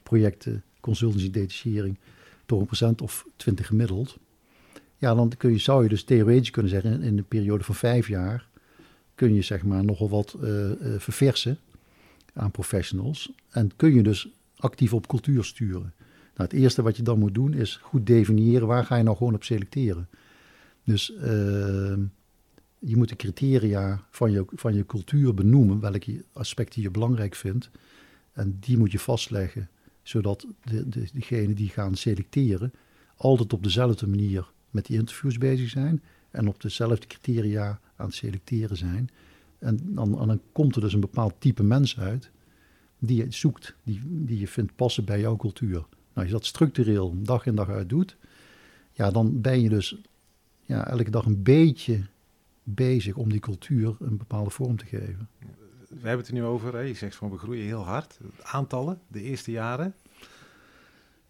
projecten, 0.03 0.63
consultancy, 0.79 1.31
detachering, 1.31 1.97
toch 2.45 2.59
een 2.59 2.65
procent 2.65 3.01
of 3.01 3.25
twintig 3.35 3.67
gemiddeld. 3.67 4.17
Ja, 4.97 5.15
dan 5.15 5.31
kun 5.37 5.51
je, 5.51 5.57
zou 5.57 5.83
je 5.83 5.89
dus 5.89 6.03
theoretisch 6.03 6.49
kunnen 6.49 6.71
zeggen, 6.71 7.01
in, 7.01 7.17
een 7.17 7.25
periode 7.25 7.63
van 7.63 7.75
vijf 7.75 8.07
jaar, 8.07 8.47
kun 9.15 9.33
je 9.33 9.41
zeg 9.41 9.63
maar 9.63 9.85
nogal 9.85 10.09
wat 10.09 10.37
uh, 10.41 10.69
uh, 10.69 10.75
verversen 10.97 11.57
aan 12.33 12.51
professionals. 12.51 13.31
En 13.49 13.75
kun 13.75 13.93
je 13.93 14.03
dus 14.03 14.29
actief 14.57 14.93
op 14.93 15.07
cultuur 15.07 15.43
sturen. 15.43 15.93
Nou, 16.35 16.49
het 16.49 16.53
eerste 16.53 16.81
wat 16.81 16.97
je 16.97 17.03
dan 17.03 17.19
moet 17.19 17.33
doen 17.33 17.53
is 17.53 17.79
goed 17.81 18.05
definiëren 18.05 18.67
waar 18.67 18.85
ga 18.85 18.95
je 18.95 19.03
nou 19.03 19.17
gewoon 19.17 19.33
op 19.33 19.43
selecteren. 19.43 20.07
Dus 20.83 21.13
uh, 21.23 21.93
je 22.85 22.97
moet 22.97 23.09
de 23.09 23.15
criteria 23.15 24.05
van 24.09 24.31
je, 24.31 24.45
van 24.47 24.73
je 24.73 24.85
cultuur 24.85 25.33
benoemen, 25.33 25.79
welke 25.79 26.25
aspecten 26.33 26.81
je 26.81 26.91
belangrijk 26.91 27.35
vindt. 27.35 27.69
En 28.33 28.57
die 28.59 28.77
moet 28.77 28.91
je 28.91 28.99
vastleggen, 28.99 29.69
zodat 30.03 30.47
de, 30.63 30.89
de, 30.89 31.07
degenen 31.13 31.55
die 31.55 31.69
gaan 31.69 31.95
selecteren 31.95 32.73
altijd 33.15 33.53
op 33.53 33.63
dezelfde 33.63 34.07
manier 34.07 34.51
met 34.69 34.85
die 34.85 34.97
interviews 34.97 35.37
bezig 35.37 35.69
zijn 35.69 36.01
en 36.31 36.47
op 36.47 36.61
dezelfde 36.61 37.07
criteria 37.07 37.79
aan 37.95 38.05
het 38.05 38.15
selecteren 38.15 38.77
zijn. 38.77 39.09
En 39.59 39.79
dan, 39.83 40.11
dan 40.11 40.41
komt 40.51 40.75
er 40.75 40.81
dus 40.81 40.93
een 40.93 40.99
bepaald 40.99 41.33
type 41.39 41.63
mens 41.63 41.99
uit 41.99 42.31
die 42.99 43.17
je 43.17 43.25
zoekt, 43.29 43.75
die, 43.83 44.01
die 44.05 44.39
je 44.39 44.47
vindt 44.47 44.75
passen 44.75 45.05
bij 45.05 45.19
jouw 45.19 45.35
cultuur. 45.35 45.71
Nou, 45.71 45.87
als 46.13 46.25
je 46.25 46.31
dat 46.31 46.45
structureel 46.45 47.15
dag 47.23 47.45
in 47.45 47.55
dag 47.55 47.69
uit 47.69 47.89
doet, 47.89 48.17
ja, 48.91 49.11
dan 49.11 49.41
ben 49.41 49.61
je 49.61 49.69
dus 49.69 49.95
ja, 50.61 50.87
elke 50.87 51.11
dag 51.11 51.25
een 51.25 51.43
beetje 51.43 52.01
bezig 52.63 53.15
om 53.15 53.30
die 53.30 53.39
cultuur 53.39 53.95
een 54.00 54.17
bepaalde 54.17 54.50
vorm 54.50 54.78
te 54.78 54.86
geven. 54.86 55.30
We 55.88 56.08
hebben 56.08 56.17
het 56.17 56.28
er 56.28 56.34
nu 56.34 56.43
over, 56.43 56.74
hè? 56.74 56.80
je 56.80 56.93
zegt 56.93 57.15
van 57.15 57.30
we 57.30 57.38
groeien 57.38 57.65
heel 57.65 57.84
hard. 57.84 58.17
Aantallen, 58.41 59.00
de 59.08 59.21
eerste 59.21 59.52
jaren? 59.52 59.93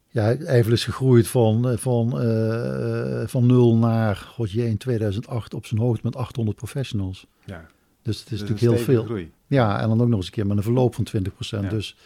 Ja, 0.08 0.36
Eiffel 0.36 0.74
is 0.74 0.84
gegroeid 0.84 1.28
van, 1.28 1.78
van, 1.78 2.26
uh, 2.26 3.28
van 3.28 3.46
nul 3.46 3.78
naar, 3.78 4.16
god 4.16 4.52
je, 4.52 4.68
in 4.68 4.78
2008 4.78 5.54
op 5.54 5.66
zijn 5.66 5.82
hoogte 5.82 6.02
met 6.04 6.16
800 6.16 6.58
professionals. 6.58 7.28
Ja. 7.46 7.68
Dus 8.02 8.20
het 8.20 8.32
is 8.32 8.40
dus 8.40 8.50
natuurlijk 8.50 8.76
heel 8.76 8.86
veel. 8.86 9.04
Groei. 9.04 9.32
Ja, 9.48 9.82
en 9.82 9.88
dan 9.88 10.02
ook 10.02 10.08
nog 10.08 10.18
eens 10.18 10.26
een 10.26 10.32
keer 10.32 10.48
met 10.48 10.58
een 10.58 10.64
verloop 10.64 10.96
van 10.96 11.08
20%. 11.18 11.30
Ja. 11.40 11.70
Dus, 11.70 11.98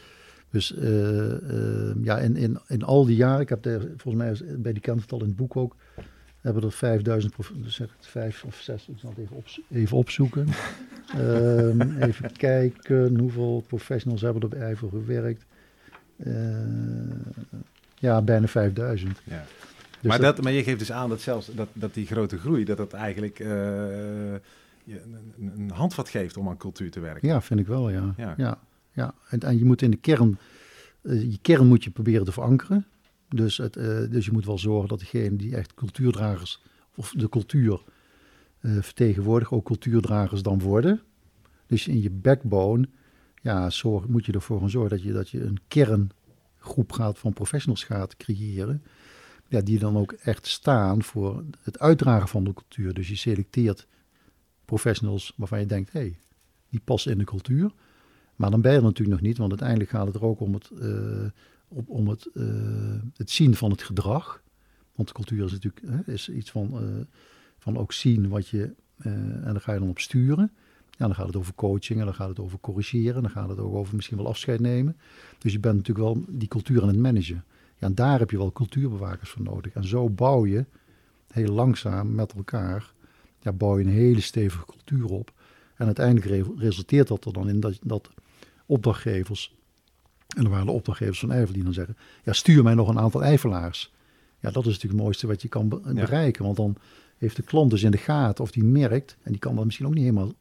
dus 0.50 0.76
uh, 0.76 0.82
uh, 0.82 1.96
ja, 2.04 2.18
in, 2.18 2.36
in, 2.36 2.60
in 2.68 2.84
al 2.84 3.06
die 3.06 3.16
jaren, 3.16 3.42
ik 3.42 3.50
heb 3.50 3.66
er 3.66 3.92
volgens 3.98 4.24
mij 4.24 4.58
bij 4.58 4.74
die 4.74 4.82
kentgetal 4.82 5.20
in 5.20 5.26
het 5.26 5.36
boek 5.36 5.56
ook, 5.56 5.76
hebben 6.46 6.64
er 6.64 6.72
5000, 6.72 7.34
dus 7.56 7.76
zeg 7.76 7.88
het 7.98 8.08
vijf 8.08 8.44
of 8.44 8.56
zes, 8.56 8.88
ik 8.88 9.00
zal 9.00 9.10
het 9.10 9.20
even, 9.20 9.36
op, 9.36 9.46
even 9.70 9.98
opzoeken. 9.98 10.48
um, 11.18 11.82
even 12.08 12.32
kijken, 12.32 13.20
hoeveel 13.20 13.64
professionals 13.68 14.22
hebben 14.22 14.42
er 14.42 14.48
bij 14.48 14.60
Eiffel 14.60 14.90
gewerkt. 14.90 15.46
Uh, 16.18 16.34
ja, 17.96 18.22
bijna 18.22 18.48
5000. 18.48 19.22
Ja. 19.24 19.44
Dus 20.00 20.10
maar, 20.10 20.20
dat, 20.20 20.36
dat, 20.36 20.44
maar 20.44 20.54
je 20.54 20.64
geeft 20.64 20.80
dus 20.80 20.92
aan 20.92 21.10
dat 21.10 21.22
zelfs 21.22 21.50
dat, 21.56 21.68
dat 21.74 21.94
die 21.94 22.06
grote 22.06 22.38
groei, 22.38 22.64
dat 22.64 22.78
dat 22.78 22.94
eigenlijk 22.94 23.40
uh, 23.40 23.48
je 23.48 25.02
een, 25.38 25.52
een, 25.56 25.72
handvat 25.72 26.10
geeft 26.10 26.38
om 26.38 26.50
aan 26.50 26.58
cultuur 26.58 26.92
te 26.92 27.00
werken. 27.00 27.28
Ja, 27.28 27.42
vind 27.42 27.60
ik 27.60 27.68
wel, 27.68 27.90
ja. 27.90 28.14
Ja. 28.18 28.34
ja, 28.38 28.60
ja. 28.92 29.14
En, 29.30 29.40
en 29.40 29.58
je 29.58 29.66
moet 29.66 29.82
in 29.82 29.92
de 29.92 29.98
kern, 29.98 30.38
je 31.02 31.38
kern 31.42 31.68
moet 31.68 31.84
je 31.84 31.90
proberen 31.90 32.26
te 32.26 32.32
verankeren. 32.32 32.86
Dus, 33.36 33.58
het, 33.58 33.74
dus 34.12 34.26
je 34.26 34.32
moet 34.32 34.46
wel 34.46 34.58
zorgen 34.58 34.90
dat 34.90 35.00
degene 35.00 35.36
die 35.36 35.56
echt 35.56 35.74
cultuurdragers 35.74 36.62
of 36.96 37.14
de 37.18 37.30
cultuur 37.30 37.82
vertegenwoordigen, 38.62 39.58
ook 39.58 39.66
cultuurdragers 39.66 40.42
dan 40.42 40.60
worden. 40.60 41.02
Dus 41.68 41.88
in 41.88 42.02
je 42.02 42.10
backbone 42.10 42.88
ja, 43.42 43.70
zorg, 43.70 44.08
moet 44.08 44.26
je 44.26 44.32
ervoor 44.32 44.60
gaan 44.60 44.70
zorgen 44.70 44.90
dat 44.90 45.04
je, 45.04 45.14
dat 45.14 45.30
je 45.30 45.44
een 45.44 45.60
kerngroep 45.68 46.92
gaat 46.92 47.20
van 47.20 47.34
professionals 47.34 47.84
gaat 47.84 48.18
creëren. 48.18 48.84
Ja, 49.48 49.62
die 49.62 49.80
dan 49.80 49.98
ook 49.98 50.12
echt 50.12 50.48
staan 50.48 51.04
voor 51.04 51.44
het 51.62 51.80
uitdragen 51.80 52.28
van 52.28 52.44
de 52.44 52.54
cultuur. 52.54 52.94
Dus 52.94 53.08
je 53.08 53.16
selecteert 53.16 53.88
professionals 54.66 55.34
waarvan 55.36 55.60
je 55.60 55.66
denkt, 55.66 55.92
hé, 55.92 56.00
hey, 56.00 56.18
die 56.70 56.82
passen 56.84 57.12
in 57.12 57.18
de 57.18 57.24
cultuur. 57.24 57.72
Maar 58.36 58.52
dan 58.52 58.62
ben 58.62 58.72
je 58.72 58.78
er 58.78 58.84
natuurlijk 58.84 59.18
nog 59.18 59.28
niet, 59.28 59.38
want 59.38 59.50
uiteindelijk 59.50 59.90
gaat 59.90 60.08
het 60.08 60.16
er 60.16 60.24
ook 60.24 60.40
om 60.40 60.54
het, 60.54 60.70
uh, 60.74 61.26
op, 61.68 61.90
om 61.90 62.08
het, 62.08 62.30
uh, 62.34 62.46
het 63.16 63.30
zien 63.30 63.56
van 63.56 63.72
het 63.72 63.84
gedrag. 63.84 64.44
Want 64.96 65.12
cultuur 65.12 65.46
is 65.46 65.52
natuurlijk 65.52 65.86
hè, 65.86 66.14
is 66.14 66.30
iets 66.30 66.52
van, 66.52 66.84
uh, 66.84 67.02
van 67.58 67.78
ook 67.78 67.94
zien 67.94 68.30
wat 68.30 68.48
je, 68.48 68.74
en 68.98 69.42
daar 69.44 69.62
ga 69.62 69.74
je 69.74 69.80
dan 69.80 69.90
op 69.90 70.00
sturen. 70.00 70.52
Ja, 70.98 71.06
dan 71.06 71.16
gaat 71.16 71.28
het 71.28 71.36
over 71.36 71.54
coaching 71.54 72.00
en 72.00 72.06
dan 72.06 72.14
gaat 72.14 72.30
het 72.30 72.40
over 72.40 72.60
corrigeren. 72.60 73.22
Dan 73.22 73.32
gaat 73.32 73.50
het 73.50 73.60
ook 73.60 73.74
over 73.74 73.96
misschien 73.96 74.18
wel 74.18 74.28
afscheid 74.28 74.60
nemen. 74.60 74.98
Dus 75.38 75.52
je 75.52 75.60
bent 75.60 75.76
natuurlijk 75.76 76.06
wel 76.06 76.24
die 76.30 76.48
cultuur 76.48 76.82
aan 76.82 76.88
het 76.88 76.98
managen. 76.98 77.44
Ja, 77.78 77.88
en 77.88 77.96
daar 77.96 78.20
heb 78.20 78.32
je 78.32 78.38
wel 78.38 78.52
cultuurbewakers 78.52 79.30
voor 79.30 79.42
nodig. 79.42 79.74
En 79.74 79.88
zo 79.88 80.10
bouw 80.10 80.46
je 80.46 80.66
heel 81.28 81.54
langzaam 81.54 82.16
met 82.16 82.34
elkaar, 82.34 82.94
ja, 83.40 83.52
bouw 83.52 83.78
je 83.78 83.84
een 83.84 83.92
hele 83.92 84.22
stevige 84.22 84.66
cultuur 84.66 85.10
op. 85.10 85.34
En 85.76 85.86
uiteindelijk 85.86 86.48
resulteert 86.58 87.08
dat 87.08 87.26
er 87.26 87.34
dan 87.34 87.50
in 87.50 87.60
dat, 87.60 87.80
dat 87.84 88.10
opdrachtgevers, 88.66 89.55
en 90.36 90.44
er 90.44 90.50
waren 90.50 90.66
de 90.66 90.72
opdrachtgevers 90.72 91.20
van 91.20 91.32
Eifel 91.32 91.54
die 91.54 91.64
dan 91.64 91.74
zeggen, 91.74 91.98
ja, 92.24 92.34
stuur 92.34 92.64
mij 92.64 92.74
nog 92.74 92.88
een 92.88 93.00
aantal 93.00 93.24
Eifelaars. 93.24 93.94
Ja, 94.40 94.52
dat 94.52 94.66
is 94.66 94.72
natuurlijk 94.72 94.94
het 94.94 95.02
mooiste 95.02 95.28
wat 95.28 95.42
je 95.42 95.48
kan 95.48 95.70
bereiken. 95.70 96.44
Want 96.44 96.58
dan 96.58 96.76
heeft 97.18 97.36
de 97.36 97.44
klant 97.44 97.72
dus 97.72 97.84
in 97.84 97.92
de 97.92 97.98
gaten 97.98 98.44
of 98.44 98.52
die 98.52 98.64
merkt, 98.64 99.18
en 99.24 99.32
die 99.32 99.40
kan 99.40 99.56
dat 99.56 99.66
misschien 99.66 99.86
ook 99.86 99.94
niet 99.94 100.04
helemaal 100.04 100.34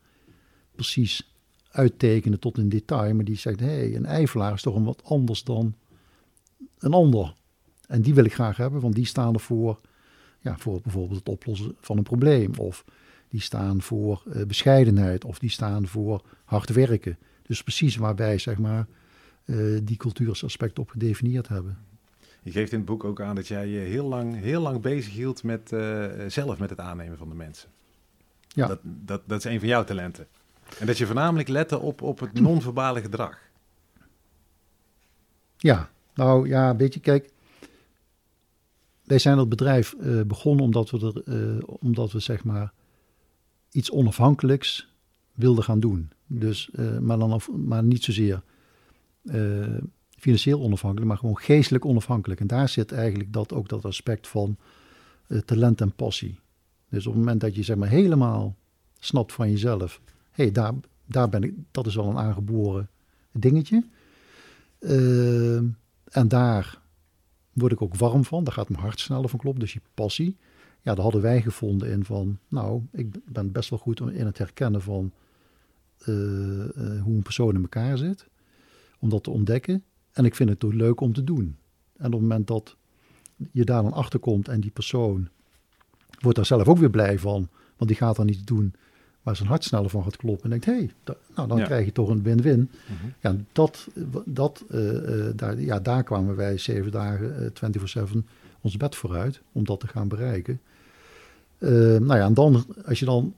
precies 0.75 1.35
uittekenen 1.71 2.39
tot 2.39 2.59
in 2.59 2.69
detail, 2.69 3.15
maar 3.15 3.25
die 3.25 3.37
zegt, 3.37 3.61
hé, 3.61 3.67
hey, 3.67 3.95
een 3.95 4.07
eifelaar 4.07 4.53
is 4.53 4.63
toch 4.63 4.75
een 4.75 4.85
wat 4.85 5.05
anders 5.05 5.45
dan 5.45 5.75
een 6.79 6.93
ander. 6.93 7.35
En 7.87 8.03
die 8.03 8.15
wil 8.15 8.25
ik 8.25 8.35
graag 8.35 8.57
hebben, 8.57 8.81
want 8.81 8.95
die 8.95 9.07
staan 9.07 9.35
ervoor, 9.35 9.81
ja, 10.41 10.57
voor 10.59 10.81
bijvoorbeeld 10.81 11.19
het 11.19 11.29
oplossen 11.29 11.75
van 11.81 11.97
een 11.97 12.03
probleem. 12.03 12.55
Of 12.59 12.85
die 13.29 13.41
staan 13.41 13.83
voor 13.83 14.23
uh, 14.27 14.45
bescheidenheid, 14.47 15.25
of 15.25 15.39
die 15.39 15.51
staan 15.51 15.87
voor 15.87 16.23
hard 16.45 16.71
werken. 16.71 17.19
Dus 17.43 17.63
precies 17.63 17.97
waar 17.97 18.15
wij, 18.15 18.39
zeg 18.39 18.59
maar, 18.59 18.87
uh, 19.45 19.81
die 19.83 19.97
cultuursaspect 19.97 20.79
op 20.79 20.91
gedefinieerd 20.91 21.49
hebben. 21.49 21.79
Je 22.43 22.51
geeft 22.51 22.73
in 22.73 22.79
het 22.79 22.87
boek 22.87 23.05
ook 23.05 23.21
aan 23.21 23.35
dat 23.35 23.49
jij 23.49 23.67
je 23.67 23.79
heel 23.79 24.09
lang, 24.09 24.35
heel 24.35 24.61
lang 24.61 24.81
bezig 24.81 25.13
hield 25.13 25.43
met 25.43 25.73
uh, 25.73 26.07
zelf 26.29 26.59
met 26.59 26.71
het 26.71 26.81
aannemen 26.81 27.19
van 27.19 27.29
de 27.29 27.35
mensen. 27.35 27.69
Ja. 28.49 28.67
Dat, 28.67 28.81
dat, 28.83 29.23
dat 29.27 29.39
is 29.39 29.45
een 29.45 29.59
van 29.59 29.69
jouw 29.69 29.85
talenten. 29.85 30.27
En 30.79 30.87
dat 30.87 30.99
je 30.99 31.07
voornamelijk 31.07 31.49
lette 31.49 31.79
op, 31.79 32.03
op 32.03 32.21
het 32.21 32.41
non-verbale 32.41 33.01
gedrag. 33.01 33.39
Ja, 35.57 35.91
nou 36.15 36.49
ja, 36.49 36.77
weet 36.77 36.95
je, 36.95 37.01
kijk. 37.01 37.33
Wij 39.05 39.19
zijn 39.19 39.39
het 39.39 39.49
bedrijf 39.49 39.95
uh, 40.01 40.23
begonnen 40.23 40.65
omdat 40.65 40.91
we, 40.91 41.23
er, 41.25 41.57
uh, 41.57 41.63
omdat 41.67 42.13
we 42.13 42.19
zeg 42.19 42.45
maar 42.45 42.73
iets 43.71 43.91
onafhankelijks 43.91 44.89
wilden 45.33 45.65
gaan 45.65 45.81
doen. 45.81 46.11
Dus, 46.27 46.71
uh, 46.73 46.99
maar, 46.99 47.19
dan 47.19 47.33
of, 47.33 47.51
maar 47.51 47.83
niet 47.83 48.05
zozeer 48.05 48.43
financieel 50.19 50.61
onafhankelijk, 50.61 51.09
maar 51.09 51.19
gewoon 51.19 51.39
geestelijk 51.39 51.85
onafhankelijk. 51.85 52.41
En 52.41 52.47
daar 52.47 52.69
zit 52.69 52.93
eigenlijk 52.93 53.33
dat, 53.33 53.53
ook 53.53 53.69
dat 53.69 53.85
aspect 53.85 54.29
van 54.29 54.57
talent 55.45 55.81
en 55.81 55.93
passie. 55.93 56.39
Dus 56.89 57.07
op 57.07 57.13
het 57.13 57.23
moment 57.23 57.41
dat 57.41 57.55
je 57.55 57.63
zeg 57.63 57.77
maar 57.77 57.89
helemaal 57.89 58.57
snapt 58.99 59.33
van 59.33 59.51
jezelf 59.51 60.01
hey, 60.35 60.53
daar, 60.53 60.73
daar 61.05 61.29
ben 61.29 61.43
ik, 61.43 61.55
dat 61.71 61.87
is 61.87 61.95
wel 61.95 62.09
een 62.09 62.19
aangeboren 62.19 62.89
dingetje. 63.33 63.85
Uh, 64.81 65.57
en 66.05 66.29
daar 66.29 66.81
word 67.53 67.73
ik 67.73 67.83
ook 67.83 67.95
warm 67.95 68.25
van. 68.25 68.45
Daar 68.45 68.53
gaat 68.55 68.69
mijn 68.69 68.83
hart 68.83 69.01
sneller 69.01 69.29
van 69.29 69.39
kloppen. 69.39 69.61
Dus 69.61 69.73
je 69.73 69.81
passie. 69.95 70.37
Ja, 70.83 70.95
daar 70.95 71.03
hadden 71.03 71.23
wij 71.23 71.43
gevonden 71.43 71.91
in 71.91 72.05
van, 72.05 72.39
nou, 72.49 72.83
ik 72.93 73.33
ben 73.33 73.53
best 73.53 73.71
wel 73.71 73.79
goed 73.79 74.01
in 74.01 74.27
het 74.27 74.39
herkennen 74.39 74.83
van 74.83 75.13
hoe 76.05 77.15
een 77.15 77.23
persoon 77.23 77.55
in 77.55 77.63
elkaar 77.63 77.99
zit. 77.99 78.27
Om 79.05 79.11
dat 79.11 79.23
te 79.23 79.31
ontdekken. 79.31 79.85
En 80.13 80.25
ik 80.25 80.35
vind 80.35 80.49
het 80.49 80.65
ook 80.65 80.73
leuk 80.73 81.01
om 81.01 81.13
te 81.13 81.25
doen. 81.25 81.57
En 81.97 82.07
op 82.07 82.13
het 82.13 82.21
moment 82.21 82.47
dat 82.47 82.77
je 83.53 83.65
daar 83.65 83.83
dan 83.83 83.93
achter 83.93 84.19
komt 84.19 84.49
en 84.49 84.61
die 84.61 84.71
persoon 84.71 85.29
wordt 86.21 86.37
daar 86.37 86.47
zelf 86.47 86.69
ook 86.69 86.79
weer 86.79 86.91
blij 86.91 87.19
van, 87.19 87.49
want 87.77 87.91
die 87.91 87.99
gaat 87.99 88.17
dan 88.17 88.27
niet 88.27 88.47
doen 88.47 88.75
waar 89.23 89.37
zijn 89.37 89.49
hart 89.49 89.65
sneller 89.65 89.91
van 89.91 90.03
gaat 90.03 90.17
kloppen. 90.17 90.45
En 90.45 90.51
denkt, 90.51 90.65
hé, 90.65 90.73
hey, 90.73 91.17
nou 91.35 91.49
dan 91.49 91.63
krijg 91.63 91.85
je 91.85 91.93
toch 91.93 92.09
een 92.09 92.23
win-win. 92.23 92.71
Mhm. 92.87 93.11
Ja, 93.21 93.37
dat, 93.53 93.89
dat, 94.25 94.65
uh, 94.71 95.27
daar, 95.37 95.61
ja, 95.61 95.81
daar 95.81 96.03
kwamen 96.03 96.37
wij 96.37 96.59
zeven 96.59 96.91
dagen, 96.91 97.53
uh, 97.63 98.07
24-7, 98.09 98.25
ons 98.61 98.77
bed 98.77 98.95
vooruit 98.95 99.41
om 99.53 99.65
dat 99.65 99.81
te 99.81 99.87
gaan 99.87 100.09
bereiken. 100.09 100.61
Uh, 101.59 101.71
nou 101.99 102.17
ja, 102.17 102.25
en 102.25 102.35
dan, 102.35 102.65
als 102.85 102.99
je 102.99 103.05
dan 103.05 103.35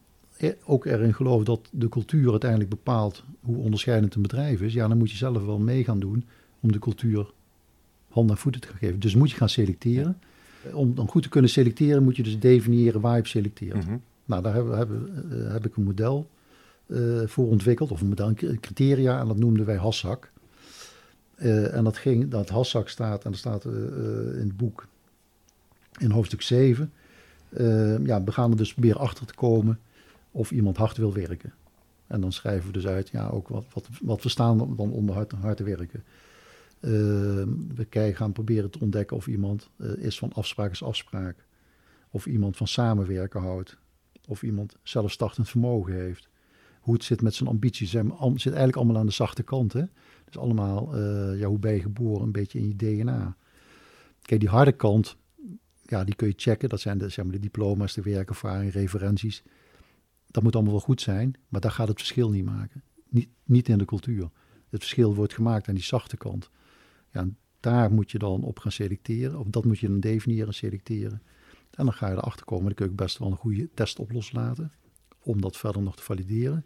ook 0.64 0.84
erin 0.84 1.14
gelooft 1.14 1.46
dat 1.46 1.60
de 1.70 1.88
cultuur 1.88 2.30
uiteindelijk 2.30 2.70
bepaalt 2.70 3.24
hoe 3.40 3.56
onderscheidend 3.56 4.14
een 4.14 4.22
bedrijf 4.22 4.60
is, 4.60 4.72
ja, 4.72 4.88
dan 4.88 4.98
moet 4.98 5.10
je 5.10 5.16
zelf 5.16 5.44
wel 5.44 5.58
mee 5.58 5.84
gaan 5.84 6.00
doen 6.00 6.24
om 6.60 6.72
de 6.72 6.78
cultuur 6.78 7.30
hand 8.08 8.30
en 8.30 8.36
voeten 8.36 8.60
te 8.60 8.68
gaan 8.68 8.78
geven. 8.78 9.00
Dus 9.00 9.14
moet 9.14 9.30
je 9.30 9.36
gaan 9.36 9.48
selecteren. 9.48 10.18
Om 10.72 10.94
dan 10.94 11.08
goed 11.08 11.22
te 11.22 11.28
kunnen 11.28 11.50
selecteren, 11.50 12.02
moet 12.02 12.16
je 12.16 12.22
dus 12.22 12.38
definiëren 12.38 13.00
waar 13.00 13.16
je 13.16 13.26
selecteert. 13.26 13.86
Mm 13.86 14.00
nou, 14.26 14.42
daar 14.42 14.54
hebben, 14.54 14.76
hebben, 14.76 15.24
uh, 15.32 15.52
heb 15.52 15.66
ik 15.66 15.76
een 15.76 15.82
model 15.82 16.30
uh, 16.86 17.26
voor 17.26 17.46
ontwikkeld, 17.46 17.90
of 17.90 18.00
een 18.00 18.08
model, 18.08 18.28
een 18.36 18.60
criteria, 18.60 19.20
en 19.20 19.26
dat 19.26 19.36
noemden 19.36 19.66
wij 19.66 19.76
Hassak. 19.76 20.30
Uh, 21.36 21.74
en 21.74 21.84
dat 21.84 21.96
ging, 21.96 22.28
dat 22.28 22.48
Hassak 22.48 22.88
staat, 22.88 23.24
en 23.24 23.30
dat 23.30 23.38
staat 23.38 23.64
in 23.64 24.44
het 24.44 24.56
boek 24.56 24.86
in 25.98 26.10
hoofdstuk 26.10 26.42
7. 26.42 26.92
ja, 28.04 28.24
we 28.24 28.32
gaan 28.32 28.50
er 28.50 28.56
dus 28.56 28.72
proberen 28.72 29.00
achter 29.00 29.26
te 29.26 29.34
komen 29.34 29.78
of 30.36 30.50
iemand 30.50 30.76
hard 30.76 30.96
wil 30.96 31.12
werken. 31.12 31.52
En 32.06 32.20
dan 32.20 32.32
schrijven 32.32 32.66
we 32.66 32.72
dus 32.72 32.86
uit, 32.86 33.08
ja, 33.08 33.28
ook 33.28 33.48
wat, 33.48 33.64
wat, 33.72 33.88
wat 34.02 34.22
we 34.22 34.28
staan 34.28 34.58
dan 34.76 34.92
onder 34.92 35.14
hard, 35.40 35.56
te 35.56 35.64
werken. 35.64 36.04
we 37.74 37.86
kijken, 37.88 38.16
gaan 38.16 38.32
proberen 38.32 38.70
te 38.70 38.80
ontdekken 38.80 39.16
of 39.16 39.26
iemand 39.26 39.68
is 39.96 40.18
van 40.18 40.32
afspraak 40.32 40.70
is 40.70 40.82
afspraak. 40.82 41.46
Of 42.10 42.26
iemand 42.26 42.56
van 42.56 42.66
samenwerken 42.66 43.40
houdt. 43.40 43.76
Of 44.26 44.42
iemand 44.42 44.76
zelfstartend 44.82 45.48
vermogen 45.48 45.92
heeft. 45.92 46.28
Hoe 46.80 46.94
het 46.94 47.04
zit 47.04 47.22
met 47.22 47.34
zijn 47.34 47.48
ambities. 47.48 47.90
Zijn, 47.90 48.12
zit 48.18 48.46
eigenlijk 48.46 48.76
allemaal 48.76 48.96
aan 48.96 49.06
de 49.06 49.12
zachte 49.12 49.42
kant. 49.42 49.72
Hè? 49.72 49.84
Dus 50.24 50.38
allemaal, 50.38 50.98
uh, 50.98 51.38
ja, 51.38 51.46
hoe 51.46 51.58
ben 51.58 51.74
je 51.74 51.80
geboren? 51.80 52.22
Een 52.22 52.32
beetje 52.32 52.58
in 52.58 52.68
je 52.68 52.76
DNA. 52.76 53.36
Kijk, 54.22 54.40
die 54.40 54.48
harde 54.48 54.72
kant, 54.72 55.16
ja, 55.82 56.04
die 56.04 56.14
kun 56.14 56.28
je 56.28 56.34
checken. 56.36 56.68
Dat 56.68 56.80
zijn 56.80 56.98
de, 56.98 57.08
zeg 57.08 57.24
maar, 57.24 57.34
de 57.34 57.40
diploma's, 57.40 57.94
de 57.94 58.02
werkervaring, 58.02 58.72
referenties. 58.72 59.42
Dat 60.26 60.42
moet 60.42 60.54
allemaal 60.54 60.72
wel 60.72 60.82
goed 60.82 61.00
zijn, 61.00 61.34
maar 61.48 61.60
daar 61.60 61.70
gaat 61.70 61.88
het 61.88 61.98
verschil 61.98 62.30
niet 62.30 62.44
maken. 62.44 62.82
Niet, 63.08 63.28
niet 63.44 63.68
in 63.68 63.78
de 63.78 63.84
cultuur. 63.84 64.30
Het 64.68 64.80
verschil 64.80 65.14
wordt 65.14 65.34
gemaakt 65.34 65.68
aan 65.68 65.74
die 65.74 65.84
zachte 65.84 66.16
kant. 66.16 66.50
Ja, 67.12 67.28
daar 67.60 67.92
moet 67.92 68.10
je 68.10 68.18
dan 68.18 68.42
op 68.42 68.58
gaan 68.58 68.72
selecteren. 68.72 69.38
Of 69.38 69.46
dat 69.46 69.64
moet 69.64 69.78
je 69.78 69.88
dan 69.88 70.00
definiëren 70.00 70.46
en 70.46 70.54
selecteren. 70.54 71.22
En 71.70 71.84
dan 71.84 71.92
ga 71.92 72.08
je 72.08 72.16
erachter 72.16 72.46
komen, 72.46 72.64
dan 72.64 72.74
kun 72.74 72.86
je 72.86 72.92
best 72.92 73.18
wel 73.18 73.30
een 73.30 73.36
goede 73.36 73.68
test 73.74 73.98
op 73.98 74.12
loslaten. 74.12 74.72
Om 75.22 75.40
dat 75.40 75.56
verder 75.56 75.82
nog 75.82 75.96
te 75.96 76.02
valideren. 76.02 76.64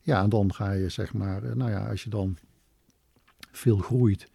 Ja, 0.00 0.22
en 0.22 0.28
dan 0.28 0.54
ga 0.54 0.72
je 0.72 0.88
zeg 0.88 1.12
maar, 1.12 1.42
eh, 1.42 1.54
nou 1.54 1.70
ja, 1.70 1.88
als 1.88 2.04
je 2.04 2.10
dan 2.10 2.36
veel 3.50 3.76
groeit 3.76 4.30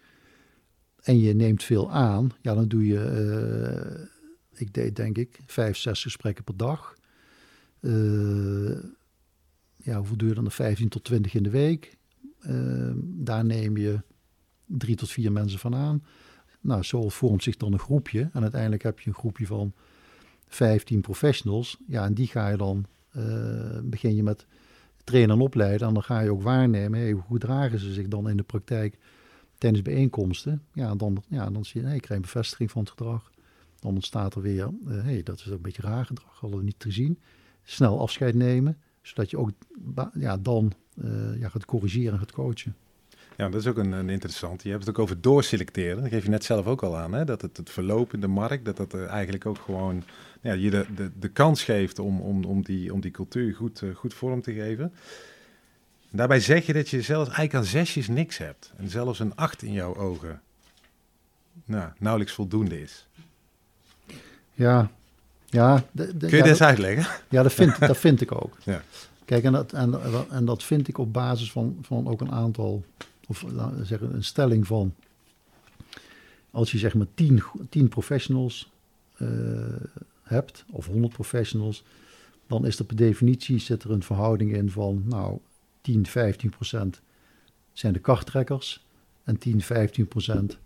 en 1.02 1.20
je 1.20 1.34
neemt 1.34 1.64
veel 1.64 1.92
aan, 1.92 2.32
ja, 2.42 2.56
dan 2.56 2.68
doe 2.68 2.86
je, 2.86 4.08
uh, 4.54 4.60
ik 4.60 4.74
deed 4.74 4.96
denk 4.96 5.18
ik 5.18 5.40
vijf, 5.46 5.78
zes 5.78 6.02
gesprekken 6.02 6.44
per 6.44 6.58
dag. 6.58 6.96
Uh, 7.82 8.84
ja, 9.76 9.98
hoeveel 9.98 10.28
je 10.28 10.34
dan? 10.34 10.52
15 10.52 10.90
tot 10.90 11.04
20 11.04 11.34
in 11.34 11.44
de 11.44 11.50
week. 11.50 11.98
Uh, 12.42 12.92
daar 13.04 13.46
neem 13.46 13.78
je 13.78 14.02
drie 14.66 14.96
tot 14.96 15.12
vier 15.12 15.32
mensen 15.32 15.60
van 15.60 15.76
aan. 15.76 16.04
Nou, 16.62 16.84
zo 16.84 17.10
vormt 17.10 17.44
zich 17.44 17.58
dan 17.58 17.74
een 17.74 17.80
groepje. 17.80 18.30
En 18.34 18.42
uiteindelijk 18.42 18.84
heb 18.84 19.00
je 19.00 19.10
een 19.10 19.16
groepje 19.16 19.46
van 19.46 19.74
15 20.48 21.02
professionals. 21.02 21.78
Ja, 21.88 22.06
en 22.06 22.14
die 22.14 22.28
ga 22.28 22.50
je 22.50 22.58
dan, 22.58 22.86
uh, 23.18 23.80
begin 23.84 24.16
je 24.16 24.24
met 24.24 24.46
trainen 25.04 25.36
en 25.36 25.42
opleiden. 25.42 25.88
En 25.88 25.94
dan 25.94 26.04
ga 26.04 26.20
je 26.20 26.32
ook 26.32 26.42
waarnemen, 26.42 27.00
hey, 27.00 27.12
hoe 27.12 27.40
dragen 27.40 27.80
ze 27.80 27.94
zich 27.94 28.08
dan 28.08 28.30
in 28.30 28.38
de 28.38 28.44
praktijk 28.44 28.98
tijdens 29.58 29.82
bijeenkomsten. 29.82 30.64
Ja, 30.74 30.96
dan, 30.96 31.24
ja, 31.28 31.50
dan 31.50 31.66
zie 31.66 31.82
je, 31.82 31.88
hey, 31.88 31.96
ik 31.96 32.02
krijg 32.02 32.20
een 32.20 32.26
bevestiging 32.26 32.72
van 32.72 32.82
het 32.82 32.90
gedrag. 32.90 33.32
Dan 33.80 33.94
ontstaat 33.94 34.36
er 34.36 34.42
weer, 34.42 34.70
uh, 34.88 35.04
hey, 35.04 35.24
dat 35.24 35.40
is 35.40 35.46
een 35.46 35.62
beetje 35.62 35.82
raar 35.82 36.06
gedrag, 36.06 36.40
hadden 36.40 36.60
we 36.60 36.66
niet 36.66 36.80
te 36.80 36.92
zien. 36.92 37.20
Snel 37.64 38.00
afscheid 38.00 38.36
nemen, 38.36 38.78
zodat 39.02 39.30
je 39.30 39.38
ook 39.38 39.52
ja, 40.14 40.38
dan 40.38 40.72
uh, 41.04 41.40
ja, 41.40 41.50
gaat 41.50 41.66
corrigeren 41.66 42.14
en 42.14 42.20
gaat 42.20 42.32
coachen. 42.32 42.76
Ja, 43.38 43.50
dat 43.50 43.62
is 43.62 43.68
ook 43.68 43.78
een, 43.78 43.92
een 43.92 44.10
interessant. 44.10 44.64
Je 44.64 44.70
hebt 44.70 44.86
het 44.86 44.96
ook 44.96 45.02
over 45.02 45.22
doorselecteren. 45.22 46.02
Dat 46.02 46.12
geef 46.12 46.24
je 46.24 46.30
net 46.30 46.44
zelf 46.44 46.66
ook 46.66 46.84
al 46.84 46.98
aan. 46.98 47.14
Hè? 47.14 47.26
Dat 47.26 47.42
het, 47.42 47.58
het 47.58 47.70
verloop 47.70 48.14
in 48.14 48.20
de 48.22 48.28
markt, 48.28 48.66
dat 48.66 48.78
dat 48.78 48.94
eigenlijk 48.94 49.46
ook 49.46 49.58
gewoon 49.58 50.04
ja, 50.42 50.54
je 50.54 50.70
de, 50.70 50.86
de, 50.96 51.12
de 51.20 51.30
kans 51.30 51.64
geeft 51.64 52.00
om, 52.00 52.22
om, 52.22 52.44
om, 52.44 52.64
die, 52.64 52.94
om 52.94 53.02
die 53.02 53.12
cultuur 53.12 53.56
goed, 53.56 53.82
uh, 53.82 53.96
goed 53.96 54.14
vorm 54.14 54.42
te 54.42 54.54
geven. 54.54 54.94
Daarbij 56.12 56.40
zeg 56.40 56.66
je 56.66 56.74
dat 56.74 56.90
je 56.90 57.02
zelfs 57.02 57.28
eigenlijk 57.28 57.56
aan 57.56 57.72
zesjes 57.72 58.08
niks 58.08 58.38
hebt. 58.38 58.74
En 58.78 58.90
zelfs 58.90 59.20
een 59.20 59.36
acht 59.36 59.62
in 59.62 59.72
jouw 59.72 59.96
ogen 59.96 60.42
nou, 61.66 61.92
nauwelijks 61.98 62.34
voldoende 62.34 62.82
is. 62.82 63.08
Ja, 64.54 64.92
ja. 65.50 65.84
De, 65.92 66.18
de, 66.18 66.28
Kun 66.28 66.38
je 66.38 66.44
ja, 66.44 66.44
dit 66.44 66.62
uitleggen? 66.62 67.22
Ja, 67.30 67.44
dat 67.44 67.54
vind, 67.54 67.80
dat 67.80 67.98
vind 67.98 68.22
ik 68.22 68.32
ook. 68.32 68.58
Ja. 68.64 68.82
Kijk, 69.26 69.44
en 69.44 69.52
dat, 69.52 69.74
en, 69.74 70.00
en 70.30 70.46
dat 70.46 70.64
vind 70.64 70.88
ik 70.88 70.98
op 70.98 71.14
basis 71.14 71.52
van, 71.52 71.78
van 71.82 72.08
ook 72.08 72.22
een 72.22 72.32
aantal, 72.32 72.84
of 73.28 73.46
laten 73.52 73.78
we 73.78 73.86
zeggen, 73.86 74.14
een 74.14 74.24
stelling 74.24 74.68
van. 74.68 74.96
Als 76.52 76.72
je 76.72 76.78
zeg 76.78 76.94
maar 76.94 77.08
tien, 77.14 77.44
tien 77.70 77.88
professionals 77.88 78.72
uh, 79.18 79.30
hebt, 80.24 80.66
of 80.72 80.86
100 80.86 81.14
professionals, 81.14 81.84
dan 82.48 82.66
is 82.66 82.80
er 82.80 82.86
per 82.86 82.96
definitie 82.96 83.60
zit 83.60 83.84
er 83.84 83.92
een 83.92 84.04
verhouding 84.04 84.54
in 84.54 84.72
van, 84.72 85.04
nou, 85.06 85.40
10, 85.82 86.06
15 86.06 86.50
procent 86.50 87.02
zijn 87.74 87.94
de 87.94 88.00
kartrekkers 88.00 88.86
en 89.24 89.38
10, 89.38 89.62
15 89.62 90.08
procent 90.08 90.58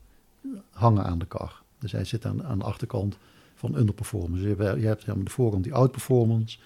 hangen 0.70 1.04
aan 1.04 1.20
de 1.20 1.26
kar. 1.26 1.62
Dus 1.80 1.92
hij 1.92 2.06
zit 2.06 2.26
aan, 2.26 2.44
aan 2.44 2.60
de 2.60 2.66
achterkant 2.66 3.18
van 3.64 3.78
underperformance. 3.80 4.48
Je, 4.48 4.56
hebt, 4.56 4.82
je 4.82 4.88
hebt 4.88 5.10
aan 5.10 5.24
de 5.24 5.30
voorkant 5.30 5.64
die 5.64 5.74
outperformance, 5.74 6.60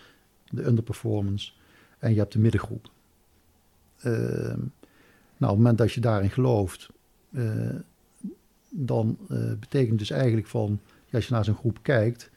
de 0.50 0.66
underperformance 0.66 1.52
en 2.00 2.12
je 2.12 2.18
hebt 2.18 2.34
de 2.34 2.40
middengroep. 2.40 2.92
Uh, 4.04 4.14
nou, 5.38 5.52
op 5.54 5.58
het 5.58 5.58
moment 5.58 5.78
dat 5.78 5.92
je 5.92 6.02
daarin 6.02 6.30
gelooft, 6.30 6.90
uh, 7.32 7.70
dan 8.70 9.18
uh, 9.32 9.54
betekent 9.60 10.00
dus 10.00 10.10
eigenlijk 10.10 10.48
van, 10.48 10.80
als 11.12 11.28
je 11.28 11.34
naar 11.34 11.46
zo'n 11.46 11.56
groep 11.56 11.80
kijkt, 11.82 12.30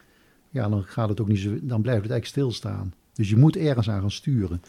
ja, 0.51 0.69
dan 0.69 0.83
gaat 0.83 1.09
het 1.09 1.21
ook 1.21 1.29
niet 1.29 1.39
zo, 1.39 1.51
dan 1.51 1.83
blijft 1.83 2.03
het 2.03 2.11
eigenlijk 2.11 2.27
stilstaan. 2.27 2.95
Dus 3.13 3.31
je 3.31 3.37
moet 3.37 3.57
ergens 3.57 3.91
aan 3.91 4.01
gaan 4.01 4.11
sturen. 4.11 4.63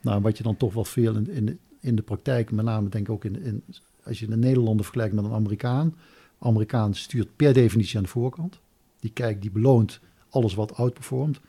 Nou, 0.00 0.20
wat 0.20 0.36
je 0.36 0.42
dan 0.42 0.56
toch 0.56 0.74
wel 0.74 0.84
veel 0.84 1.16
in, 1.16 1.30
in, 1.30 1.58
in 1.80 1.96
de 1.96 2.02
praktijk, 2.02 2.50
met 2.50 2.64
name 2.64 2.88
denk 2.88 3.06
ik 3.06 3.12
ook 3.12 3.24
in, 3.24 3.42
in 3.42 3.62
als 4.04 4.18
je 4.18 4.30
een 4.30 4.38
Nederlander 4.38 4.84
vergelijkt 4.84 5.14
met 5.14 5.24
een 5.24 5.32
Amerikaan. 5.32 5.94
Amerikaan 6.38 6.94
stuurt 6.94 7.36
per 7.36 7.52
definitie 7.52 7.96
aan 7.96 8.02
de 8.02 8.08
voorkant. 8.08 8.60
Die 9.06 9.14
kijkt, 9.14 9.42
die 9.42 9.50
beloont 9.50 10.00
alles 10.28 10.54
wat 10.54 10.74
outperformt. 10.74 11.40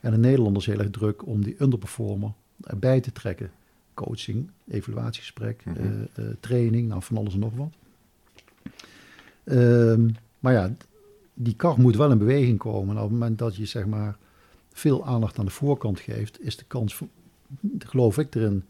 En 0.00 0.12
een 0.12 0.20
Nederlander 0.20 0.62
is 0.62 0.68
heel 0.68 0.78
erg 0.78 0.90
druk 0.90 1.26
om 1.26 1.42
die 1.42 1.56
underperformer 1.58 2.32
erbij 2.60 3.00
te 3.00 3.12
trekken. 3.12 3.50
Coaching, 3.94 4.50
evaluatiegesprek, 4.68 5.64
mm 5.64 6.08
training, 6.40 6.88
nou 6.88 7.02
van 7.02 7.16
alles 7.16 7.34
en 7.34 7.40
nog 7.40 7.54
wat. 7.54 7.72
Um, 9.44 10.14
maar 10.38 10.52
ja, 10.52 10.70
die 11.34 11.56
kar 11.56 11.80
moet 11.80 11.96
wel 11.96 12.10
in 12.10 12.18
beweging 12.18 12.58
komen. 12.58 12.96
En 12.96 13.02
op 13.02 13.10
het 13.10 13.18
moment 13.18 13.38
dat 13.38 13.56
je 13.56 13.66
zeg 13.66 13.86
maar 13.86 14.16
veel 14.72 15.06
aandacht 15.06 15.38
aan 15.38 15.44
de 15.44 15.50
voorkant 15.50 16.00
geeft, 16.00 16.40
is 16.40 16.56
de 16.56 16.64
kans, 16.64 17.02
geloof 17.78 18.18
ik, 18.18 18.34
erin 18.34 18.64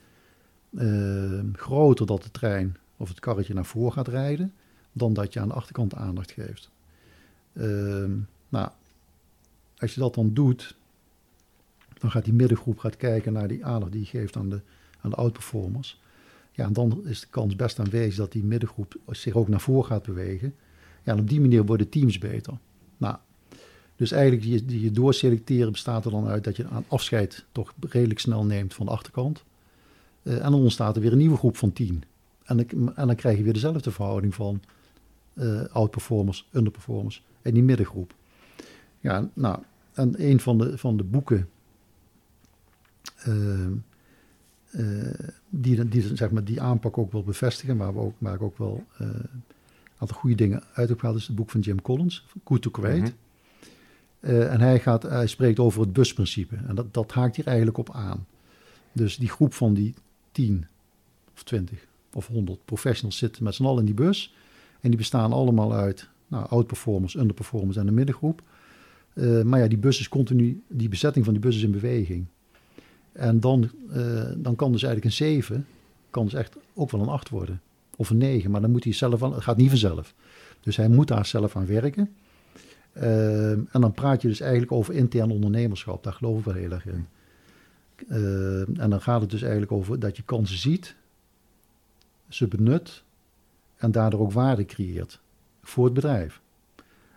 uh, 0.70 1.40
groter 1.52 2.06
dat 2.06 2.22
de 2.22 2.30
trein 2.30 2.76
of 2.96 3.08
het 3.08 3.20
karretje 3.20 3.54
naar 3.54 3.66
voren 3.66 3.92
gaat 3.92 4.08
rijden, 4.08 4.52
dan 4.92 5.12
dat 5.12 5.32
je 5.32 5.40
aan 5.40 5.48
de 5.48 5.54
achterkant 5.54 5.94
aandacht 5.94 6.30
geeft. 6.30 6.70
Uh, 7.56 8.10
nou, 8.48 8.68
als 9.78 9.94
je 9.94 10.00
dat 10.00 10.14
dan 10.14 10.34
doet, 10.34 10.76
dan 11.98 12.10
gaat 12.10 12.24
die 12.24 12.34
middengroep 12.34 12.78
gaat 12.78 12.96
kijken 12.96 13.32
naar 13.32 13.48
die 13.48 13.64
aandacht 13.64 13.92
die 13.92 14.00
je 14.00 14.06
geeft 14.06 14.36
aan 14.36 14.48
de, 14.48 14.60
aan 15.00 15.10
de 15.10 15.16
outperformers. 15.16 16.00
Ja, 16.52 16.64
en 16.64 16.72
dan 16.72 17.00
is 17.04 17.20
de 17.20 17.26
kans 17.30 17.56
best 17.56 17.78
aanwezig 17.78 18.16
dat 18.16 18.32
die 18.32 18.44
middengroep 18.44 18.96
zich 19.06 19.34
ook 19.34 19.48
naar 19.48 19.60
voren 19.60 19.84
gaat 19.84 20.02
bewegen. 20.02 20.54
Ja, 21.02 21.12
en 21.12 21.18
op 21.18 21.28
die 21.28 21.40
manier 21.40 21.64
worden 21.64 21.88
teams 21.88 22.18
beter. 22.18 22.54
Nou, 22.96 23.16
dus 23.96 24.10
eigenlijk 24.12 24.42
die, 24.42 24.80
je 24.80 24.90
doorselecteren 24.90 25.72
bestaat 25.72 26.04
er 26.04 26.10
dan 26.10 26.26
uit 26.26 26.44
dat 26.44 26.56
je 26.56 26.66
aan 26.66 26.84
afscheid 26.88 27.44
toch 27.52 27.72
redelijk 27.80 28.20
snel 28.20 28.44
neemt 28.44 28.74
van 28.74 28.86
de 28.86 28.92
achterkant. 28.92 29.44
Uh, 30.22 30.34
en 30.34 30.50
dan 30.50 30.54
ontstaat 30.54 30.96
er 30.96 31.02
weer 31.02 31.12
een 31.12 31.18
nieuwe 31.18 31.36
groep 31.36 31.56
van 31.56 31.72
tien. 31.72 32.02
En, 32.44 32.68
en 32.94 33.06
dan 33.06 33.14
krijg 33.14 33.36
je 33.36 33.42
weer 33.42 33.52
dezelfde 33.52 33.90
verhouding 33.90 34.34
van 34.34 34.60
uh, 35.34 35.64
outperformers, 35.64 36.48
underperformers 36.52 37.22
en 37.46 37.54
die 37.54 37.62
middengroep. 37.62 38.14
Ja, 39.00 39.28
nou, 39.32 39.58
en 39.92 40.14
een 40.28 40.40
van 40.40 40.58
de, 40.58 40.78
van 40.78 40.96
de 40.96 41.04
boeken 41.04 41.48
uh, 43.28 43.66
uh, 44.70 45.14
die, 45.48 45.88
die, 45.88 46.16
zeg 46.16 46.30
maar, 46.30 46.44
die 46.44 46.60
aanpak 46.60 46.98
ook 46.98 47.12
wil 47.12 47.22
bevestigen, 47.22 47.76
maar, 47.76 47.94
we 47.94 47.98
ook, 47.98 48.14
ik 48.20 48.42
ook 48.42 48.58
wel 48.58 48.84
een 48.96 49.26
aantal 49.98 50.16
goede 50.16 50.36
dingen 50.36 50.62
uit 50.72 50.88
heb 50.88 50.98
gehaald, 50.98 51.18
is 51.18 51.26
het 51.26 51.36
boek 51.36 51.50
van 51.50 51.60
Jim 51.60 51.82
Collins, 51.82 52.26
Good 52.44 52.62
to 52.62 52.70
Great. 52.72 52.98
Mm 52.98 53.14
en 54.20 54.60
hij, 54.60 54.80
gaat, 54.80 55.02
hij 55.02 55.26
spreekt 55.26 55.58
over 55.58 55.80
het 55.80 55.92
busprincipe. 55.92 56.56
En 56.66 56.74
dat, 56.74 56.94
dat 56.94 57.12
haakt 57.12 57.36
hier 57.36 57.46
eigenlijk 57.46 57.78
op 57.78 57.94
aan. 57.94 58.26
Dus 58.92 59.16
die 59.16 59.28
groep 59.28 59.54
van 59.54 59.74
die 59.74 59.94
10 60.32 60.66
of 61.34 61.42
20 61.42 61.86
of 62.12 62.26
100 62.26 62.64
professionals 62.64 63.18
zitten 63.18 63.44
met 63.44 63.54
z'n 63.54 63.64
allen 63.64 63.78
in 63.78 63.84
die 63.84 63.94
bus. 63.94 64.34
En 64.80 64.88
die 64.88 64.98
bestaan 64.98 65.32
allemaal 65.32 65.74
uit 65.74 66.08
nou, 66.26 66.48
outperformers, 66.48 67.16
underperformers 67.16 67.76
en 67.76 67.86
een 67.86 67.94
middengroep. 67.94 68.42
Uh, 69.14 69.42
maar 69.42 69.60
ja, 69.60 69.68
die 69.68 69.78
bus 69.78 70.00
is 70.00 70.08
continu, 70.08 70.62
die 70.68 70.88
bezetting 70.88 71.24
van 71.24 71.34
die 71.34 71.42
bus 71.42 71.56
is 71.56 71.62
in 71.62 71.70
beweging. 71.70 72.26
En 73.12 73.40
dan, 73.40 73.70
uh, 73.90 74.22
dan 74.36 74.56
kan 74.56 74.72
dus 74.72 74.82
eigenlijk 74.82 75.04
een 75.04 75.26
7, 75.26 75.66
kan 76.10 76.24
dus 76.24 76.34
echt 76.34 76.56
ook 76.74 76.90
wel 76.90 77.00
een 77.00 77.08
8 77.08 77.28
worden. 77.28 77.60
Of 77.96 78.10
een 78.10 78.18
9, 78.18 78.50
maar 78.50 78.60
dan 78.60 78.70
moet 78.70 78.84
hij 78.84 78.92
zelf 78.92 79.22
aan, 79.22 79.32
het 79.32 79.42
gaat 79.42 79.56
niet 79.56 79.68
vanzelf. 79.68 80.14
Dus 80.60 80.76
hij 80.76 80.88
moet 80.88 81.08
daar 81.08 81.26
zelf 81.26 81.56
aan 81.56 81.66
werken. 81.66 82.14
Uh, 82.96 83.50
en 83.50 83.80
dan 83.80 83.92
praat 83.92 84.22
je 84.22 84.28
dus 84.28 84.40
eigenlijk 84.40 84.72
over 84.72 84.94
intern 84.94 85.30
ondernemerschap. 85.30 86.04
Daar 86.04 86.12
geloof 86.12 86.38
ik 86.38 86.44
wel 86.44 86.54
heel 86.54 86.70
erg 86.70 86.86
in. 86.86 87.06
en 88.76 88.90
dan 88.90 89.00
gaat 89.00 89.20
het 89.20 89.30
dus 89.30 89.42
eigenlijk 89.42 89.72
over 89.72 89.98
dat 89.98 90.16
je 90.16 90.22
kansen 90.22 90.58
ziet, 90.58 90.96
ze 92.28 92.46
benut 92.46 93.02
en 93.76 93.90
daardoor 93.90 94.20
ook 94.20 94.32
waarde 94.32 94.64
creëert 94.64 95.20
voor 95.68 95.84
het 95.84 95.94
bedrijf. 95.94 96.40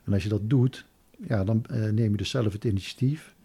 En 0.03 0.13
als 0.13 0.23
je 0.23 0.29
dat 0.29 0.49
doet, 0.49 0.85
ja, 1.27 1.43
dan 1.43 1.65
uh, 1.71 1.89
neem 1.89 2.11
je 2.11 2.17
dus 2.17 2.29
zelf 2.29 2.53
het 2.53 2.63
initiatief 2.63 3.35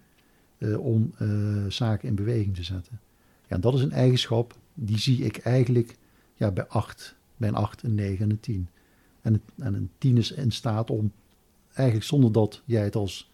uh, 0.57 0.79
om 0.79 1.13
uh, 1.21 1.65
zaken 1.67 2.07
in 2.07 2.15
beweging 2.15 2.55
te 2.55 2.63
zetten. 2.63 2.99
Ja, 3.47 3.57
dat 3.57 3.73
is 3.73 3.81
een 3.81 3.91
eigenschap, 3.91 4.57
die 4.73 4.97
zie 4.97 5.23
ik 5.23 5.37
eigenlijk 5.37 5.97
ja, 6.35 6.51
bij 6.51 6.67
8, 6.67 7.15
bij 7.37 7.49
een 7.49 7.55
8, 7.55 7.83
een 7.83 7.95
9 7.95 8.23
en 8.23 8.29
een 8.29 8.39
10. 8.39 8.67
En, 9.21 9.33
het, 9.33 9.41
en 9.57 9.73
een 9.73 9.89
10 9.97 10.17
is 10.17 10.31
in 10.31 10.51
staat 10.51 10.89
om 10.89 11.11
eigenlijk 11.73 12.07
zonder 12.07 12.31
dat 12.31 12.61
jij 12.65 12.83
het 12.83 12.95
als 12.95 13.31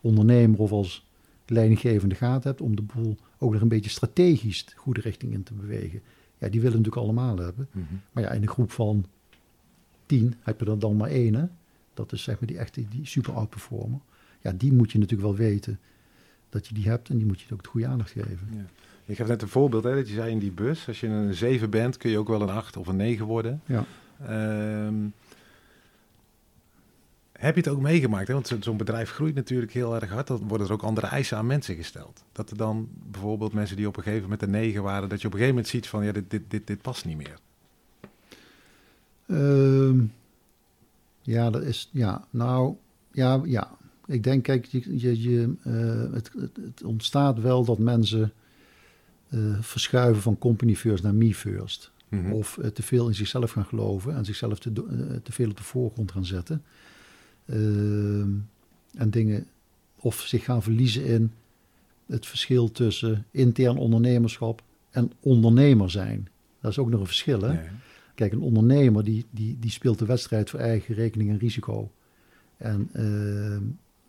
ondernemer 0.00 0.58
of 0.58 0.72
als 0.72 1.06
leidinggevende 1.46 2.14
gaat 2.14 2.44
hebt, 2.44 2.60
om 2.60 2.76
de 2.76 2.82
boel 2.82 3.16
ook 3.38 3.52
nog 3.52 3.62
een 3.62 3.68
beetje 3.68 3.90
strategisch 3.90 4.64
de 4.64 4.72
goede 4.76 5.00
richting 5.00 5.32
in 5.32 5.42
te 5.42 5.54
bewegen. 5.54 6.00
Ja, 6.38 6.48
die 6.48 6.60
willen 6.60 6.76
natuurlijk 6.76 7.04
allemaal 7.04 7.38
hebben. 7.38 7.68
Mm 7.72 7.86
-hmm. 7.88 8.00
Maar 8.12 8.22
ja, 8.22 8.30
in 8.30 8.42
een 8.42 8.48
groep 8.48 8.70
van 8.70 9.06
tien 10.06 10.34
heb 10.42 10.60
je 10.60 10.66
er 10.66 10.78
dan 10.78 10.96
maar 10.96 11.10
één. 11.10 11.34
Hè? 11.34 11.44
Dat 11.94 12.12
is 12.12 12.22
zeg 12.22 12.38
maar 12.40 12.48
die 12.48 12.58
echte, 12.58 12.88
die 12.88 13.06
super 13.06 13.34
outperformer. 13.34 14.00
Ja, 14.40 14.52
die 14.52 14.72
moet 14.72 14.92
je 14.92 14.98
natuurlijk 14.98 15.28
wel 15.28 15.38
weten 15.38 15.78
dat 16.48 16.66
je 16.66 16.74
die 16.74 16.88
hebt 16.88 17.08
en 17.08 17.16
die 17.16 17.26
moet 17.26 17.40
je 17.40 17.54
ook 17.54 17.62
de 17.62 17.68
goede 17.68 17.86
aandacht 17.86 18.10
geven. 18.10 18.48
Ja. 18.50 18.64
Ik 19.04 19.18
heb 19.18 19.26
net 19.26 19.42
een 19.42 19.48
voorbeeld, 19.48 19.84
hè, 19.84 19.94
dat 19.94 20.08
je 20.08 20.14
zei 20.14 20.30
in 20.30 20.38
die 20.38 20.50
bus, 20.50 20.88
als 20.88 21.00
je 21.00 21.06
een 21.06 21.34
7 21.34 21.70
bent, 21.70 21.96
kun 21.96 22.10
je 22.10 22.18
ook 22.18 22.28
wel 22.28 22.42
een 22.42 22.48
8 22.48 22.76
of 22.76 22.86
een 22.86 22.96
9 22.96 23.26
worden. 23.26 23.60
Ja. 23.66 23.84
Um, 24.86 25.12
heb 27.32 27.54
je 27.54 27.60
het 27.60 27.70
ook 27.70 27.80
meegemaakt? 27.80 28.28
Hè? 28.28 28.34
Want 28.34 28.56
zo'n 28.60 28.76
bedrijf 28.76 29.10
groeit 29.10 29.34
natuurlijk 29.34 29.72
heel 29.72 29.94
erg 29.94 30.10
hard. 30.10 30.26
Dan 30.26 30.48
worden 30.48 30.66
er 30.66 30.72
ook 30.72 30.82
andere 30.82 31.06
eisen 31.06 31.36
aan 31.38 31.46
mensen 31.46 31.76
gesteld. 31.76 32.24
Dat 32.32 32.50
er 32.50 32.56
dan 32.56 32.88
bijvoorbeeld 33.10 33.52
mensen 33.52 33.76
die 33.76 33.86
op 33.86 33.96
een 33.96 34.02
gegeven 34.02 34.22
moment 34.22 34.42
een 34.42 34.50
9 34.50 34.82
waren, 34.82 35.08
dat 35.08 35.20
je 35.20 35.26
op 35.26 35.32
een 35.32 35.38
gegeven 35.38 35.54
moment 35.54 35.68
ziet 35.68 35.88
van 35.88 36.04
ja, 36.04 36.12
dit, 36.12 36.30
dit, 36.30 36.42
dit, 36.48 36.66
dit 36.66 36.82
past 36.82 37.04
niet 37.04 37.16
meer. 37.16 37.38
Um, 39.26 40.12
ja, 41.22 41.50
dat 41.50 41.62
is, 41.62 41.88
ja, 41.92 42.24
nou, 42.30 42.74
ja, 43.12 43.40
ja. 43.44 43.76
Ik 44.06 44.22
denk, 44.22 44.42
kijk, 44.42 44.64
je, 44.64 45.00
je, 45.00 45.22
je 45.22 45.54
uh, 45.66 46.14
het, 46.14 46.30
het, 46.62 46.82
ontstaat 46.84 47.40
wel 47.40 47.64
dat 47.64 47.78
mensen 47.78 48.32
uh, 49.30 49.60
verschuiven 49.60 50.22
van 50.22 50.38
company 50.38 50.76
first 50.76 51.02
naar 51.02 51.14
me 51.14 51.34
first. 51.34 51.90
Mm 52.08 52.24
-hmm. 52.24 52.32
Of 52.32 52.56
uh, 52.56 52.66
te 52.66 52.82
veel 52.82 53.08
in 53.08 53.14
zichzelf 53.14 53.50
gaan 53.50 53.64
geloven 53.64 54.14
en 54.14 54.24
zichzelf 54.24 54.58
te, 54.58 54.72
te 55.22 55.32
veel 55.32 55.50
op 55.50 55.56
de 55.56 55.62
voorgrond 55.62 56.12
gaan 56.12 56.24
zetten. 56.24 56.62
Ehm, 57.46 58.30
en 58.94 59.10
dingen, 59.10 59.46
of 59.96 60.20
zich 60.20 60.44
gaan 60.44 60.62
verliezen 60.62 61.04
in 61.04 61.32
het 62.06 62.26
verschil 62.26 62.72
tussen 62.72 63.26
intern 63.30 63.76
ondernemerschap 63.76 64.62
en 64.90 65.12
ondernemer 65.20 65.90
zijn. 65.90 66.28
Dat 66.60 66.70
is 66.70 66.78
ook 66.78 66.90
nog 66.90 67.00
een 67.00 67.06
verschil, 67.06 67.40
hè? 67.40 67.52
Nee. 67.52 67.68
Kijk, 68.16 68.32
een 68.32 68.40
ondernemer 68.40 69.04
die, 69.04 69.24
die, 69.30 69.56
die 69.60 69.70
speelt 69.70 69.98
de 69.98 70.06
wedstrijd 70.06 70.50
voor 70.50 70.60
eigen 70.60 70.94
rekening 70.94 71.30
en 71.30 71.38
risico. 71.38 71.90
En 72.56 72.90
uh, 72.96 73.58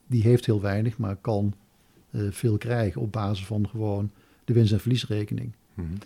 die 0.07 0.21
heeft 0.21 0.45
heel 0.45 0.61
weinig, 0.61 0.97
maar 0.97 1.15
kan 1.15 1.53
uh, 2.11 2.31
veel 2.31 2.57
krijgen 2.57 3.01
op 3.01 3.11
basis 3.11 3.45
van 3.45 3.69
gewoon 3.69 4.11
de 4.45 4.53
winst- 4.53 4.71
en 4.71 4.79
verliesrekening. 4.79 5.51
Mm 5.73 5.85
-hmm. 5.85 5.97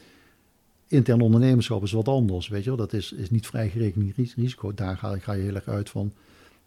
intern 0.88 1.22
ondernemerschap 1.22 1.84
is 1.84 1.92
wat 1.92 2.08
anders, 2.08 2.48
weet 2.48 2.64
je 2.64 2.70
wel. 2.70 2.78
Dat 2.78 2.94
is, 2.94 3.12
is 3.12 3.30
niet 3.30 3.48
vrijgerekend 3.48 4.16
risico. 4.16 4.74
Daar 4.74 4.98
ga, 4.98 5.18
ga, 5.18 5.34
je 5.34 5.44
heel 5.44 5.56
erg 5.56 5.68
uit 5.68 5.90
van 5.90 6.14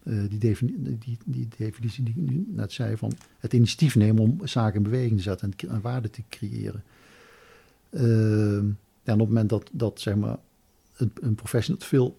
uh, 0.03 0.29
die, 0.29 0.39
defini 0.39 0.99
die, 0.99 1.19
die, 1.25 1.49
definitie 1.57 2.05
die 2.05 2.15
ik 2.17 2.31
nu 2.31 2.47
net 2.49 2.73
zei, 2.73 2.97
van 2.97 3.13
het 3.39 3.53
initiatief 3.53 3.97
nemen 3.97 4.23
om 4.23 4.41
zaken 4.45 4.77
in 4.77 4.83
beweging 4.83 5.17
te 5.17 5.23
zetten 5.23 5.53
en, 5.57 5.69
en 5.69 5.81
waarde 5.81 6.11
te 6.11 6.23
creëren. 6.29 6.83
Uh, 7.91 8.57
en 9.05 9.15
op 9.15 9.19
het 9.19 9.29
moment 9.29 9.49
dat, 9.49 9.71
dat 9.73 10.01
zeg 10.01 10.15
maar, 10.15 10.37
een, 10.97 11.13
een 11.21 11.35
professional 11.35 11.83
veel 11.83 12.17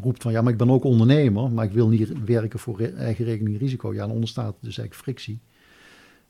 roept 0.00 0.22
van 0.22 0.32
ja, 0.32 0.42
maar 0.42 0.52
ik 0.52 0.58
ben 0.58 0.70
ook 0.70 0.84
ondernemer, 0.84 1.50
maar 1.50 1.64
ik 1.64 1.72
wil 1.72 1.88
niet 1.88 2.24
werken 2.24 2.58
voor 2.58 2.80
eigen 2.80 3.24
rekening 3.24 3.58
risico. 3.58 3.94
Ja, 3.94 4.06
dan 4.06 4.16
ontstaat 4.16 4.54
dus 4.60 4.78
eigenlijk 4.78 4.94
frictie. 4.94 5.38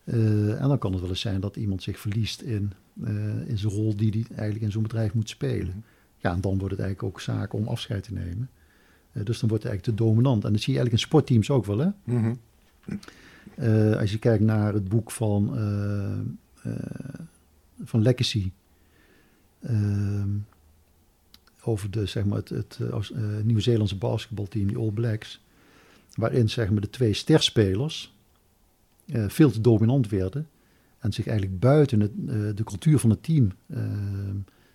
Uh, 0.05 0.61
en 0.63 0.69
dan 0.69 0.79
kan 0.79 0.93
het 0.93 1.01
wel 1.01 1.11
eens 1.11 1.21
zijn 1.21 1.41
dat 1.41 1.57
iemand 1.57 1.83
zich 1.83 1.99
verliest 1.99 2.41
in, 2.41 2.73
uh, 3.05 3.49
in 3.49 3.59
zijn 3.59 3.73
rol 3.73 3.97
die 3.97 4.11
hij 4.11 4.25
eigenlijk 4.29 4.61
in 4.61 4.71
zo'n 4.71 4.83
bedrijf 4.83 5.15
moet 5.15 5.29
spelen. 5.29 5.85
Ja, 6.17 6.33
en 6.33 6.41
dan 6.41 6.59
wordt 6.59 6.75
het 6.75 6.81
eigenlijk 6.85 7.03
ook 7.03 7.21
zaak 7.21 7.53
om 7.53 7.69
afscheid 7.69 8.03
te 8.03 8.13
nemen. 8.13 8.51
Uh, 9.13 9.25
dus 9.25 9.41
dan 9.41 9.49
wordt 9.49 9.65
het 9.65 9.73
eigenlijk 9.73 9.99
te 9.99 10.05
dominant. 10.05 10.45
En 10.45 10.53
dat 10.53 10.61
zie 10.61 10.73
je 10.73 10.79
eigenlijk 10.79 11.03
in 11.03 11.09
sportteams 11.09 11.51
ook 11.51 11.65
wel, 11.65 11.79
hè? 11.79 11.89
Mm 12.05 12.23
-hmm. 12.23 13.93
als 13.95 14.11
je 14.11 14.19
kijkt 14.19 14.45
naar 14.45 14.75
het 14.75 14.89
boek 14.89 15.11
van, 15.11 15.59
van 17.85 18.03
Legacy, 18.03 18.51
ehm, 19.61 20.29
over 21.69 21.91
de, 21.91 22.07
zeg 22.07 22.25
maar, 22.25 22.39
het, 22.39 22.49
het 22.49 22.79
Nieuw-Zeelandse 23.45 23.97
basketbalteam, 23.97 24.67
die 24.67 24.77
All 24.77 24.91
Blacks, 24.91 25.41
waarin 26.15 26.51
zeg 26.51 26.71
maar, 26.71 26.81
de 26.81 26.91
twee 26.91 27.13
sterspelers 27.13 28.17
uh, 29.07 29.29
veel 29.29 29.51
te 29.51 29.61
dominant 29.61 30.09
werden 30.09 30.49
en 30.99 31.13
zich 31.13 31.27
eigenlijk 31.27 31.61
buiten 31.61 32.01
het, 32.01 32.13
de 32.57 32.65
cultuur 32.65 32.99
van 32.99 33.11
het 33.11 33.23
team 33.23 33.53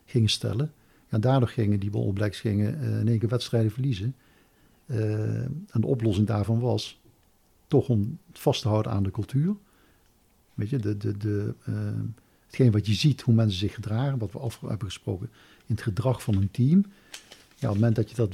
gingen 0.06 0.30
stellen. 0.30 0.72
En 1.08 1.22
daardoor 1.22 1.50
gingen 1.50 1.80
die 1.80 1.92
All 1.94 2.12
Blacks 2.12 2.40
gingen, 2.40 2.80
in 2.80 3.08
één 3.08 3.20
keer 3.20 3.30
wedstrijden 3.30 3.72
verliezen. 3.72 4.16
en 4.86 5.82
de 5.82 5.88
oplossing 5.88 6.28
daarvan 6.28 6.60
was 6.60 7.02
toch 7.68 7.90
om 7.90 8.18
vast 8.32 8.62
te 8.62 8.68
houden 8.68 8.92
aan 8.92 9.04
de 9.04 9.12
cultuur. 9.12 9.56
Weet 10.54 10.70
je, 10.70 10.78
de, 10.78 10.98
de, 10.98 11.18
de, 11.18 11.54
hetgeen 12.46 12.72
wat 12.72 12.88
je 12.88 12.94
ziet, 12.94 13.22
hoe 13.22 13.34
mensen 13.36 13.60
zich 13.60 13.74
gedragen, 13.74 14.18
wat 14.18 14.32
we 14.32 14.40
af 14.40 14.60
hebben 14.60 14.88
gesproken 14.88 15.30
in 15.66 15.76
het 15.76 15.82
gedrag 15.82 16.24
van 16.24 16.36
een 16.36 16.52
team. 16.52 16.86
Ja, 17.56 17.70
op 17.70 17.74
het 17.74 17.74
moment 17.74 17.96
dat 17.96 18.10
je 18.10 18.16
dat 18.16 18.34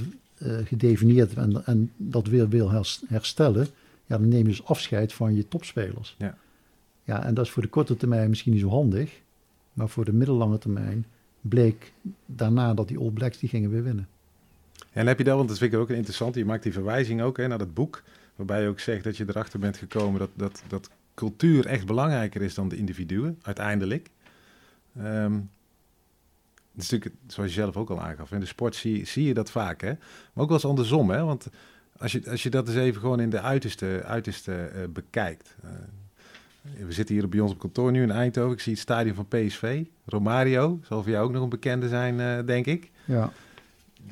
gedefinieerd 0.65 1.33
en, 1.33 1.65
en 1.65 1.91
dat 1.97 2.27
weer 2.27 2.49
wil 2.49 2.71
herstellen, 3.07 3.67
ja, 4.05 4.17
dan 4.17 4.27
neem 4.27 4.41
je 4.41 4.47
dus 4.47 4.65
afscheid 4.65 5.13
van 5.13 5.35
je 5.35 5.47
topspelers. 5.47 6.15
Ja. 6.17 6.37
ja, 7.03 7.25
en 7.25 7.33
dat 7.33 7.45
is 7.45 7.51
voor 7.51 7.61
de 7.61 7.69
korte 7.69 7.97
termijn 7.97 8.29
misschien 8.29 8.51
niet 8.51 8.61
zo 8.61 8.69
handig, 8.69 9.21
maar 9.73 9.89
voor 9.89 10.05
de 10.05 10.13
middellange 10.13 10.57
termijn 10.57 11.05
bleek 11.41 11.91
daarna 12.25 12.73
dat 12.73 12.87
die 12.87 12.99
All 12.99 13.11
Blacks 13.11 13.37
die 13.37 13.49
gingen 13.49 13.69
weer 13.69 13.83
winnen. 13.83 14.07
En 14.91 15.07
heb 15.07 15.17
je 15.17 15.23
dat, 15.23 15.35
want 15.35 15.49
dat 15.49 15.57
vind 15.57 15.73
ik 15.73 15.79
ook 15.79 15.89
interessant, 15.89 16.35
je 16.35 16.45
maakt 16.45 16.63
die 16.63 16.73
verwijzing 16.73 17.21
ook 17.21 17.37
hè, 17.37 17.47
naar 17.47 17.57
dat 17.57 17.73
boek, 17.73 18.03
waarbij 18.35 18.61
je 18.61 18.67
ook 18.67 18.79
zegt 18.79 19.03
dat 19.03 19.17
je 19.17 19.25
erachter 19.27 19.59
bent 19.59 19.77
gekomen 19.77 20.19
dat, 20.19 20.29
dat, 20.33 20.63
dat 20.67 20.89
cultuur 21.13 21.65
echt 21.65 21.85
belangrijker 21.85 22.41
is 22.41 22.53
dan 22.53 22.69
de 22.69 22.77
individuen, 22.77 23.39
uiteindelijk. 23.41 24.09
Um, 24.97 25.49
dat 26.73 26.83
is 26.83 26.89
natuurlijk, 26.89 27.21
zoals 27.27 27.49
je 27.49 27.61
zelf 27.61 27.75
ook 27.75 27.89
al 27.89 28.01
aangaf, 28.01 28.31
in 28.31 28.39
de 28.39 28.45
sport 28.45 28.75
zie, 28.75 29.05
zie 29.05 29.25
je 29.25 29.33
dat 29.33 29.51
vaak, 29.51 29.81
hè? 29.81 29.93
maar 30.33 30.43
ook 30.43 30.47
wel 30.47 30.57
eens 30.57 30.65
andersom. 30.65 31.09
Hè? 31.09 31.23
Want 31.23 31.47
als 31.97 32.11
je, 32.11 32.29
als 32.29 32.43
je 32.43 32.49
dat 32.49 32.67
eens 32.67 32.77
even 32.77 33.01
gewoon 33.01 33.19
in 33.19 33.29
de 33.29 33.41
uiterste, 33.41 34.01
uiterste 34.05 34.71
uh, 34.75 34.83
bekijkt. 34.89 35.55
Uh, 35.65 35.71
we 36.85 36.91
zitten 36.91 37.15
hier 37.15 37.29
bij 37.29 37.39
ons 37.39 37.51
op 37.51 37.59
kantoor 37.59 37.91
nu 37.91 38.01
in 38.01 38.11
Eindhoven. 38.11 38.53
Ik 38.53 38.59
zie 38.59 38.73
het 38.73 38.81
stadion 38.81 39.15
van 39.15 39.27
PSV. 39.27 39.83
Romario, 40.05 40.79
zal 40.83 41.03
voor 41.03 41.11
jou 41.11 41.25
ook 41.25 41.31
nog 41.31 41.43
een 41.43 41.49
bekende 41.49 41.87
zijn, 41.87 42.19
uh, 42.19 42.45
denk 42.45 42.65
ik. 42.65 42.91
Ja. 43.05 43.31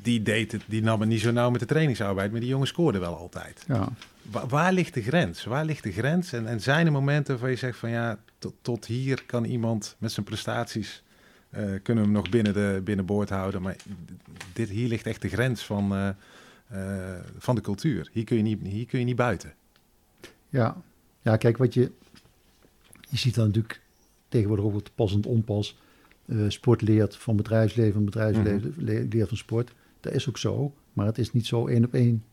Die, 0.02 0.22
deed 0.22 0.52
het, 0.52 0.62
die 0.66 0.82
nam 0.82 1.00
het 1.00 1.08
niet 1.08 1.20
zo 1.20 1.30
nauw 1.30 1.50
met 1.50 1.60
de 1.60 1.66
trainingsarbeid, 1.66 2.30
maar 2.30 2.40
die 2.40 2.48
jongen 2.48 2.66
scoorde 2.66 2.98
wel 2.98 3.16
altijd. 3.16 3.64
Ja. 3.68 3.88
Wa 4.22 4.46
waar 4.46 4.72
ligt 4.72 4.94
de 4.94 5.02
grens? 5.02 5.44
Waar 5.44 5.64
ligt 5.64 5.82
de 5.82 5.92
grens? 5.92 6.32
En, 6.32 6.46
en 6.46 6.60
zijn 6.60 6.86
er 6.86 6.92
momenten 6.92 7.38
waar 7.38 7.50
je 7.50 7.56
zegt 7.56 7.78
van 7.78 7.90
ja, 7.90 8.18
tot, 8.38 8.54
tot 8.62 8.86
hier 8.86 9.22
kan 9.26 9.44
iemand 9.44 9.96
met 9.98 10.12
zijn 10.12 10.26
prestaties... 10.26 11.02
kunnen 11.50 11.82
we 11.84 12.00
hem 12.00 12.12
nog 12.12 12.28
binnen, 12.28 12.52
de, 12.52 12.80
binnen 12.84 13.06
boord 13.06 13.28
houden. 13.28 13.62
Maar 13.62 13.76
dit, 14.52 14.68
hier 14.68 14.88
ligt 14.88 15.06
echt 15.06 15.22
de 15.22 15.28
grens 15.28 15.64
van 15.64 15.92
uh, 16.72 17.14
van 17.38 17.54
de 17.54 17.60
cultuur. 17.60 18.08
Hier 18.12 18.24
kun, 18.24 18.36
je 18.36 18.42
niet, 18.42 18.60
hier 18.62 18.86
kun 18.86 18.98
je 18.98 19.04
niet 19.04 19.16
buiten. 19.16 19.54
Ja, 20.48 20.82
ja 21.22 21.36
kijk, 21.36 21.56
wat 21.56 21.74
je, 21.74 21.90
je 23.08 23.16
ziet 23.16 23.34
dan 23.34 23.46
natuurlijk 23.46 23.80
tegenwoordig 24.28 24.64
ook 24.64 24.72
wat 24.72 24.90
pas 24.94 25.14
en 25.14 25.24
onpas. 25.24 25.78
Sport 26.48 26.82
leert 26.82 27.16
van 27.16 27.36
bedrijfsleven, 27.36 28.04
bedrijfsleven 28.04 28.74
mm 28.76 28.86
-hmm. 28.86 29.08
leert 29.08 29.28
van 29.28 29.36
sport. 29.36 29.72
Dat 30.00 30.12
is 30.12 30.28
ook 30.28 30.38
zo, 30.38 30.74
maar 30.92 31.06
het 31.06 31.18
is 31.18 31.32
niet 31.32 31.46
zo 31.46 31.66
één 31.66 31.84
op 31.84 31.94
één 31.94 32.24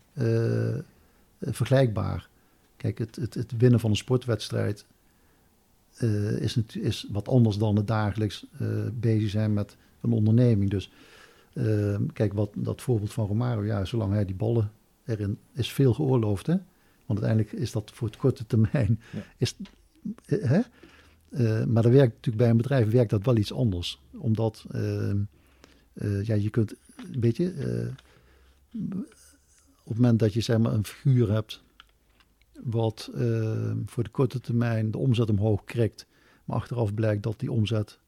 vergelijkbaar. 1.39 2.27
Kijk, 2.77 2.97
het, 2.97 3.15
het, 3.15 3.33
het, 3.33 3.57
winnen 3.57 3.79
van 3.79 3.89
een 3.89 3.95
sportwedstrijd 3.95 4.85
is, 6.39 6.57
is 6.73 7.07
wat 7.11 7.27
anders 7.27 7.57
dan 7.57 7.75
het 7.75 7.87
dagelijks 7.87 8.45
bezig 8.93 9.29
zijn 9.29 9.53
met 9.53 9.77
een 10.01 10.11
onderneming. 10.11 10.69
Dus 10.69 10.91
Ehm, 11.55 12.05
kijk, 12.13 12.33
wat, 12.33 12.49
dat 12.55 12.81
voorbeeld 12.81 13.13
van 13.13 13.27
Romario, 13.27 13.65
ja, 13.65 13.85
zolang 13.85 14.13
hij 14.13 14.25
die 14.25 14.35
ballen 14.35 14.71
erin 15.05 15.37
is 15.53 15.71
veel 15.71 15.93
geoorloofd, 15.93 16.47
hè? 16.47 16.55
Want 17.05 17.23
uiteindelijk 17.23 17.51
is 17.51 17.71
dat 17.71 17.91
voor 17.93 18.07
het 18.07 18.17
korte 18.17 18.45
termijn. 18.45 18.99
Is, 19.37 19.55
eh, 20.25 20.49
hè? 20.49 20.61
Maar 21.65 21.83
dat 21.83 21.91
werkt 21.91 22.13
natuurlijk 22.13 22.37
bij 22.37 22.49
een 22.49 22.57
bedrijf 22.57 22.91
werkt 22.91 23.09
dat 23.09 23.25
wel 23.25 23.37
iets 23.37 23.53
anders. 23.53 24.01
Omdat 24.11 24.65
uh, 24.71 26.23
ja, 26.23 26.33
je 26.33 26.49
kunt, 26.49 26.73
weet 27.19 27.37
je, 27.37 27.47
op 29.83 29.91
het 29.91 29.97
moment 29.97 30.19
dat 30.19 30.33
je 30.33 30.41
zeg 30.41 30.57
maar 30.57 30.73
een 30.73 30.85
figuur 30.85 31.31
hebt 31.31 31.63
wat 32.63 33.11
ehm, 33.13 33.77
voor 33.85 34.03
de 34.03 34.09
korte 34.09 34.39
termijn 34.39 34.91
de 34.91 34.97
omzet 34.97 35.29
omhoog 35.29 35.63
krikt, 35.63 36.07
maar 36.45 36.55
achteraf 36.55 36.93
blijkt 36.93 37.23
dat 37.23 37.39
die 37.39 37.51
omzet 37.51 37.99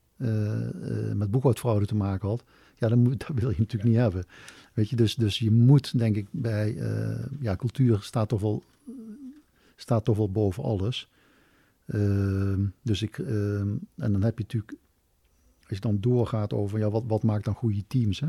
met 1.13 1.31
boekhoudfraude 1.31 1.85
te 1.85 1.95
maken 1.95 2.27
had, 2.27 2.43
ja, 2.77 2.87
dan 2.87 3.03
dat 3.27 3.31
wil 3.33 3.49
je 3.49 3.57
natuurlijk 3.57 3.89
niet 3.89 3.99
hebben. 3.99 4.25
Weet 4.73 4.89
je, 4.89 4.95
dus, 4.95 5.15
dus 5.15 5.39
je 5.39 5.51
moet, 5.51 5.97
denk 5.97 6.15
ik, 6.15 6.27
bij 6.31 6.73
uh, 6.73 7.25
ja, 7.39 7.55
cultuur 7.55 8.01
staat 8.01 8.29
toch 8.29 8.41
wel, 8.41 8.63
staat 9.75 10.05
toch 10.05 10.17
wel 10.17 10.31
boven 10.31 10.63
alles. 10.63 11.09
Uh, 11.85 12.57
dus 12.81 13.01
ik, 13.01 13.17
uh, 13.17 13.59
en 13.59 13.81
dan 13.95 14.23
heb 14.23 14.37
je 14.37 14.43
natuurlijk, 14.43 14.77
als 15.67 15.77
je 15.77 15.79
dan 15.79 15.99
doorgaat 15.99 16.53
over 16.53 16.79
ja, 16.79 16.89
wat, 16.89 17.03
wat 17.07 17.23
maakt 17.23 17.45
dan 17.45 17.53
goede 17.53 17.83
teams, 17.87 18.21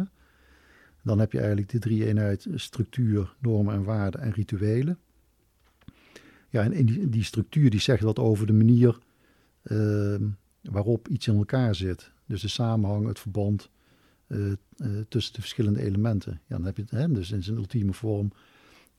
dan 1.02 1.18
heb 1.18 1.32
je 1.32 1.38
eigenlijk 1.38 1.70
de 1.70 1.78
drie 1.78 2.06
eenheid 2.06 2.46
structuur, 2.54 3.34
normen 3.40 3.74
en 3.74 3.84
waarden 3.84 4.20
en 4.20 4.32
rituelen. 4.32 4.98
Ja, 6.48 6.70
en 6.70 6.84
die, 7.10 7.24
structuur 7.24 7.70
die 7.70 7.80
zegt 7.80 8.02
wat 8.02 8.18
over 8.18 8.46
de 8.46 8.52
manier 8.52 8.98
ehm, 9.62 10.28
waarop 10.62 11.08
iets 11.08 11.26
in 11.26 11.36
elkaar 11.36 11.74
zit. 11.74 12.10
Dus 12.26 12.40
de 12.40 12.48
samenhang, 12.48 13.06
het 13.06 13.18
verband, 13.18 13.70
uh, 14.28 14.52
tussen 15.08 15.34
de 15.34 15.40
verschillende 15.40 15.82
elementen. 15.82 16.32
Ja, 16.32 16.56
dan 16.56 16.64
heb 16.64 16.76
je 16.76 16.82
het 16.82 16.90
hè, 16.90 17.12
dus 17.12 17.30
in 17.30 17.42
zijn 17.42 17.56
ultieme 17.56 17.92
vorm, 17.92 18.32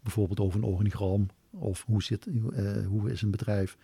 bijvoorbeeld 0.01 0.39
over 0.39 0.59
een 0.59 0.65
organigram 0.65 1.27
of 1.49 1.83
hoe, 1.85 2.03
zit, 2.03 2.27
uh, 2.27 2.85
hoe 2.87 3.11
is 3.11 3.21
een 3.21 3.31
bedrijf 3.31 3.77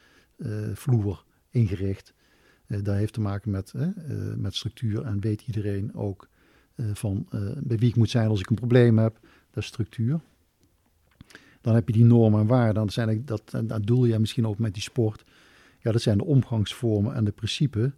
vloer 0.74 1.26
ingericht. 1.50 2.14
dat 2.68 2.96
heeft 2.96 3.14
te 3.14 3.22
maken 3.22 3.52
met, 3.52 3.74
met 4.38 4.56
structuur 4.56 5.02
en 5.02 5.20
weet 5.20 5.42
iedereen 5.42 5.94
ook 5.94 6.30
van 6.94 7.28
bij 7.64 7.78
wie 7.78 7.90
ik 7.90 7.96
moet 7.96 8.10
zijn 8.10 8.30
als 8.30 8.40
ik 8.40 8.50
een 8.50 8.56
probleem 8.56 8.98
heb. 8.98 9.20
Dat 9.52 9.64
is 9.64 9.66
structuur. 9.66 10.20
Dan 11.66 11.76
heb 11.76 11.88
je 11.88 11.94
die 11.94 12.06
normen 12.06 12.40
en 12.40 12.48
waarden. 12.48 12.74
Dan 12.74 12.90
zijn 12.90 13.26
dat, 13.26 13.52
dat 13.64 13.86
doel 13.86 14.06
je 14.06 14.20
misschien 14.20 14.48
ook 14.48 14.58
met 14.58 14.74
die 14.74 14.84
sport. 14.84 15.24
Ja, 15.80 15.92
dat 15.92 16.02
zijn 16.02 16.18
de 16.18 16.26
omgangsvormen 16.26 17.16
en 17.16 17.24
de 17.24 17.32
principes. 17.32 17.92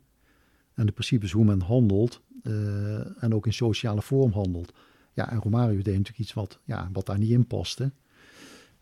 En 0.74 0.86
de 0.86 0.92
principes 0.92 1.32
hoe 1.32 1.46
men 1.46 1.62
handelt 1.62 2.22
uh, 2.44 3.24
en 3.24 3.34
ook 3.34 3.46
in 3.46 3.54
sociale 3.54 4.02
vorm 4.02 4.32
handelt. 4.32 4.74
Ja, 5.14 5.32
en 5.32 5.40
Romario 5.40 5.76
deed 5.76 5.86
natuurlijk 5.86 6.20
iets 6.20 6.34
wat, 6.34 6.60
ja, 6.64 6.90
wat 6.94 7.06
daar 7.06 7.18
niet 7.18 7.30
in 7.30 7.48
paste. 7.48 7.92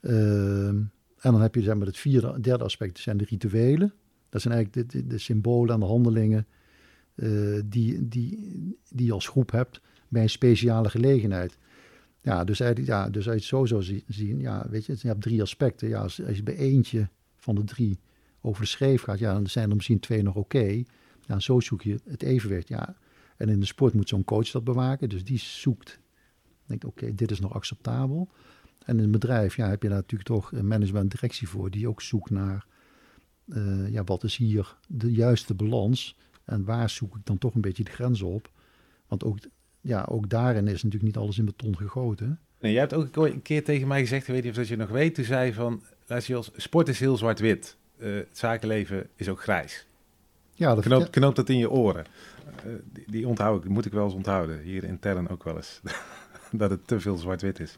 Uh, 0.01 0.67
en 0.67 0.91
dan 1.19 1.41
heb 1.41 1.55
je 1.55 1.61
zeg 1.61 1.75
maar, 1.75 1.87
het 1.87 1.97
vierde, 1.97 2.39
derde 2.41 2.63
aspect, 2.63 2.93
dat 2.93 3.01
zijn 3.01 3.17
de 3.17 3.25
rituelen. 3.25 3.93
Dat 4.29 4.41
zijn 4.41 4.53
eigenlijk 4.53 4.91
de, 4.91 5.07
de, 5.07 5.17
symbolen 5.17 5.73
en 5.73 5.79
de 5.79 5.85
handelingen 5.85 6.47
uh, 7.15 7.61
die, 7.65 8.07
die, 8.07 8.79
die 8.89 9.05
je 9.05 9.13
als 9.13 9.27
groep 9.27 9.51
hebt 9.51 9.81
bij 10.07 10.21
een 10.21 10.29
speciale 10.29 10.89
gelegenheid. 10.89 11.57
Ja, 12.25 12.43
dus, 12.43 12.57
ja, 12.75 13.09
dus 13.09 13.15
als 13.15 13.25
je 13.25 13.31
het 13.31 13.43
zo 13.43 13.65
zou 13.65 14.01
zien, 14.07 14.39
ja, 14.39 14.65
weet 14.69 14.85
je, 14.85 14.95
je 14.99 15.07
hebt 15.07 15.21
drie 15.21 15.41
aspecten. 15.41 15.87
Ja, 15.87 16.01
als, 16.01 16.25
als 16.25 16.37
je 16.37 16.43
bij 16.43 16.55
eentje 16.55 17.09
van 17.35 17.55
de 17.55 17.63
drie 17.63 17.99
over 18.41 18.77
de 18.79 18.97
gaat, 18.97 19.19
ja, 19.19 19.33
dan 19.33 19.47
zijn 19.47 19.69
er 19.69 19.75
misschien 19.75 19.99
twee 19.99 20.23
nog 20.23 20.35
oké. 20.35 20.83
Ja, 21.27 21.39
zo 21.39 21.59
zoek 21.59 21.81
je 21.81 21.99
het 22.05 22.23
evenwicht. 22.23 22.67
Ja, 22.67 22.95
en 23.37 23.49
in 23.49 23.59
de 23.59 23.65
sport 23.65 23.93
moet 23.93 24.09
zo'n 24.09 24.23
coach 24.23 24.51
dat 24.51 24.63
bewaken. 24.63 25.09
Dus 25.09 25.23
die 25.23 25.37
zoekt, 25.37 25.99
denkt 26.65 26.85
oké, 26.85 27.15
dit 27.15 27.31
is 27.31 27.39
nog 27.39 27.53
acceptabel. 27.53 28.29
En 28.85 28.97
in 28.97 29.03
een 29.03 29.11
bedrijf 29.11 29.55
ja, 29.55 29.69
heb 29.69 29.81
je 29.81 29.87
daar 29.87 29.97
natuurlijk 29.97 30.29
toch 30.29 30.51
een 30.51 30.67
management 30.67 31.11
directie 31.11 31.47
voor. 31.47 31.71
Die 31.71 31.87
ook 31.87 32.01
zoekt 32.01 32.29
naar, 32.29 32.65
uh, 33.45 33.89
ja, 33.89 34.03
wat 34.03 34.23
is 34.23 34.37
hier 34.37 34.77
de 34.87 35.11
juiste 35.11 35.53
balans? 35.53 36.17
En 36.45 36.63
waar 36.63 36.89
zoek 36.89 37.15
ik 37.15 37.25
dan 37.25 37.37
toch 37.37 37.55
een 37.55 37.61
beetje 37.61 37.83
de 37.83 37.91
grens 37.91 38.21
op? 38.21 38.51
Want 39.07 39.23
ook, 39.23 39.37
ja, 39.85 40.05
ook 40.09 40.29
daarin 40.29 40.67
is 40.67 40.83
natuurlijk 40.83 41.03
niet 41.03 41.17
alles 41.17 41.37
in 41.37 41.45
beton 41.45 41.77
gegoten. 41.77 42.39
Nee, 42.59 42.71
jij 42.71 42.81
hebt 42.81 42.93
ook 42.93 43.15
een 43.15 43.41
keer 43.41 43.63
tegen 43.63 43.87
mij 43.87 43.99
gezegd, 43.99 44.27
weet 44.27 44.43
niet 44.43 44.51
of 44.51 44.57
dat 44.57 44.67
je 44.67 44.75
nog 44.75 44.89
weet, 44.89 45.15
toen 45.15 45.23
zei 45.23 45.53
van, 45.53 45.83
luister 46.05 46.33
Jos, 46.33 46.51
sport 46.55 46.87
is 46.87 46.99
heel 46.99 47.17
zwart-wit. 47.17 47.77
Uh, 47.97 48.15
het 48.15 48.37
zakenleven 48.37 49.09
is 49.15 49.29
ook 49.29 49.41
grijs. 49.41 49.85
Ja, 50.53 50.75
dat 50.75 50.83
knoop, 50.83 51.11
knoop 51.11 51.35
dat 51.35 51.49
in 51.49 51.57
je 51.57 51.69
oren. 51.69 52.05
Uh, 52.65 52.73
die, 52.93 53.03
die 53.07 53.27
onthoud 53.27 53.63
ik, 53.63 53.69
moet 53.69 53.85
ik 53.85 53.91
wel 53.91 54.03
eens 54.05 54.13
onthouden. 54.13 54.61
Hier 54.61 54.83
intern 54.83 55.29
ook 55.29 55.43
wel 55.43 55.55
eens. 55.55 55.81
dat 56.51 56.69
het 56.69 56.87
te 56.87 56.99
veel 56.99 57.17
zwart-wit 57.17 57.59
is. 57.59 57.77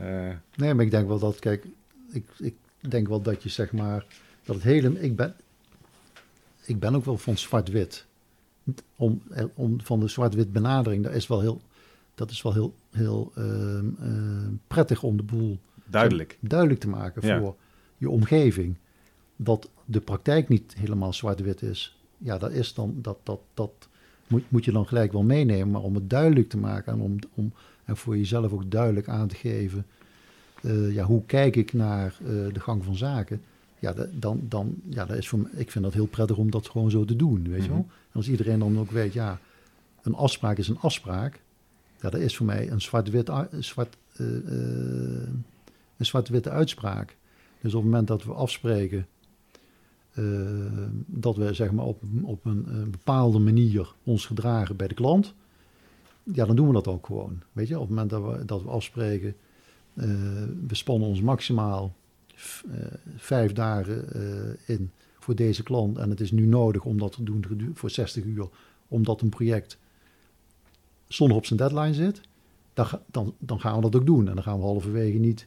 Uh, 0.00 0.30
nee, 0.54 0.74
maar 0.74 0.84
ik 0.84 0.90
denk 0.90 1.08
wel 1.08 1.18
dat, 1.18 1.38
kijk, 1.38 1.66
ik, 2.12 2.24
ik 2.38 2.54
denk 2.78 3.08
wel 3.08 3.22
dat 3.22 3.42
je 3.42 3.48
zeg 3.48 3.72
maar, 3.72 4.06
dat 4.44 4.54
het 4.54 4.64
hele, 4.64 5.00
ik 5.00 5.16
ben, 5.16 5.34
ik 6.64 6.78
ben 6.78 6.94
ook 6.94 7.04
wel 7.04 7.18
van 7.18 7.38
zwart-wit. 7.38 8.06
Om, 8.96 9.22
om 9.54 9.80
van 9.80 10.00
de 10.00 10.08
zwart-wit 10.08 10.52
benadering, 10.52 11.04
dat 11.04 11.14
is 11.14 11.26
wel 11.26 11.40
heel, 11.40 11.60
dat 12.14 12.30
is 12.30 12.42
wel 12.42 12.52
heel, 12.52 12.74
heel 12.90 13.32
uh, 13.38 13.44
uh, 13.44 14.48
prettig 14.66 15.02
om 15.02 15.16
de 15.16 15.22
boel 15.22 15.58
duidelijk, 15.84 16.38
duidelijk 16.40 16.80
te 16.80 16.88
maken 16.88 17.22
voor 17.22 17.56
je 17.96 18.10
omgeving. 18.10 18.76
Dat 19.36 19.70
de 19.84 20.00
praktijk 20.00 20.48
niet 20.48 20.74
helemaal 20.78 21.12
zwart-wit 21.12 21.62
is. 21.62 21.98
Ja, 22.18 22.38
dat 22.38 22.50
is 22.50 22.74
dan, 22.74 22.94
dat, 23.02 23.18
dat, 23.22 23.40
dat 23.54 23.88
moet, 24.26 24.42
moet 24.48 24.64
je 24.64 24.72
dan 24.72 24.86
gelijk 24.86 25.12
wel 25.12 25.22
meenemen. 25.22 25.70
Maar 25.70 25.82
om 25.82 25.94
het 25.94 26.10
duidelijk 26.10 26.48
te 26.48 26.58
maken 26.58 26.92
en 26.92 27.00
om, 27.00 27.18
om 27.34 27.52
en 27.84 27.96
voor 27.96 28.16
jezelf 28.16 28.52
ook 28.52 28.70
duidelijk 28.70 29.08
aan 29.08 29.28
te 29.28 29.36
geven, 29.36 29.86
uh, 30.60 30.94
ja, 30.94 31.04
hoe 31.04 31.24
kijk 31.26 31.56
ik 31.56 31.72
naar 31.72 32.16
uh, 32.22 32.28
de 32.52 32.60
gang 32.60 32.84
van 32.84 32.96
zaken? 32.96 33.42
Ja, 33.82 33.94
dan, 34.12 34.40
dan, 34.48 34.74
ja 34.88 35.04
dat 35.04 35.16
is 35.16 35.28
voor 35.28 35.38
me, 35.38 35.48
ik 35.52 35.70
vind 35.70 35.84
dat 35.84 35.94
heel 35.94 36.06
prettig 36.06 36.36
om 36.36 36.50
dat 36.50 36.68
gewoon 36.68 36.90
zo 36.90 37.04
te 37.04 37.16
doen, 37.16 37.48
weet 37.48 37.62
je 37.62 37.68
wel? 37.68 37.78
Mhm. 37.78 37.88
En 37.88 38.12
als 38.12 38.28
iedereen 38.28 38.58
dan 38.58 38.78
ook 38.78 38.90
weet, 38.90 39.12
ja, 39.12 39.40
een 40.02 40.14
afspraak 40.14 40.58
is 40.58 40.68
een 40.68 40.78
afspraak. 40.78 41.40
Ja, 42.00 42.10
dat 42.10 42.20
is 42.20 42.36
voor 42.36 42.46
mij 42.46 42.70
een 42.70 42.80
zwart-wit, 42.80 43.30
zwart, 43.58 43.96
uh, 44.16 44.26
een 45.96 46.06
zwart-witte 46.06 46.50
uitspraak. 46.50 47.16
Dus 47.60 47.74
op 47.74 47.82
het 47.82 47.90
moment 47.90 48.08
dat 48.08 48.24
we 48.24 48.32
afspreken 48.32 49.06
dat 51.06 51.36
we 51.36 51.54
zeg 51.54 51.72
maar 51.72 51.84
op, 51.84 52.02
op 52.22 52.44
een, 52.44 52.64
een, 52.68 52.90
bepaalde 52.90 53.38
manier 53.38 53.94
ons 54.04 54.26
gedragen 54.26 54.76
bij 54.76 54.88
de 54.88 54.94
klant, 54.94 55.34
ja, 56.22 56.46
dan 56.46 56.56
doen 56.56 56.66
we 56.66 56.72
dat 56.72 56.88
ook 56.88 57.06
gewoon. 57.06 57.42
Weet 57.52 57.68
je, 57.68 57.74
op 57.74 57.80
het 57.80 57.88
moment 57.88 58.10
dat 58.10 58.22
we, 58.22 58.44
dat 58.44 58.62
we 58.62 58.68
afspreken, 58.68 59.34
uh, 59.94 60.04
we 60.66 60.74
spannen 60.74 61.08
ons 61.08 61.20
maximaal 61.20 61.94
vijf 63.16 63.52
dagen 63.52 64.04
uh, 64.16 64.76
in 64.76 64.90
voor 65.18 65.34
deze 65.34 65.62
klant. 65.62 65.98
En 65.98 66.10
het 66.10 66.20
is 66.20 66.30
nu 66.30 66.46
nodig 66.46 66.84
om 66.84 66.98
dat 66.98 67.12
te 67.12 67.22
doen 67.22 67.70
voor 67.74 67.90
60 67.90 68.24
uur, 68.24 68.48
omdat 68.88 69.20
een 69.20 69.28
project 69.28 69.78
zonder 71.08 71.36
op 71.36 71.46
zijn 71.46 71.58
deadline 71.58 71.94
zit. 71.94 72.20
Dan, 72.74 72.86
dan, 73.06 73.34
dan 73.38 73.60
gaan 73.60 73.74
we 73.74 73.80
dat 73.80 73.96
ook 73.96 74.06
doen. 74.06 74.28
En 74.28 74.34
dan 74.34 74.42
gaan 74.42 74.58
we 74.58 74.64
halverwege 74.64 75.18
niet, 75.18 75.46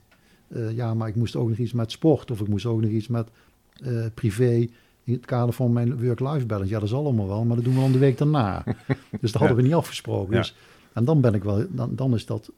ja, 0.73 0.93
maar 0.93 1.07
ik 1.07 1.15
moest 1.15 1.35
ook 1.35 1.49
nog 1.49 1.57
iets 1.57 1.73
met 1.73 1.91
sport 1.91 2.31
of 2.31 2.41
ik 2.41 2.47
moest 2.47 2.65
ook 2.65 2.81
nog 2.81 2.89
iets 2.89 3.07
met 3.07 3.27
privé 4.13 4.67
in 5.05 5.13
het 5.13 5.25
kader 5.25 5.53
van 5.53 5.73
mijn 5.73 6.01
work-life 6.05 6.45
balance. 6.45 6.73
Ja, 6.73 6.79
dat 6.79 6.89
is 6.89 6.95
allemaal 6.95 7.27
wel, 7.27 7.43
maar 7.45 7.55
dat 7.55 7.65
doen 7.65 7.73
we 7.73 7.79
dan 7.79 7.91
de 7.91 7.97
week 7.97 8.17
daarna. 8.17 8.63
dus 9.21 9.31
dat 9.31 9.41
hadden 9.41 9.55
we 9.55 9.63
niet 9.63 9.73
afgesproken. 9.73 10.35
Dus, 10.35 10.55
en 10.93 11.05
dan 11.05 11.21
ben 11.21 11.33
ik 11.33 11.43
wel, 11.43 11.65
dan, 11.69 11.95
dan 11.95 12.13
is 12.13 12.25
dat 12.25 12.51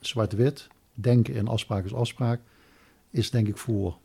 zwart-wit. 0.00 0.68
Denken 0.94 1.34
in 1.34 1.48
afspraak 1.48 1.84
is 1.84 1.94
afspraak. 1.94 2.40
Is 3.10 3.30
denk 3.30 3.48
ik 3.48 3.56
voor 3.56 3.98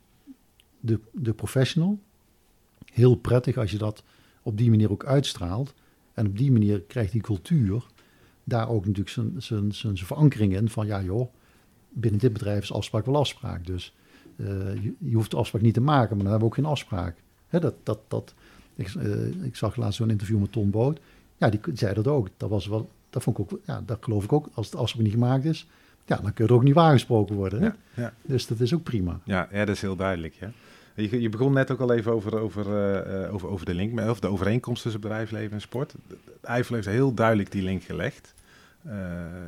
de, 0.79 0.99
de 1.11 1.33
professional 1.33 1.99
heel 2.93 3.15
prettig 3.15 3.57
als 3.57 3.71
je 3.71 3.77
dat 3.77 4.03
op 4.41 4.57
die 4.57 4.69
manier 4.69 4.91
ook 4.91 5.05
uitstraalt. 5.05 5.73
En 6.13 6.27
op 6.27 6.37
die 6.37 6.51
manier 6.51 6.81
krijgt 6.81 7.11
die 7.11 7.21
cultuur 7.21 7.85
daar 8.43 8.69
ook 8.69 8.85
natuurlijk 8.85 9.41
zijn, 9.71 9.97
verankering 9.97 10.55
in. 10.55 10.69
Van 10.69 10.87
ja 10.87 11.01
joh, 11.01 11.33
binnen 11.89 12.19
dit 12.19 12.33
bedrijf 12.33 12.63
is 12.63 12.73
afspraak 12.73 13.05
wel 13.05 13.15
afspraak. 13.15 13.65
Dus 13.65 13.95
uh, 14.35 14.47
je, 14.99 15.13
hoeft 15.15 15.31
de 15.31 15.37
afspraak 15.37 15.61
niet 15.61 15.73
te 15.73 15.81
maken, 15.81 16.15
maar 16.15 16.23
dan 16.23 16.31
hebben 16.31 16.39
we 16.39 16.45
ook 16.45 16.55
geen 16.55 16.71
afspraak. 16.71 17.17
Dat, 17.49 17.75
dat, 17.83 17.99
dat, 18.07 18.33
ik, 18.75 18.93
uh, 18.93 19.43
ik 19.43 19.55
zag 19.55 19.75
laatst 19.75 19.97
zo'n 19.97 20.09
interview 20.09 20.39
met 20.39 20.51
Tom 20.51 20.71
Boot. 20.71 20.99
Ja, 21.37 21.49
die 21.49 21.59
zei 21.73 21.93
dat 21.93 22.07
ook. 22.07 22.29
Dat 22.37 22.49
was 22.49 22.67
wel, 22.67 22.89
dat 23.09 23.23
vond 23.23 23.37
ik 23.37 23.53
ook, 23.53 23.59
ja, 23.65 23.81
dat 23.85 23.97
geloof 24.01 24.23
ik 24.23 24.33
ook. 24.33 24.49
Als 24.53 24.65
het 24.65 24.75
afspraak 24.75 25.03
niet 25.03 25.13
gemaakt 25.13 25.45
is, 25.45 25.67
ja, 26.05 26.15
dan 26.15 26.33
kun 26.33 26.45
je 26.45 26.49
er 26.49 26.55
ook 26.55 26.63
niet 26.63 26.73
waargesproken 26.73 27.35
worden. 27.35 27.61
Hè? 27.61 27.65
Ja, 27.65 27.75
ja. 27.93 28.13
Dus 28.21 28.47
dat 28.47 28.59
is 28.59 28.73
ook 28.73 28.83
prima. 28.83 29.19
Ja, 29.23 29.47
ja 29.51 29.65
dat 29.65 29.75
is 29.75 29.81
heel 29.81 29.95
duidelijk. 29.95 30.33
Ja. 30.39 30.51
Je, 30.95 31.21
je 31.21 31.29
begon 31.29 31.53
net 31.53 31.71
ook 31.71 31.79
al 31.79 31.93
even 31.93 32.11
over, 32.11 32.39
over, 32.39 32.65
uh, 33.25 33.33
over, 33.33 33.49
over 33.49 33.65
de 33.65 33.73
link, 33.73 33.99
of 33.99 34.19
de 34.19 34.27
overeenkomst 34.27 34.81
tussen 34.81 35.01
bedrijfsleven 35.01 35.53
en 35.53 35.61
sport. 35.61 35.93
Eiffel 36.41 36.75
heeft 36.75 36.87
heel 36.87 37.13
duidelijk 37.13 37.51
die 37.51 37.63
link 37.63 37.83
gelegd. 37.83 38.33
Uh, 38.87 38.93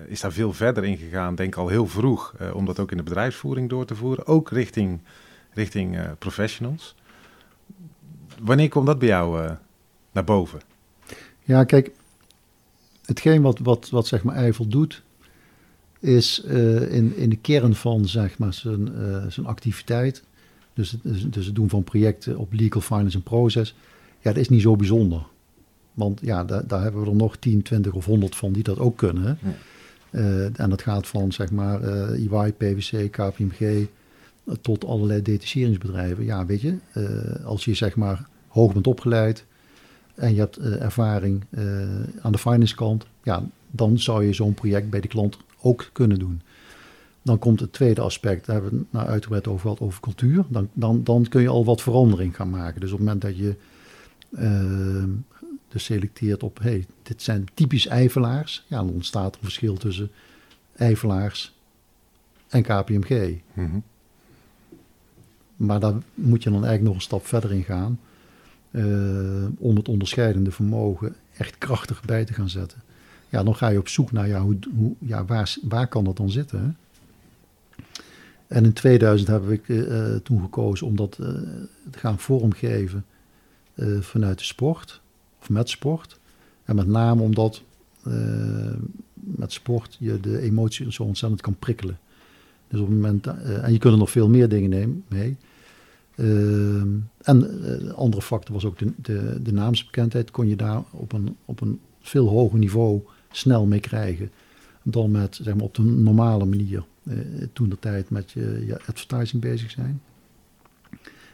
is 0.07 0.21
daar 0.21 0.31
veel 0.31 0.53
verder 0.53 0.83
in 0.83 0.97
gegaan, 0.97 1.35
denk 1.35 1.53
ik 1.53 1.59
al 1.59 1.67
heel 1.67 1.87
vroeg, 1.87 2.33
uh, 2.41 2.55
om 2.55 2.65
dat 2.65 2.79
ook 2.79 2.91
in 2.91 2.97
de 2.97 3.03
bedrijfsvoering 3.03 3.69
door 3.69 3.85
te 3.85 3.95
voeren. 3.95 4.27
Ook 4.27 4.49
richting, 4.49 4.99
richting 5.53 5.97
professionals. 6.19 6.95
Wanneer 8.39 8.69
komt 8.69 8.85
dat 8.85 8.99
bij 8.99 9.07
jou 9.07 9.49
naar 10.11 10.23
boven? 10.23 10.61
Ja, 11.39 11.63
kijk, 11.63 11.91
hetgeen 13.05 13.41
wat, 13.41 13.59
wat, 13.59 13.89
wat 13.89 14.07
zeg 14.07 14.23
maar 14.23 14.35
Eiffel 14.35 14.67
doet, 14.67 15.03
is 16.05 16.43
uh, 16.47 16.91
in, 16.91 17.15
in 17.15 17.29
de 17.29 17.35
kern 17.35 17.75
van 17.75 18.07
zeg 18.07 18.37
maar, 18.37 18.53
zijn, 18.53 18.89
uh, 18.97 19.25
zijn 19.27 19.45
activiteit, 19.45 20.23
dus, 20.73 20.95
dus, 21.01 21.25
dus 21.29 21.45
het 21.45 21.55
doen 21.55 21.69
van 21.69 21.83
projecten 21.83 22.37
op 22.37 22.53
legal 22.53 22.81
finance 22.81 23.17
en 23.17 23.23
process, 23.23 23.75
ja, 24.19 24.31
dat 24.31 24.41
is 24.41 24.49
niet 24.49 24.61
zo 24.61 24.75
bijzonder. 24.75 25.25
Want 25.93 26.19
ja, 26.23 26.43
daar, 26.43 26.67
daar 26.67 26.81
hebben 26.81 27.01
we 27.01 27.09
er 27.09 27.15
nog 27.15 27.37
10, 27.37 27.61
20 27.61 27.93
of 27.93 28.05
100 28.05 28.35
van 28.35 28.51
die 28.51 28.63
dat 28.63 28.79
ook 28.79 28.97
kunnen. 28.97 29.37
Ja. 29.41 29.53
Uh, 30.11 30.59
en 30.59 30.69
dat 30.69 30.81
gaat 30.81 31.07
van 31.07 31.31
zeg 31.31 31.51
maar 31.51 31.81
EY, 31.83 32.51
PwC, 32.51 33.11
KPMG, 33.11 33.85
tot 34.61 34.85
allerlei 34.85 35.21
detacheringsbedrijven. 35.21 36.25
Ja, 36.25 36.45
weet 36.45 36.61
je, 36.61 36.77
als 37.45 37.65
je 37.65 37.73
zeg 37.73 37.95
maar 37.95 38.27
hoog 38.47 38.73
bent 38.73 38.87
opgeleid 38.87 39.45
en 40.15 40.33
je 40.33 40.39
hebt 40.39 40.57
ervaring 40.57 41.43
aan 42.21 42.31
de 42.31 42.37
finance 42.37 42.75
kant, 42.75 43.05
ja, 43.23 43.43
dan 43.71 43.99
zou 43.99 44.25
je 44.25 44.33
zo'n 44.33 44.53
project 44.53 44.89
bij 44.89 44.99
de 44.99 45.07
klant 45.07 45.37
ook 45.65 45.89
kunnen 45.91 46.19
doen. 46.19 46.41
Dan 47.21 47.39
komt 47.39 47.59
het 47.59 47.73
tweede 47.73 48.01
aspect, 48.01 48.45
daar 48.45 48.55
hebben 48.55 48.73
we 48.73 48.77
het 48.77 48.91
nou 48.91 49.07
uitgebreid 49.07 49.47
over 49.47 49.61
gehad, 49.61 49.79
over 49.79 50.01
cultuur. 50.01 50.45
Dan, 50.47 50.69
dan, 50.73 51.03
dan 51.03 51.27
kun 51.27 51.41
je 51.41 51.47
al 51.47 51.65
wat 51.65 51.81
verandering 51.81 52.35
gaan 52.35 52.49
maken. 52.49 52.81
Dus 52.81 52.91
op 52.91 52.97
het 52.97 53.07
moment 53.07 53.21
dat 53.23 53.37
je 53.37 53.55
dus 55.67 55.83
selecteert 55.83 56.43
op, 56.43 56.59
hey, 56.61 56.85
dit 57.03 57.21
zijn 57.21 57.47
typisch 57.53 57.87
eivelaars, 57.87 58.65
ja, 58.67 58.77
dan 58.77 58.89
ontstaat 58.89 59.33
er 59.33 59.37
een 59.37 59.43
verschil 59.43 59.77
tussen 59.77 60.11
eivelaars 60.75 61.53
en 62.47 62.61
KPMG. 62.61 63.37
Mm 63.53 63.69
-hmm. 63.69 63.83
Maar 65.55 65.79
daar 65.79 65.93
moet 66.13 66.43
je 66.43 66.49
dan 66.49 66.65
eigenlijk 66.65 66.83
nog 66.83 66.95
een 66.95 67.01
stap 67.01 67.25
verder 67.25 67.51
in 67.51 67.63
gaan. 67.63 67.99
Uh, 68.71 69.45
om 69.57 69.75
het 69.75 69.87
onderscheidende 69.87 70.51
vermogen 70.51 71.15
echt 71.37 71.57
krachtig 71.57 72.03
bij 72.03 72.25
te 72.25 72.33
gaan 72.33 72.49
zetten. 72.49 72.81
Ja, 73.35 73.43
dan 73.43 73.55
ga 73.55 73.67
je 73.67 73.79
op 73.79 73.87
zoek 73.87 74.11
naar 74.11 74.27
ja, 74.27 74.41
hoe, 74.41 74.57
hoe, 74.75 74.95
ja, 74.99 75.25
waar, 75.25 75.55
waar 75.61 75.87
kan 75.87 76.03
dat 76.03 76.17
dan 76.17 76.29
zitten. 76.29 76.77
En 78.47 78.63
in 78.63 78.73
2000 78.73 79.29
hebben 79.29 79.49
we 79.49 79.61
uh, 79.67 80.15
toen 80.15 80.41
gekozen 80.41 80.87
om 80.87 80.95
dat 80.95 81.17
uh, 81.21 81.27
te 81.89 81.99
gaan 81.99 82.19
vormgeven 82.19 83.05
vanuit 83.99 84.37
de 84.37 84.43
sport, 84.43 85.01
of 85.41 85.49
met 85.49 85.69
sport. 85.69 86.19
En 86.63 86.75
met 86.75 86.87
name 86.87 87.21
omdat 87.21 87.61
met 89.13 89.53
sport 89.53 89.97
je 89.99 90.19
de 90.19 90.39
emotie 90.39 90.91
zo 90.91 91.03
ontzettend 91.03 91.41
kan 91.41 91.55
prikkelen. 91.59 91.99
Dus 92.67 92.79
op 92.79 92.87
het 92.87 92.95
moment, 92.95 93.27
en 93.27 93.71
je 93.71 93.79
kunt 93.79 93.93
er 93.93 93.99
nog 93.99 94.11
veel 94.11 94.29
meer 94.29 94.49
dingen 94.49 94.69
nemen, 94.69 95.03
mee. 95.07 95.37
En 97.21 97.39
de 97.39 97.93
andere 97.95 98.21
factor 98.21 98.53
was 98.53 98.65
ook 98.65 98.77
de, 98.77 98.91
de, 98.95 99.39
de, 99.43 99.53
naamsbekendheid. 99.53 100.31
Kon 100.31 100.47
je 100.47 100.55
daar 100.55 100.83
op 100.91 101.13
een, 101.13 101.35
op 101.45 101.61
een 101.61 101.79
veel 102.01 102.27
hoger 102.27 102.59
niveau 102.59 103.01
snel 103.31 103.65
mee 103.65 103.79
krijgen. 103.79 104.31
Dan 104.83 105.11
met 105.11 105.39
zeg 105.41 105.55
maar, 105.55 105.63
op 105.63 105.75
de 105.75 105.83
normale 105.83 106.45
manier 106.45 106.85
uh, 107.03 107.17
toen 107.53 107.69
de 107.69 107.79
tijd 107.79 108.09
met 108.09 108.31
je, 108.31 108.63
je 108.65 108.79
advertising 108.85 109.41
bezig 109.41 109.71
zijn. 109.71 110.01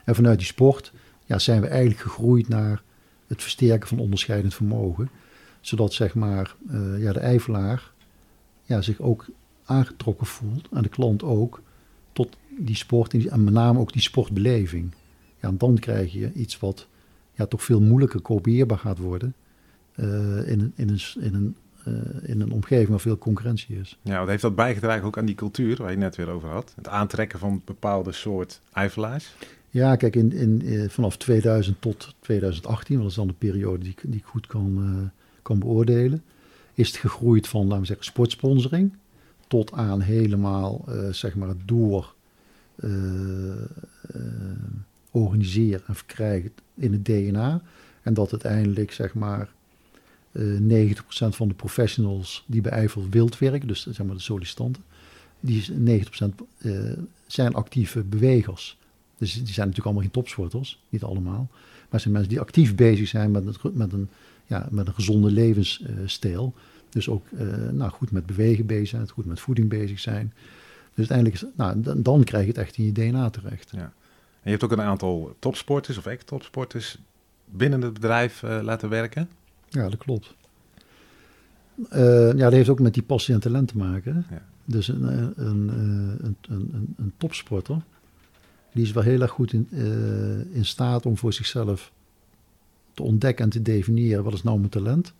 En 0.05 0.15
vanuit 0.15 0.37
die 0.37 0.47
sport 0.47 0.93
ja, 1.25 1.39
zijn 1.39 1.61
we 1.61 1.67
eigenlijk 1.67 1.99
gegroeid 1.99 2.47
naar 2.47 2.81
het 3.27 3.41
versterken 3.41 3.87
van 3.87 3.99
onderscheidend 3.99 4.53
vermogen. 4.53 5.09
Zodat 5.61 5.93
zeg 5.93 6.15
maar, 6.15 6.55
uh, 6.71 7.01
ja, 7.01 7.13
de 7.13 7.19
eivelaar 7.19 7.91
ja, 8.63 8.81
zich 8.81 8.99
ook 8.99 9.25
aangetrokken 9.65 10.27
voelt 10.27 10.67
en 10.71 10.83
de 10.83 10.89
klant 10.89 11.23
ook 11.23 11.61
tot 12.13 12.37
die 12.57 12.75
sport 12.75 13.25
en 13.27 13.43
met 13.43 13.53
name 13.53 13.79
ook 13.79 13.93
die 13.93 14.01
sportbeleving. 14.01 14.91
Ja, 15.41 15.47
en 15.47 15.57
dan 15.57 15.79
krijg 15.79 16.13
je 16.13 16.33
iets 16.33 16.59
wat 16.59 16.87
ja, 17.33 17.45
toch 17.45 17.63
veel 17.63 17.81
moeilijker 17.81 18.21
kopieerbaar 18.21 18.77
gaat 18.77 18.97
worden 18.97 19.33
in, 20.45 20.73
in, 20.75 20.89
een, 20.89 21.01
in, 21.19 21.33
een, 21.33 21.55
uh, 21.87 21.93
in 22.21 22.41
een 22.41 22.51
omgeving 22.51 22.89
waar 22.89 22.99
veel 22.99 23.17
concurrentie 23.17 23.79
is. 23.79 23.97
Ja, 24.01 24.19
wat 24.19 24.27
heeft 24.27 24.41
dat 24.41 24.55
bijgedragen 24.55 25.05
ook 25.05 25.17
aan 25.17 25.25
die 25.25 25.35
cultuur 25.35 25.75
waar 25.75 25.91
je 25.91 25.97
net 25.97 26.15
weer 26.15 26.29
over 26.29 26.49
had? 26.49 26.73
Het 26.75 26.87
aantrekken 26.87 27.39
van 27.39 27.61
bepaalde 27.65 28.11
soort 28.11 28.61
eifelaars? 28.73 29.35
Ja, 29.69 29.95
kijk, 29.95 30.15
in, 30.15 30.31
in, 30.31 30.61
in, 30.61 30.89
vanaf 30.89 31.17
2000 31.17 31.81
tot 31.81 32.15
2018, 32.19 32.97
dat 32.97 33.09
is 33.09 33.15
dan 33.15 33.27
de 33.27 33.33
periode 33.33 33.83
die, 33.83 33.95
die 34.01 34.19
ik 34.19 34.25
goed 34.25 34.47
kan, 34.47 34.77
uh, 34.79 35.07
kan 35.41 35.59
beoordelen, 35.59 36.23
is 36.73 36.87
het 36.87 36.97
gegroeid 36.97 37.47
van, 37.47 37.63
laten 37.63 37.79
we 37.79 37.85
zeggen, 37.85 38.05
sportsponsoring 38.05 38.93
tot 39.47 39.71
aan 39.71 40.01
helemaal, 40.01 40.85
zeg 41.11 41.35
maar, 41.35 41.53
door 41.65 42.13
organiseren 45.11 45.81
en 45.87 45.95
verkrijgen 45.95 46.51
in 46.75 46.91
het 46.91 47.05
DNA. 47.05 47.61
En 48.01 48.13
dat 48.13 48.31
uiteindelijk, 48.31 48.91
zeg 48.91 49.13
maar, 49.13 49.49
90% 50.37 50.93
van 51.29 51.47
de 51.47 51.53
professionals 51.53 52.43
die 52.45 52.61
bij 52.61 52.71
Eiffel 52.71 53.05
wild 53.09 53.37
werken, 53.37 53.67
dus 53.67 53.87
zeg 53.89 54.05
maar 54.05 54.15
de 54.15 54.21
sollicitanten, 54.21 54.83
die 55.39 55.71
90% 55.71 56.03
uh, 56.57 56.91
zijn 57.27 57.53
actieve 57.53 58.03
bewegers. 58.03 58.77
Dus 59.17 59.33
die 59.33 59.53
zijn 59.53 59.67
natuurlijk 59.67 59.85
allemaal 59.85 60.01
geen 60.03 60.11
topsporters, 60.11 60.81
niet 60.89 61.03
allemaal. 61.03 61.49
Maar 61.89 61.99
zijn 61.99 62.13
mensen 62.13 62.31
die 62.31 62.39
actief 62.39 62.75
bezig 62.75 63.07
zijn 63.07 63.31
met, 63.31 63.73
met, 63.73 63.93
een, 63.93 64.09
ja, 64.45 64.67
met 64.71 64.87
een 64.87 64.93
gezonde 64.93 65.31
levensstijl. 65.31 66.53
Dus 66.89 67.09
ook 67.09 67.25
uh, 67.31 67.69
nou, 67.71 67.91
goed 67.91 68.11
met 68.11 68.25
bewegen 68.25 68.65
bezig 68.65 68.87
zijn, 68.87 69.09
goed 69.09 69.25
met 69.25 69.39
voeding 69.39 69.69
bezig 69.69 69.99
zijn. 69.99 70.33
Dus 70.93 71.09
uiteindelijk, 71.09 71.57
nou, 71.57 72.01
dan, 72.01 72.23
krijg 72.23 72.43
je 72.43 72.49
het 72.49 72.59
echt 72.59 72.77
in 72.77 72.85
je 72.85 72.91
DNA 72.91 73.29
terecht. 73.29 73.69
Ja. 73.71 73.79
En 73.79 73.91
je 74.43 74.49
hebt 74.49 74.63
ook 74.63 74.71
een 74.71 74.81
aantal 74.81 75.35
topsporters 75.39 75.97
of 75.97 76.05
ex-topsporters 76.05 76.97
binnen 77.45 77.81
het 77.81 77.93
bedrijf 77.93 78.41
laten 78.41 78.89
werken. 78.89 79.29
Ja, 79.71 79.89
dat 79.89 79.97
klopt. 79.97 80.35
Uh, 81.93 82.33
ja, 82.33 82.33
dat 82.33 82.51
heeft 82.51 82.69
ook 82.69 82.79
met 82.79 82.93
die 82.93 83.03
passie 83.03 83.33
en 83.33 83.39
talent 83.39 83.67
te 83.67 83.77
maken. 83.77 84.25
Ja. 84.29 84.45
Dus 84.65 84.87
een, 84.87 85.03
een, 85.03 85.69
een, 85.69 86.35
een, 86.41 86.95
een 86.97 87.13
topsporter, 87.17 87.81
die 88.73 88.83
is 88.83 88.91
wel 88.91 89.03
heel 89.03 89.21
erg 89.21 89.31
goed 89.31 89.53
in, 89.53 89.67
uh, 89.71 90.55
in 90.55 90.65
staat 90.65 91.05
om 91.05 91.17
voor 91.17 91.33
zichzelf 91.33 91.91
te 92.93 93.03
ontdekken 93.03 93.45
en 93.45 93.51
te 93.51 93.61
definiëren 93.61 94.23
wat 94.23 94.33
is 94.33 94.43
nou 94.43 94.57
mijn 94.57 94.69
talent. 94.69 95.13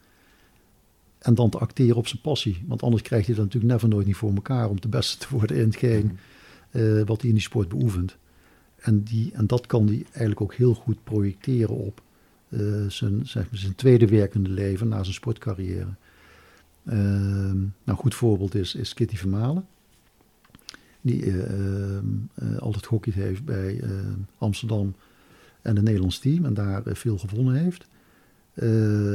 En 1.19 1.35
dan 1.35 1.49
te 1.49 1.57
acteren 1.57 1.95
op 1.95 2.07
zijn 2.07 2.21
passie. 2.21 2.63
Want 2.67 2.83
anders 2.83 3.01
krijgt 3.01 3.25
hij 3.25 3.35
dat 3.35 3.43
natuurlijk 3.43 3.73
never 3.73 3.89
nooit 3.89 4.05
niet 4.05 4.15
voor 4.15 4.33
elkaar 4.33 4.69
om 4.69 4.81
de 4.81 4.87
beste 4.87 5.17
te 5.17 5.27
worden 5.29 5.57
in 5.57 5.65
hetgeen 5.65 6.17
uh, 6.71 7.03
wat 7.05 7.19
hij 7.19 7.29
in 7.29 7.35
die 7.35 7.43
sport 7.43 7.69
beoefent. 7.69 8.17
En, 8.75 9.03
die, 9.03 9.31
en 9.33 9.47
dat 9.47 9.67
kan 9.67 9.87
hij 9.87 10.03
eigenlijk 10.03 10.41
ook 10.41 10.53
heel 10.53 10.73
goed 10.73 11.03
projecteren 11.03 11.75
op 11.75 12.01
uh, 12.51 12.89
zijn, 12.89 13.27
zeg 13.27 13.49
maar, 13.49 13.59
zijn 13.59 13.75
tweede 13.75 14.07
werkende 14.07 14.49
leven 14.49 14.87
na 14.87 15.03
zijn 15.03 15.15
sportcarrière. 15.15 15.87
Uh, 16.83 16.93
nou, 16.93 17.71
een 17.85 17.95
goed 17.95 18.15
voorbeeld 18.15 18.55
is, 18.55 18.75
is 18.75 18.93
Kitty 18.93 19.15
Vermalen 19.15 19.65
die 21.01 21.25
uh, 21.25 21.35
uh, 22.43 22.57
altijd 22.57 22.85
hockey 22.85 23.13
heeft 23.13 23.45
bij 23.45 23.83
Amsterdam 24.37 24.95
en 25.61 25.75
het 25.75 25.85
Nederlands 25.85 26.19
team 26.19 26.45
en 26.45 26.53
daar 26.53 26.81
veel 26.85 27.17
gewonnen 27.17 27.55
heeft. 27.55 27.85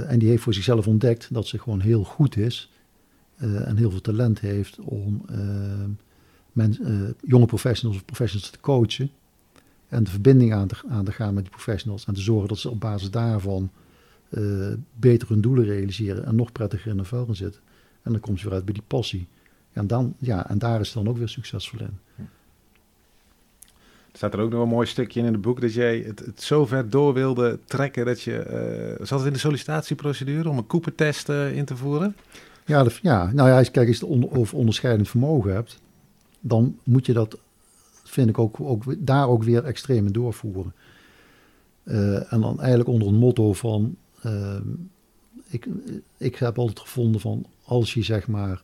en 0.09 0.18
die 0.18 0.28
heeft 0.28 0.43
voor 0.43 0.55
zichzelf 0.55 0.87
ontdekt 0.87 1.34
dat 1.34 1.47
ze 1.47 1.59
gewoon 1.59 1.80
heel 1.80 2.05
goed 2.05 2.37
is 2.37 2.70
en 3.39 3.76
heel 3.76 3.91
veel 3.91 4.01
talent 4.01 4.41
heeft 4.41 4.78
om 4.78 5.24
jonge 7.20 7.47
professionals 7.47 7.99
of 7.99 8.05
professionals 8.05 8.51
te 8.51 8.61
coachen 8.61 9.11
en 9.97 10.05
de 10.05 10.11
verbinding 10.11 10.55
aan 10.55 10.66
te, 10.66 10.76
aan 10.88 11.05
te 11.05 11.12
gaan 11.12 11.34
met 11.34 11.42
die 11.42 11.53
professionals 11.53 12.05
en 12.05 12.14
te 12.14 12.20
zorgen 12.20 12.49
dat 12.49 12.59
ze 12.59 12.70
op 12.70 12.80
basis 12.80 13.11
daarvan 13.11 13.70
beter 14.94 15.28
hun 15.28 15.40
doelen 15.40 15.64
realiseren 15.64 16.24
en 16.24 16.36
nog 16.36 16.53
prettiger 16.53 16.90
in 16.90 16.97
de 16.97 17.05
vel 17.05 17.24
gaan 17.24 17.36
zitten. 17.36 17.61
En 18.03 18.12
dan 18.12 18.20
komt 18.20 18.38
ze 18.38 18.44
weer 18.44 18.55
uit 18.55 18.64
bij 18.64 18.74
die 18.74 18.82
passie. 18.86 19.26
En, 19.72 19.86
dan, 19.86 20.14
ja, 20.18 20.49
en 20.49 20.59
daar 20.59 20.80
is 20.80 20.92
dan 20.92 21.09
ook 21.09 21.18
weer 21.18 21.28
succesvol 21.28 21.80
in. 21.80 21.99
Er 24.12 24.22
staat 24.22 24.34
er 24.34 24.40
ook 24.40 24.51
nog 24.51 24.62
een 24.62 24.68
mooi 24.68 24.86
stukje 24.86 25.20
in, 25.20 25.26
in 25.26 25.32
het 25.32 25.40
boek 25.42 25.61
dat 25.61 25.74
jij 25.74 25.99
het, 25.99 26.18
het 26.18 26.42
zo 26.42 26.66
ver 26.66 26.90
door 26.90 27.14
wilde 27.14 27.59
trekken 27.64 28.05
dat 28.07 28.22
je. 28.22 28.97
Uh, 28.99 29.07
zat 29.07 29.18
het 29.18 29.26
in 29.26 29.32
de 29.32 29.38
sollicitatieprocedure 29.38 30.49
om 30.49 30.59
een 30.59 30.66
Cooper-test 30.66 31.28
uh, 31.28 31.57
in 31.57 31.64
te 31.64 31.76
voeren? 31.76 32.16
Ja, 32.64 32.86
ja, 33.03 33.30
nou 33.32 33.49
ja, 33.49 33.57
als 33.57 33.66
je 33.66 33.72
kijkt, 33.72 33.88
als 33.88 33.99
je 33.99 34.05
het 34.05 34.14
on, 34.14 34.38
over 34.38 34.57
onderscheidend 34.57 35.09
vermogen 35.09 35.53
hebt, 35.53 35.80
dan 36.40 36.78
moet 36.82 37.07
je 37.07 37.12
dat, 37.12 37.38
vind 38.17 38.29
ik 38.29 38.39
ook, 38.39 38.61
ook 38.61 38.85
daar 38.99 39.29
ook 39.29 39.43
weer 39.43 39.64
extreem 39.64 40.12
doorvoeren. 40.12 40.75
Uh, 41.85 42.33
en 42.33 42.41
dan 42.41 42.59
eigenlijk 42.59 42.89
onder 42.89 43.09
een 43.09 43.14
motto 43.14 43.53
van. 43.53 43.97
Ehm, 44.23 44.69
ik, 45.49 45.67
ik 46.17 46.37
heb 46.37 46.59
altijd 46.59 46.81
gevonden 46.81 47.21
van 47.21 47.47
als 47.64 47.95
je 47.95 48.03
zeg 48.03 48.29
maar 48.29 48.62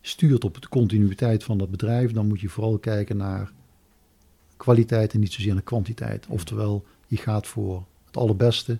stuurt 0.00 0.44
op 0.44 0.60
de 0.60 0.68
continuïteit 0.68 1.44
van 1.44 1.58
dat 1.58 1.70
bedrijf, 1.70 2.12
dan 2.12 2.26
moet 2.26 2.40
je 2.40 2.48
vooral 2.48 2.78
kijken 2.78 3.16
naar 3.16 3.52
kwaliteit 4.56 5.12
en 5.12 5.20
niet 5.20 5.32
zozeer 5.32 5.52
naar 5.52 5.62
kwantiteit. 5.62 6.26
Oftewel, 6.26 6.84
je 7.06 7.16
gaat 7.16 7.46
voor 7.46 7.84
het 8.06 8.16
allerbeste 8.16 8.78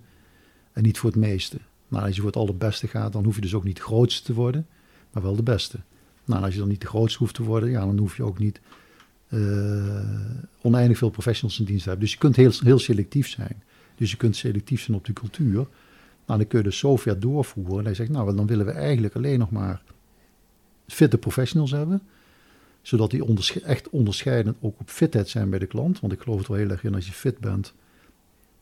en 0.73 0.83
niet 0.83 0.99
voor 0.99 1.11
het 1.11 1.19
meeste. 1.19 1.59
Nou, 1.89 2.05
als 2.05 2.15
je 2.15 2.21
voor 2.21 2.31
het 2.31 2.41
allerbeste 2.41 2.89
gaat, 2.89 3.13
dan 3.13 3.25
hoef 3.25 3.35
je 3.35 3.41
dus 3.41 3.55
ook 3.55 3.65
niet 3.65 3.77
de 3.77 3.83
grootste 3.83 4.23
te 4.23 4.35
worden, 4.35 4.67
maar 5.11 5.23
wel 5.23 5.37
de 5.37 5.43
beste. 5.43 5.79
Nou, 6.25 6.45
als 6.45 6.53
je 6.53 6.61
dan 6.61 6.69
niet 6.69 6.81
de 6.81 6.87
grootste 6.87 7.19
hoeft 7.19 7.35
te 7.35 7.43
worden, 7.43 7.71
ja, 7.71 7.81
dan 7.81 7.99
hoef 7.99 8.17
je 8.17 8.23
ook 8.23 8.39
niet 8.39 8.61
oneindig 10.61 10.99
veel 10.99 11.11
professionals 11.11 11.59
in 11.59 11.65
dienst 11.65 11.85
hebben. 11.85 12.03
Dus 12.03 12.13
je 12.13 12.19
kunt 12.19 12.37
heel, 12.37 12.51
heel 12.59 12.79
selectief 12.79 13.29
zijn. 13.29 13.63
Dus 13.97 14.11
je 14.11 14.17
kunt 14.17 14.37
selectief 14.37 14.83
zijn 14.83 14.97
op 14.97 15.05
de 15.05 15.13
cultuur. 15.13 15.67
Nou, 16.27 16.39
dan 16.39 16.47
kun 16.47 16.59
je 16.59 16.65
dus 16.65 16.79
zo 16.79 16.97
ver 16.97 17.21
doorvoeren. 17.21 17.85
En 17.85 17.91
je 17.91 17.97
zegt, 17.97 18.11
nou, 18.11 18.37
dan 18.37 18.47
willen 18.47 18.67
we 18.67 18.73
eigenlijk 18.73 19.15
alleen 19.15 19.39
nog 19.39 19.51
maar 19.51 19.83
fitte 20.87 21.19
professionals 21.19 21.71
hebben. 21.71 22.03
Zodat 22.83 23.11
die 23.11 23.63
echt 23.63 23.91
onderscheidend 23.91 24.57
ook 24.61 24.81
op 24.81 24.91
fitheid 24.91 25.29
zijn 25.29 25.51
bij 25.51 25.59
de 25.59 25.67
klant. 25.67 26.01
Want 26.01 26.13
ik 26.13 26.21
geloof 26.21 26.39
het 26.39 26.49
wel 26.49 26.57
heel 26.57 26.71
erg 26.71 26.85
in, 26.85 26.95
als 26.95 27.07
je 27.07 27.13
fit 27.13 27.39
bent, 27.39 27.75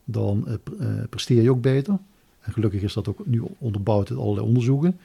dan 0.04 0.48
uh, 0.48 0.88
presteer 1.10 1.42
je 1.42 1.50
ook 1.50 1.60
beter. 1.60 1.98
En 2.40 2.52
gelukkig 2.52 2.82
is 2.82 2.92
dat 2.92 3.08
ook 3.08 3.26
nu 3.26 3.42
onderbouwd 3.58 4.10
uit 4.10 4.18
allerlei 4.18 4.46
onderzoeken. 4.46 4.98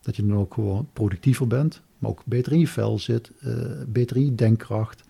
Dat 0.00 0.16
je 0.16 0.26
dan 0.26 0.36
ook 0.36 0.54
gewoon 0.54 0.88
productiever 0.92 1.46
bent, 1.46 1.82
maar 1.98 2.10
ook 2.10 2.22
beter 2.24 2.52
in 2.52 2.58
je 2.58 2.68
vel 2.68 2.98
zit, 2.98 3.30
beter 3.86 4.16
in 4.16 4.24
je 4.24 4.34
denkkracht. 4.34 5.02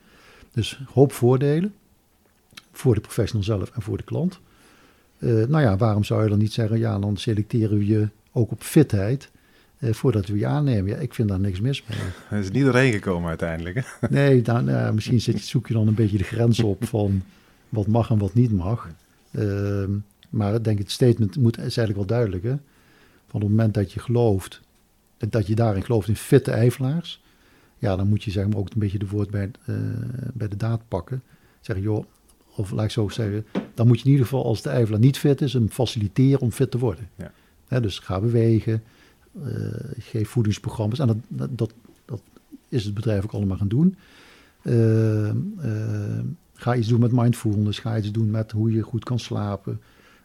Dus 0.53 0.81
hoop 0.93 1.13
voordelen 1.13 1.75
voor 2.73 2.95
de 2.95 3.01
professional 3.01 3.45
zelf 3.45 3.71
en 3.71 3.83
voor 3.83 3.97
de 3.97 4.03
klant. 4.03 4.41
Uh, 5.19 5.47
nou 5.47 5.63
ja, 5.63 5.77
waarom 5.77 6.05
zou 6.05 6.23
je 6.23 6.29
dan 6.29 6.39
niet 6.39 6.53
zeggen, 6.53 6.79
ja, 6.79 6.99
dan 6.99 7.17
selecteren 7.17 7.79
we 7.79 7.87
je 7.87 8.09
ook 8.33 8.51
op 8.51 8.63
fitheid 8.63 9.31
eh, 9.83 9.93
voordat 9.93 10.27
we 10.27 10.39
je 10.39 10.47
aannemen. 10.47 10.91
Ja, 10.91 10.97
ik 10.97 11.15
vind 11.15 11.29
daar 11.29 11.41
niks 11.41 11.61
mis 11.61 11.83
mee. 11.89 11.99
Er 12.31 12.39
is 12.39 12.51
niet 12.51 12.65
doorheen 12.65 12.93
gekomen 12.93 13.29
uiteindelijk. 13.29 13.77
Hè? 13.77 14.09
Nee, 14.11 14.43
dan, 14.43 14.69
uh, 14.69 14.91
misschien 14.91 15.21
zit, 15.21 15.41
zoek 15.41 15.69
je 15.69 15.75
dan 15.75 15.87
een 15.87 15.95
beetje 15.95 16.19
de 16.19 16.25
grens 16.25 16.61
op 16.61 16.85
van 16.87 17.23
wat 17.69 17.87
mag 17.87 18.11
en 18.11 18.19
wat 18.19 18.35
niet 18.35 18.53
mag. 18.53 18.89
Uh, 19.31 19.85
maar 20.31 20.55
ik 20.55 20.65
denk 20.65 20.79
het 20.79 20.91
statement 20.91 21.37
moet, 21.37 21.57
is 21.57 21.63
eigenlijk 21.63 21.97
wel 21.97 22.07
duidelijk. 22.07 22.43
Hè? 22.43 22.55
Van 23.29 23.41
het 23.41 23.51
moment 23.51 23.75
dat 23.75 23.93
je 23.93 24.01
gelooft, 24.01 24.61
dat 25.17 25.47
je 25.47 25.55
daarin 25.55 25.85
gelooft 25.85 26.09
in 26.09 26.17
fitte 26.17 26.51
eifelaars, 26.51 27.22
ja, 27.83 27.97
dan 27.97 28.09
moet 28.09 28.23
je 28.23 28.31
zeg 28.31 28.49
maar, 28.49 28.57
ook 28.57 28.71
een 28.71 28.79
beetje 28.79 28.99
de 28.99 29.09
woord 29.09 29.31
bij, 29.31 29.51
uh, 29.67 29.77
bij 30.35 30.49
de 30.49 30.57
daad 30.57 30.83
pakken. 30.89 31.23
Zeggen, 31.61 31.85
joh, 31.85 32.05
of 32.57 32.71
laat 32.71 32.85
ik 32.85 32.91
zo 32.91 33.09
zeggen, 33.09 33.47
dan 33.75 33.87
moet 33.87 33.99
je 33.99 34.05
in 34.05 34.11
ieder 34.11 34.27
geval 34.27 34.45
als 34.45 34.63
de 34.63 34.69
eifelaar 34.69 35.01
niet 35.01 35.19
fit 35.19 35.41
is, 35.41 35.53
hem 35.53 35.69
faciliteren 35.69 36.41
om 36.41 36.51
fit 36.51 36.71
te 36.71 36.79
worden. 36.79 37.09
Ja. 37.69 37.81
dus 37.81 37.99
ga 37.99 38.21
bewegen, 38.21 38.83
uh, 39.45 39.47
geef 39.99 40.29
voedingsprogramma's. 40.29 40.99
En 40.99 41.07
dat, 41.07 41.49
dat, 41.51 41.75
dat, 42.05 42.23
is 42.69 42.85
het 42.85 42.95
bedrijf 42.95 43.25
ook 43.25 43.33
allemaal 43.33 43.57
gaan 43.57 43.69
doen. 43.69 43.97
Uh, 44.63 45.31
ga 46.55 46.75
iets 46.75 46.89
doen 46.89 47.01
met 47.01 47.13
mindfulness. 47.13 47.79
Ga 47.79 47.99
iets 47.99 48.11
doen 48.11 48.31
met 48.31 48.53
hoe 48.53 48.73
je 48.73 48.83
goed 48.83 49.05
kan 49.05 49.19
slapen. 49.19 49.81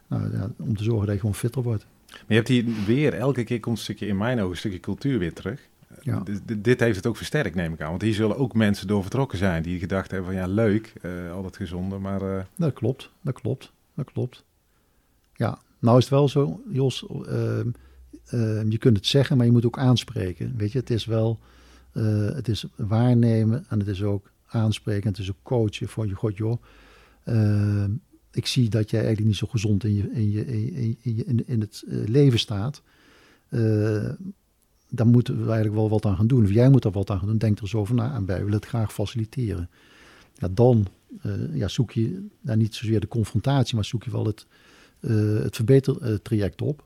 Nou, 0.06 0.32
ja, 0.32 0.50
om 0.56 0.76
te 0.76 0.82
zorgen 0.82 1.06
dat 1.06 1.14
je 1.14 1.20
gewoon 1.20 1.34
fitter 1.34 1.62
wordt. 1.62 1.86
Maar 2.08 2.24
je 2.26 2.34
hebt 2.34 2.48
hier 2.48 2.64
weer, 2.86 3.14
elke 3.14 3.44
keer 3.44 3.60
komt 3.60 3.76
een 3.76 3.82
stukje 3.82 4.06
in 4.06 4.16
mijn 4.16 4.38
ogen, 4.38 4.50
een 4.50 4.56
stukje 4.56 4.80
cultuur 4.80 5.18
weer 5.18 5.32
terug. 5.32 5.68
Ja. 6.10 6.22
dit 6.58 6.80
heeft 6.80 6.96
het 6.96 7.06
ook 7.06 7.16
versterkt, 7.16 7.54
neem 7.54 7.72
ik 7.72 7.80
aan. 7.80 7.90
Want 7.90 8.02
hier 8.02 8.14
zullen 8.14 8.36
ook 8.36 8.54
mensen 8.54 8.86
door 8.86 9.02
vertrokken 9.02 9.38
zijn 9.38 9.62
die 9.62 9.78
gedacht 9.78 10.10
hebben 10.10 10.28
van 10.28 10.40
ja, 10.40 10.46
leuk, 10.46 10.92
uh, 11.02 11.32
al 11.32 11.42
dat 11.42 11.56
gezonde, 11.56 11.98
maar... 11.98 12.22
Uh... 12.22 12.40
Dat 12.56 12.72
klopt, 12.72 13.10
dat 13.20 13.40
klopt, 13.40 13.72
dat 13.94 14.12
klopt. 14.12 14.44
Ja, 15.34 15.58
nou 15.78 15.96
is 15.96 16.04
het 16.04 16.12
wel 16.12 16.28
zo, 16.28 16.62
Jos, 16.68 17.06
uh, 17.28 17.60
Ehm, 18.28 18.70
je 18.70 18.78
kunt 18.78 18.96
het 18.96 19.06
zeggen, 19.06 19.36
maar 19.36 19.46
je 19.46 19.52
moet 19.52 19.66
ook 19.66 19.78
aanspreken. 19.78 20.54
Weet 20.56 20.72
je, 20.72 20.78
het 20.78 20.90
is 20.90 21.04
wel, 21.04 21.38
uh, 21.92 22.34
het 22.34 22.48
is 22.48 22.64
waarnemen 22.76 23.64
en 23.68 23.78
het 23.78 23.88
is 23.88 24.02
ook 24.02 24.30
aanspreken. 24.46 25.08
Het 25.08 25.18
is 25.18 25.30
ook 25.30 25.42
coachen 25.42 25.88
van 25.88 26.08
je, 26.08 26.14
god 26.14 26.36
joh, 26.36 26.62
uh, 27.24 27.84
ik 28.30 28.46
zie 28.46 28.68
dat 28.68 28.90
jij 28.90 29.00
eigenlijk 29.00 29.28
niet 29.28 29.38
zo 29.38 29.46
gezond 29.46 29.84
in, 29.84 29.94
je, 29.94 30.10
in, 30.12 30.30
je, 30.30 30.46
in, 30.46 30.96
je, 31.02 31.24
in, 31.24 31.46
in 31.46 31.60
het 31.60 31.84
leven 31.86 32.38
staat. 32.38 32.82
Uh, 34.90 34.96
daar 34.96 35.06
moeten 35.06 35.34
we 35.34 35.44
eigenlijk 35.44 35.74
wel 35.74 35.88
wat 35.88 36.06
aan 36.06 36.16
gaan 36.16 36.26
doen. 36.26 36.44
Of 36.44 36.50
jij 36.50 36.70
moet 36.70 36.84
er 36.84 36.90
wat 36.90 37.10
aan 37.10 37.18
gaan 37.18 37.28
doen. 37.28 37.38
Denk 37.38 37.56
er 37.56 37.62
eens 37.62 37.74
over 37.74 37.94
na 37.94 38.14
en 38.14 38.26
wij 38.26 38.38
willen 38.38 38.52
het 38.52 38.66
graag 38.66 38.92
faciliteren. 38.92 39.70
Ja, 40.34 40.48
dan 40.50 40.86
ja, 41.52 41.68
zoek 41.68 41.90
je 41.90 42.26
niet 42.42 42.74
zozeer 42.74 43.00
de 43.00 43.08
confrontatie, 43.08 43.74
maar 43.74 43.84
zoek 43.84 44.04
je 44.04 44.10
wel 44.10 44.26
het, 44.26 44.46
het 45.42 45.56
verbetertraject 45.56 46.62
op. 46.62 46.84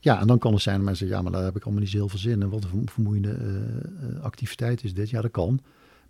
Ja, 0.00 0.20
en 0.20 0.26
dan 0.26 0.38
kan 0.38 0.52
het 0.52 0.62
zijn 0.62 0.76
dat 0.76 0.84
mensen 0.84 1.06
zeggen, 1.06 1.24
ja, 1.24 1.30
maar 1.30 1.40
daar 1.40 1.48
heb 1.50 1.56
ik 1.56 1.64
allemaal 1.64 1.82
niet 1.82 1.90
zo 1.90 1.96
heel 1.96 2.08
veel 2.08 2.18
zin 2.18 2.42
in. 2.42 2.48
Wat 2.48 2.64
een 2.64 2.88
vermoeiende 2.88 3.36
uh, 3.38 4.20
activiteit 4.20 4.84
is 4.84 4.94
dit. 4.94 5.10
Ja, 5.10 5.20
dat 5.20 5.30
kan. 5.30 5.60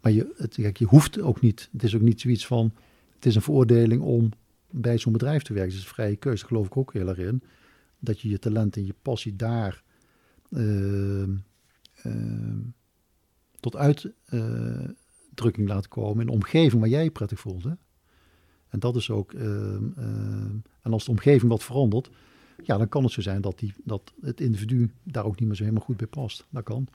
Maar 0.01 0.13
je, 0.13 0.33
het, 0.37 0.55
kijk, 0.55 0.77
je 0.77 0.85
hoeft 0.85 1.21
ook 1.21 1.41
niet, 1.41 1.69
het 1.73 1.83
is 1.83 1.95
ook 1.95 2.01
niet 2.01 2.21
zoiets 2.21 2.47
van, 2.47 2.73
het 3.15 3.27
is 3.27 3.35
een 3.35 3.43
veroordeling 3.43 4.03
om 4.03 4.31
bij 4.71 4.99
zo'n 4.99 5.13
bedrijf 5.13 5.43
te 5.43 5.53
werken. 5.53 5.73
Het 5.73 5.81
is 5.81 5.89
een 5.89 5.95
vrije 5.95 6.17
keuze, 6.17 6.47
geloof 6.47 6.67
ik 6.67 6.77
ook 6.77 6.93
heel 6.93 7.09
erg 7.09 7.19
in. 7.19 7.43
Dat 7.99 8.21
je 8.21 8.29
je 8.29 8.39
talent 8.39 8.77
en 8.77 8.87
je 8.87 8.95
passie 9.03 9.37
daar 9.37 9.83
tot 13.61 13.77
uitdrukking 13.77 15.69
laten 15.69 15.91
komen 15.91 16.21
in 16.21 16.27
de 16.27 16.33
omgeving 16.33 16.81
waar 16.81 16.91
jij 16.91 17.05
je 17.05 17.11
prettig 17.11 17.41
voelt. 17.41 17.65
Hè? 17.65 17.73
En 18.69 18.79
dat 18.79 18.97
is 18.97 19.11
ook, 19.11 19.33
ehm, 19.33 19.85
en 20.83 20.93
als 20.93 21.05
de 21.05 21.11
omgeving 21.11 21.51
wat 21.51 21.63
verandert, 21.65 22.11
ja, 22.63 22.77
dan 22.79 22.89
kan 22.89 23.03
het 23.05 23.13
zo 23.13 23.21
zijn 23.21 23.41
dat, 23.41 23.59
die, 23.59 23.75
dat 23.85 24.13
het 24.21 24.41
individu 24.41 24.91
daar 25.03 25.25
ook 25.25 25.39
niet 25.39 25.49
meer 25.49 25.57
zo 25.57 25.63
helemaal 25.63 25.85
goed 25.85 25.97
bij 25.97 26.07
past. 26.07 26.47
Dat 26.51 26.63
kan. 26.65 26.87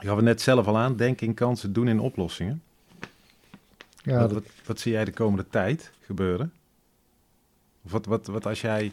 Je 0.00 0.06
gaf 0.06 0.16
het 0.16 0.24
net 0.24 0.40
zelf 0.40 0.66
al 0.66 0.78
aan, 0.78 0.96
denken 0.96 1.26
in 1.26 1.34
kansen, 1.34 1.72
doen 1.72 1.88
in 1.88 2.00
oplossingen. 2.00 2.62
Ja, 4.02 4.18
wat, 4.20 4.30
dat- 4.30 4.42
wat, 4.42 4.52
wat 4.66 4.80
zie 4.80 4.92
jij 4.92 5.04
de 5.04 5.12
komende 5.12 5.46
tijd 5.48 5.92
gebeuren? 6.00 6.52
Of 7.82 7.90
wat, 7.92 8.06
wat, 8.06 8.26
wat 8.26 8.46
als 8.46 8.60
jij, 8.60 8.92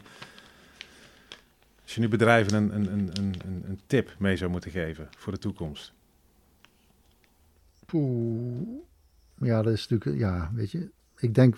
als 1.92 2.00
je 2.00 2.06
nu 2.08 2.16
bedrijven 2.16 2.54
een, 2.54 2.74
een, 2.74 2.92
een, 2.92 3.10
een, 3.18 3.62
een- 3.68 3.80
tip 3.86 4.14
mee 4.18 4.36
zou 4.36 4.50
moeten 4.50 4.70
geven 4.70 5.08
voor 5.16 5.32
de 5.32 5.38
toekomst? 5.38 5.92
Poeh. 7.86 8.68
Ja, 9.38 9.62
dat 9.62 9.72
is 9.72 9.88
natuurlijk, 9.88 10.20
ja, 10.20 10.50
weet 10.54 10.70
je. 10.70 10.90
Ik 11.16 11.34
denk, 11.34 11.56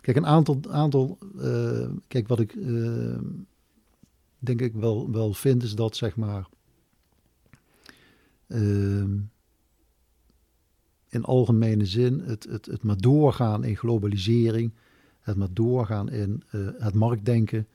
kijk, 0.00 0.16
een 0.16 0.26
aantal, 0.26 0.60
aantal 0.68 1.18
eh, 1.40 1.88
kijk, 2.06 2.28
wat 2.28 2.40
ik 2.40 2.52
eh, 2.52 3.18
denk 4.38 4.60
ik 4.60 4.74
wel, 4.74 5.10
wel 5.10 5.32
vind, 5.32 5.62
is 5.62 5.74
dat 5.74 5.96
zeg 5.96 6.16
maar, 6.16 6.48
ehm, 8.46 9.18
in 11.08 11.24
algemene 11.24 11.84
zin, 11.86 12.20
het, 12.20 12.44
het, 12.44 12.66
het 12.66 12.82
maar 12.82 12.98
doorgaan 12.98 13.64
in 13.64 13.76
globalisering, 13.76 14.72
het 15.20 15.36
maar 15.36 15.52
doorgaan 15.52 16.10
in 16.10 16.42
eh, 16.50 16.60
het 16.78 16.94
marktdenken, 16.94 17.66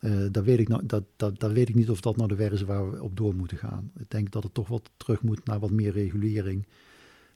eh 0.00 0.26
dat, 0.30 0.44
weet 0.44 0.58
ik 0.58 0.68
nou, 0.68 0.86
dat, 0.86 1.04
dat, 1.16 1.40
dat 1.40 1.52
weet 1.52 1.68
ik 1.68 1.74
niet 1.74 1.90
of 1.90 2.00
dat 2.00 2.16
nou 2.16 2.28
de 2.28 2.34
weg 2.34 2.50
is 2.50 2.62
waar 2.62 2.90
we 2.90 3.02
op 3.02 3.16
door 3.16 3.34
moeten 3.34 3.56
gaan. 3.56 3.90
Ik 3.98 4.10
denk 4.10 4.30
dat 4.30 4.42
het 4.42 4.54
toch 4.54 4.68
wat 4.68 4.90
terug 4.96 5.22
moet 5.22 5.44
naar 5.44 5.58
wat 5.58 5.70
meer 5.70 5.92
regulering. 5.92 6.66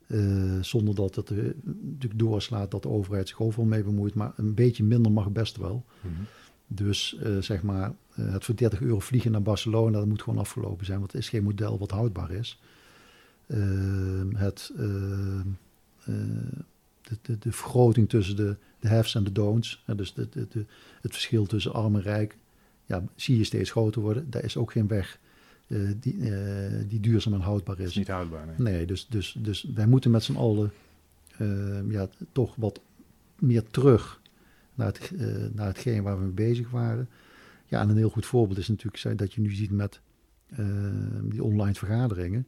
Eh, 0.06 0.60
zonder 0.60 0.94
dat 0.94 1.14
het 1.14 1.30
eh, 1.30 1.36
natuurlijk 1.64 2.18
doorslaat 2.18 2.70
dat 2.70 2.82
de 2.82 2.88
overheid 2.88 3.28
zich 3.28 3.40
overal 3.40 3.66
mee 3.66 3.82
bemoeit. 3.82 4.14
Maar 4.14 4.32
een 4.36 4.54
beetje 4.54 4.84
minder 4.84 5.12
mag 5.12 5.30
best 5.30 5.56
wel. 5.56 5.84
Dus 6.66 7.16
eh, 7.16 7.38
zeg 7.38 7.62
maar, 7.62 7.94
het 8.10 8.44
voor 8.44 8.56
30 8.56 8.80
euro 8.80 8.98
vliegen 8.98 9.30
naar 9.30 9.42
Barcelona, 9.42 9.98
dat 9.98 10.06
moet 10.06 10.22
gewoon 10.22 10.38
afgelopen 10.38 10.86
zijn. 10.86 10.98
Want 10.98 11.12
het 11.12 11.20
is 11.20 11.28
geen 11.28 11.42
model 11.42 11.78
wat 11.78 11.90
houdbaar 11.90 12.30
is. 12.30 12.58
Ehm, 13.46 14.34
het, 14.34 14.72
ehm, 14.76 15.48
eh, 16.04 16.14
de, 17.02 17.18
de, 17.22 17.38
de 17.38 17.52
vergroting 17.52 18.08
tussen 18.08 18.36
de, 18.36 18.56
de 18.78 18.88
haves 18.88 19.14
en 19.14 19.24
de 19.24 19.32
don'ts. 19.32 19.84
dus 19.96 20.14
de, 20.14 20.28
de, 20.28 20.46
de, 20.48 20.64
het 21.00 21.12
verschil 21.12 21.46
tussen 21.46 21.72
arm 21.72 21.94
en 21.94 22.02
rijk. 22.02 22.36
Ja, 22.84 23.04
zie 23.16 23.38
je 23.38 23.44
steeds 23.44 23.70
groter 23.70 24.02
worden. 24.02 24.30
Daar 24.30 24.44
is 24.44 24.56
ook 24.56 24.72
geen 24.72 24.86
weg 24.86 25.18
eh, 25.66 25.78
die, 26.00 26.30
eh, 26.30 26.88
die 26.88 27.00
duurzaam 27.00 27.34
en 27.34 27.40
houdbaar 27.40 27.80
is. 27.80 27.88
is 27.88 27.96
niet 27.96 28.08
houdbaar. 28.08 28.46
Nee. 28.46 28.72
Nee, 28.72 28.86
dus, 28.86 29.06
dus, 29.06 29.36
dus 29.38 29.66
wij 29.74 29.86
moeten 29.86 30.10
met 30.10 30.22
z'n 30.22 30.36
allen 30.36 30.72
eh, 31.36 31.90
ja, 31.90 32.08
toch 32.32 32.54
wat 32.56 32.80
meer 33.38 33.62
terug 33.70 34.20
naar, 34.74 34.86
het, 34.86 35.12
eh, 35.18 35.26
naar 35.52 35.66
hetgeen 35.66 36.02
waar 36.02 36.18
we 36.18 36.24
mee 36.24 36.32
bezig 36.32 36.70
waren. 36.70 37.08
Ja, 37.66 37.80
en 37.80 37.88
een 37.88 37.96
heel 37.96 38.08
goed 38.08 38.26
voorbeeld 38.26 38.58
is 38.58 38.68
natuurlijk 38.68 38.96
zijn 38.96 39.16
dat 39.16 39.32
je 39.32 39.40
nu 39.40 39.52
ziet 39.54 39.70
met 39.70 40.00
eh, 40.46 40.66
die 41.22 41.42
online 41.42 41.74
vergaderingen. 41.74 42.46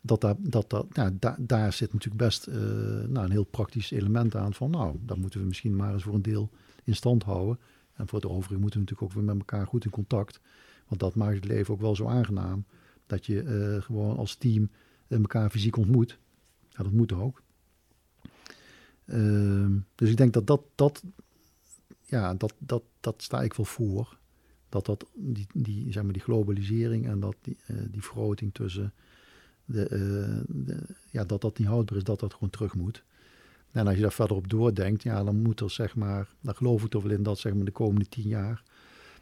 Dat 0.00 0.20
daar, 0.20 0.34
dat, 0.38 0.70
dat, 0.70 0.86
daar, 1.20 1.36
daar 1.38 1.72
zit 1.72 1.92
natuurlijk 1.92 2.22
best 2.22 2.46
nou, 3.08 3.24
een 3.24 3.30
heel 3.30 3.44
praktisch 3.44 3.90
element 3.90 4.36
aan 4.36 4.54
van, 4.54 4.70
nou, 4.70 4.96
dat 5.06 5.16
moeten 5.16 5.40
we 5.40 5.46
misschien 5.46 5.76
maar 5.76 5.92
eens 5.92 6.02
voor 6.02 6.14
een 6.14 6.22
deel 6.22 6.50
in 6.84 6.94
stand 6.94 7.22
houden. 7.22 7.58
En 7.98 8.08
voor 8.08 8.18
het 8.20 8.28
overige 8.28 8.60
moeten 8.60 8.80
we 8.80 8.86
natuurlijk 8.86 9.02
ook 9.02 9.12
weer 9.12 9.34
met 9.34 9.38
elkaar 9.38 9.66
goed 9.66 9.84
in 9.84 9.90
contact. 9.90 10.40
Want 10.86 11.00
dat 11.00 11.14
maakt 11.14 11.34
het 11.34 11.44
leven 11.44 11.74
ook 11.74 11.80
wel 11.80 11.96
zo 11.96 12.06
aangenaam. 12.06 12.64
Dat 13.06 13.26
je 13.26 13.42
eh, 13.42 13.82
gewoon 13.82 14.16
als 14.16 14.34
team 14.34 14.70
eh, 15.08 15.18
elkaar 15.18 15.50
fysiek 15.50 15.76
ontmoet. 15.76 16.18
Ja, 16.68 16.82
dat 16.82 16.92
moet 16.92 17.12
ook. 17.12 17.42
Ehm, 19.04 19.78
dus 19.94 20.10
ik 20.10 20.16
denk 20.16 20.32
dat 20.32 20.46
dat, 20.46 20.62
dat 20.74 21.02
ja, 22.04 22.34
dat, 22.34 22.54
dat, 22.58 22.82
dat 23.00 23.22
sta 23.22 23.42
ik 23.42 23.54
wel 23.54 23.66
voor. 23.66 24.18
Dat, 24.68 24.86
dat 24.86 25.06
die, 25.14 25.46
die, 25.54 25.92
zeg 25.92 26.02
maar, 26.02 26.12
die 26.12 26.22
globalisering 26.22 27.06
en 27.06 27.20
dat 27.20 27.36
die, 27.40 27.56
eh, 27.66 27.76
die 27.90 28.02
vergroting 28.02 28.54
tussen 28.54 28.92
de, 29.64 30.44
de, 30.48 30.82
ja, 31.10 31.24
dat 31.24 31.40
dat 31.40 31.58
niet 31.58 31.68
houdbaar 31.68 31.96
is, 31.96 32.04
dat 32.04 32.20
dat 32.20 32.32
gewoon 32.32 32.50
terug 32.50 32.74
moet. 32.74 33.04
En 33.72 33.86
als 33.86 33.96
je 33.96 34.02
daar 34.02 34.12
verder 34.12 34.36
op 34.36 34.50
doordenkt, 34.50 35.02
ja, 35.02 35.24
dan 35.24 35.42
moet 35.42 35.60
er 35.60 35.70
zeg 35.70 35.96
maar, 35.96 36.26
daar 36.40 36.54
geloof 36.54 36.84
ik 36.84 36.90
toch 36.90 37.02
wel 37.02 37.12
in 37.12 37.22
dat 37.22 37.38
zeg 37.38 37.54
maar 37.54 37.64
de 37.64 37.70
komende 37.70 38.08
tien 38.08 38.28
jaar 38.28 38.62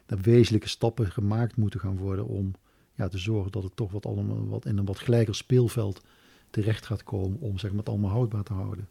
er 0.05 0.21
wezenlijke 0.21 0.69
stappen 0.69 1.11
gemaakt 1.11 1.55
moeten 1.57 1.79
gaan 1.79 1.97
worden 1.97 2.25
om 2.27 2.53
ja, 2.95 3.07
te 3.07 3.17
zorgen 3.17 3.51
dat 3.51 3.63
het 3.63 3.75
toch 3.75 3.91
wat 3.91 4.05
allemaal 4.05 4.47
wat 4.47 4.65
in 4.65 4.77
een 4.77 4.85
wat 4.85 4.99
gelijker 4.99 5.35
speelveld 5.35 6.01
terecht 6.49 6.85
gaat 6.85 7.03
komen 7.03 7.39
om 7.39 7.57
zeg 7.57 7.69
maar, 7.69 7.79
het 7.79 7.89
allemaal 7.89 8.11
houdbaar 8.11 8.43
te 8.43 8.53
houden. 8.53 8.87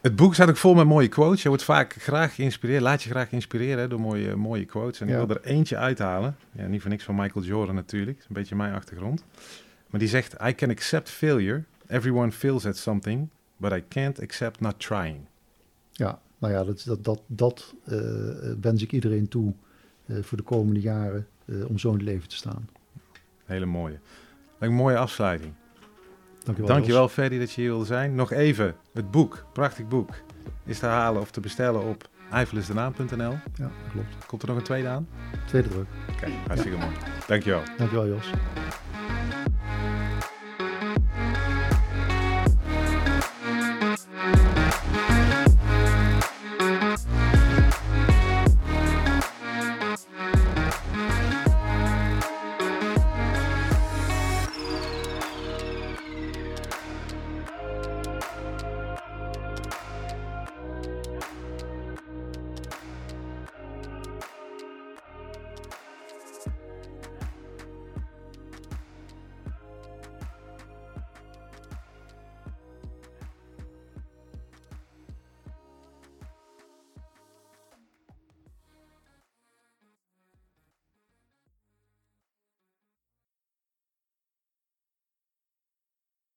Het 0.00 0.16
boek 0.16 0.34
staat 0.34 0.48
ook 0.48 0.56
vol 0.56 0.74
met 0.74 0.86
mooie 0.86 1.08
quotes. 1.08 1.42
Je 1.42 1.48
wordt 1.48 1.62
vaak 1.64 1.92
graag 1.92 2.34
geïnspireerd, 2.34 2.82
laat 2.82 3.02
je 3.02 3.10
graag 3.10 3.32
inspireren 3.32 3.78
hè, 3.78 3.88
door 3.88 4.00
mooie, 4.00 4.36
mooie 4.36 4.64
quotes. 4.64 5.00
En 5.00 5.08
Ja. 5.08 5.20
ik 5.20 5.26
wil 5.26 5.36
er 5.36 5.44
eentje 5.44 5.76
uithalen. 5.76 6.36
Ja, 6.52 6.66
niet 6.66 6.80
voor 6.80 6.90
niks 6.90 7.04
van 7.04 7.14
Michael 7.14 7.44
Jordan 7.44 7.74
natuurlijk. 7.74 8.18
Een 8.18 8.34
beetje 8.34 8.56
mijn 8.56 8.74
achtergrond. 8.74 9.24
Maar 9.90 10.00
die 10.00 10.08
zegt, 10.08 10.34
I 10.46 10.54
can 10.54 10.70
accept 10.70 11.10
failure. 11.10 11.62
Everyone 11.86 12.32
fails 12.32 12.66
at 12.66 12.76
something. 12.76 13.30
But 13.56 13.72
I 13.72 13.84
can't 13.88 14.20
accept 14.20 14.60
not 14.60 14.78
trying. 14.78 15.26
Ja, 15.92 16.20
nou 16.38 16.52
ja, 16.52 16.64
dat, 16.64 16.82
dat, 16.86 17.04
dat, 17.04 17.22
dat 17.26 17.74
eh, 17.84 17.98
wens 18.60 18.82
ik 18.82 18.92
iedereen 18.92 19.28
toe 19.28 19.54
eh, 20.06 20.16
voor 20.22 20.36
de 20.36 20.44
komende 20.44 20.80
jaren 20.80 21.26
eh, 21.44 21.68
om 21.68 21.78
zo 21.78 21.88
in 21.88 21.94
het 21.94 22.02
leven 22.02 22.28
te 22.28 22.36
staan. 22.36 22.68
Hele 23.44 23.66
mooie. 23.66 23.98
Een 24.58 24.74
mooie 24.74 24.96
afsluiting. 24.96 25.52
Dankjewel. 26.42 26.74
Dankjewel 26.74 27.08
Ferdy 27.08 27.38
dat 27.38 27.52
je 27.52 27.60
hier 27.60 27.70
wilde 27.70 27.84
zijn. 27.84 28.14
Nog 28.14 28.32
even, 28.32 28.76
het 28.92 29.10
boek, 29.10 29.46
prachtig 29.52 29.88
boek, 29.88 30.10
is 30.64 30.78
te 30.78 30.86
halen 30.86 31.20
of 31.20 31.30
te 31.30 31.40
bestellen 31.40 31.82
op 31.82 32.08
eifelisdenaam.nl. 32.30 33.30
Jos. 33.30 33.40
Ja, 33.54 33.64
dat 33.64 33.92
klopt. 33.92 34.26
Komt 34.26 34.42
er 34.42 34.48
nog 34.48 34.56
een 34.56 34.62
tweede 34.62 34.88
aan? 34.88 35.08
Tweede 35.46 35.68
druk. 35.68 35.86
Kijk, 36.20 36.32
hartstikke 36.46 36.78
mooi. 36.78 36.92
Dankjewel. 37.26 37.62
Dankjewel 37.76 38.06
Jos. 38.06 38.30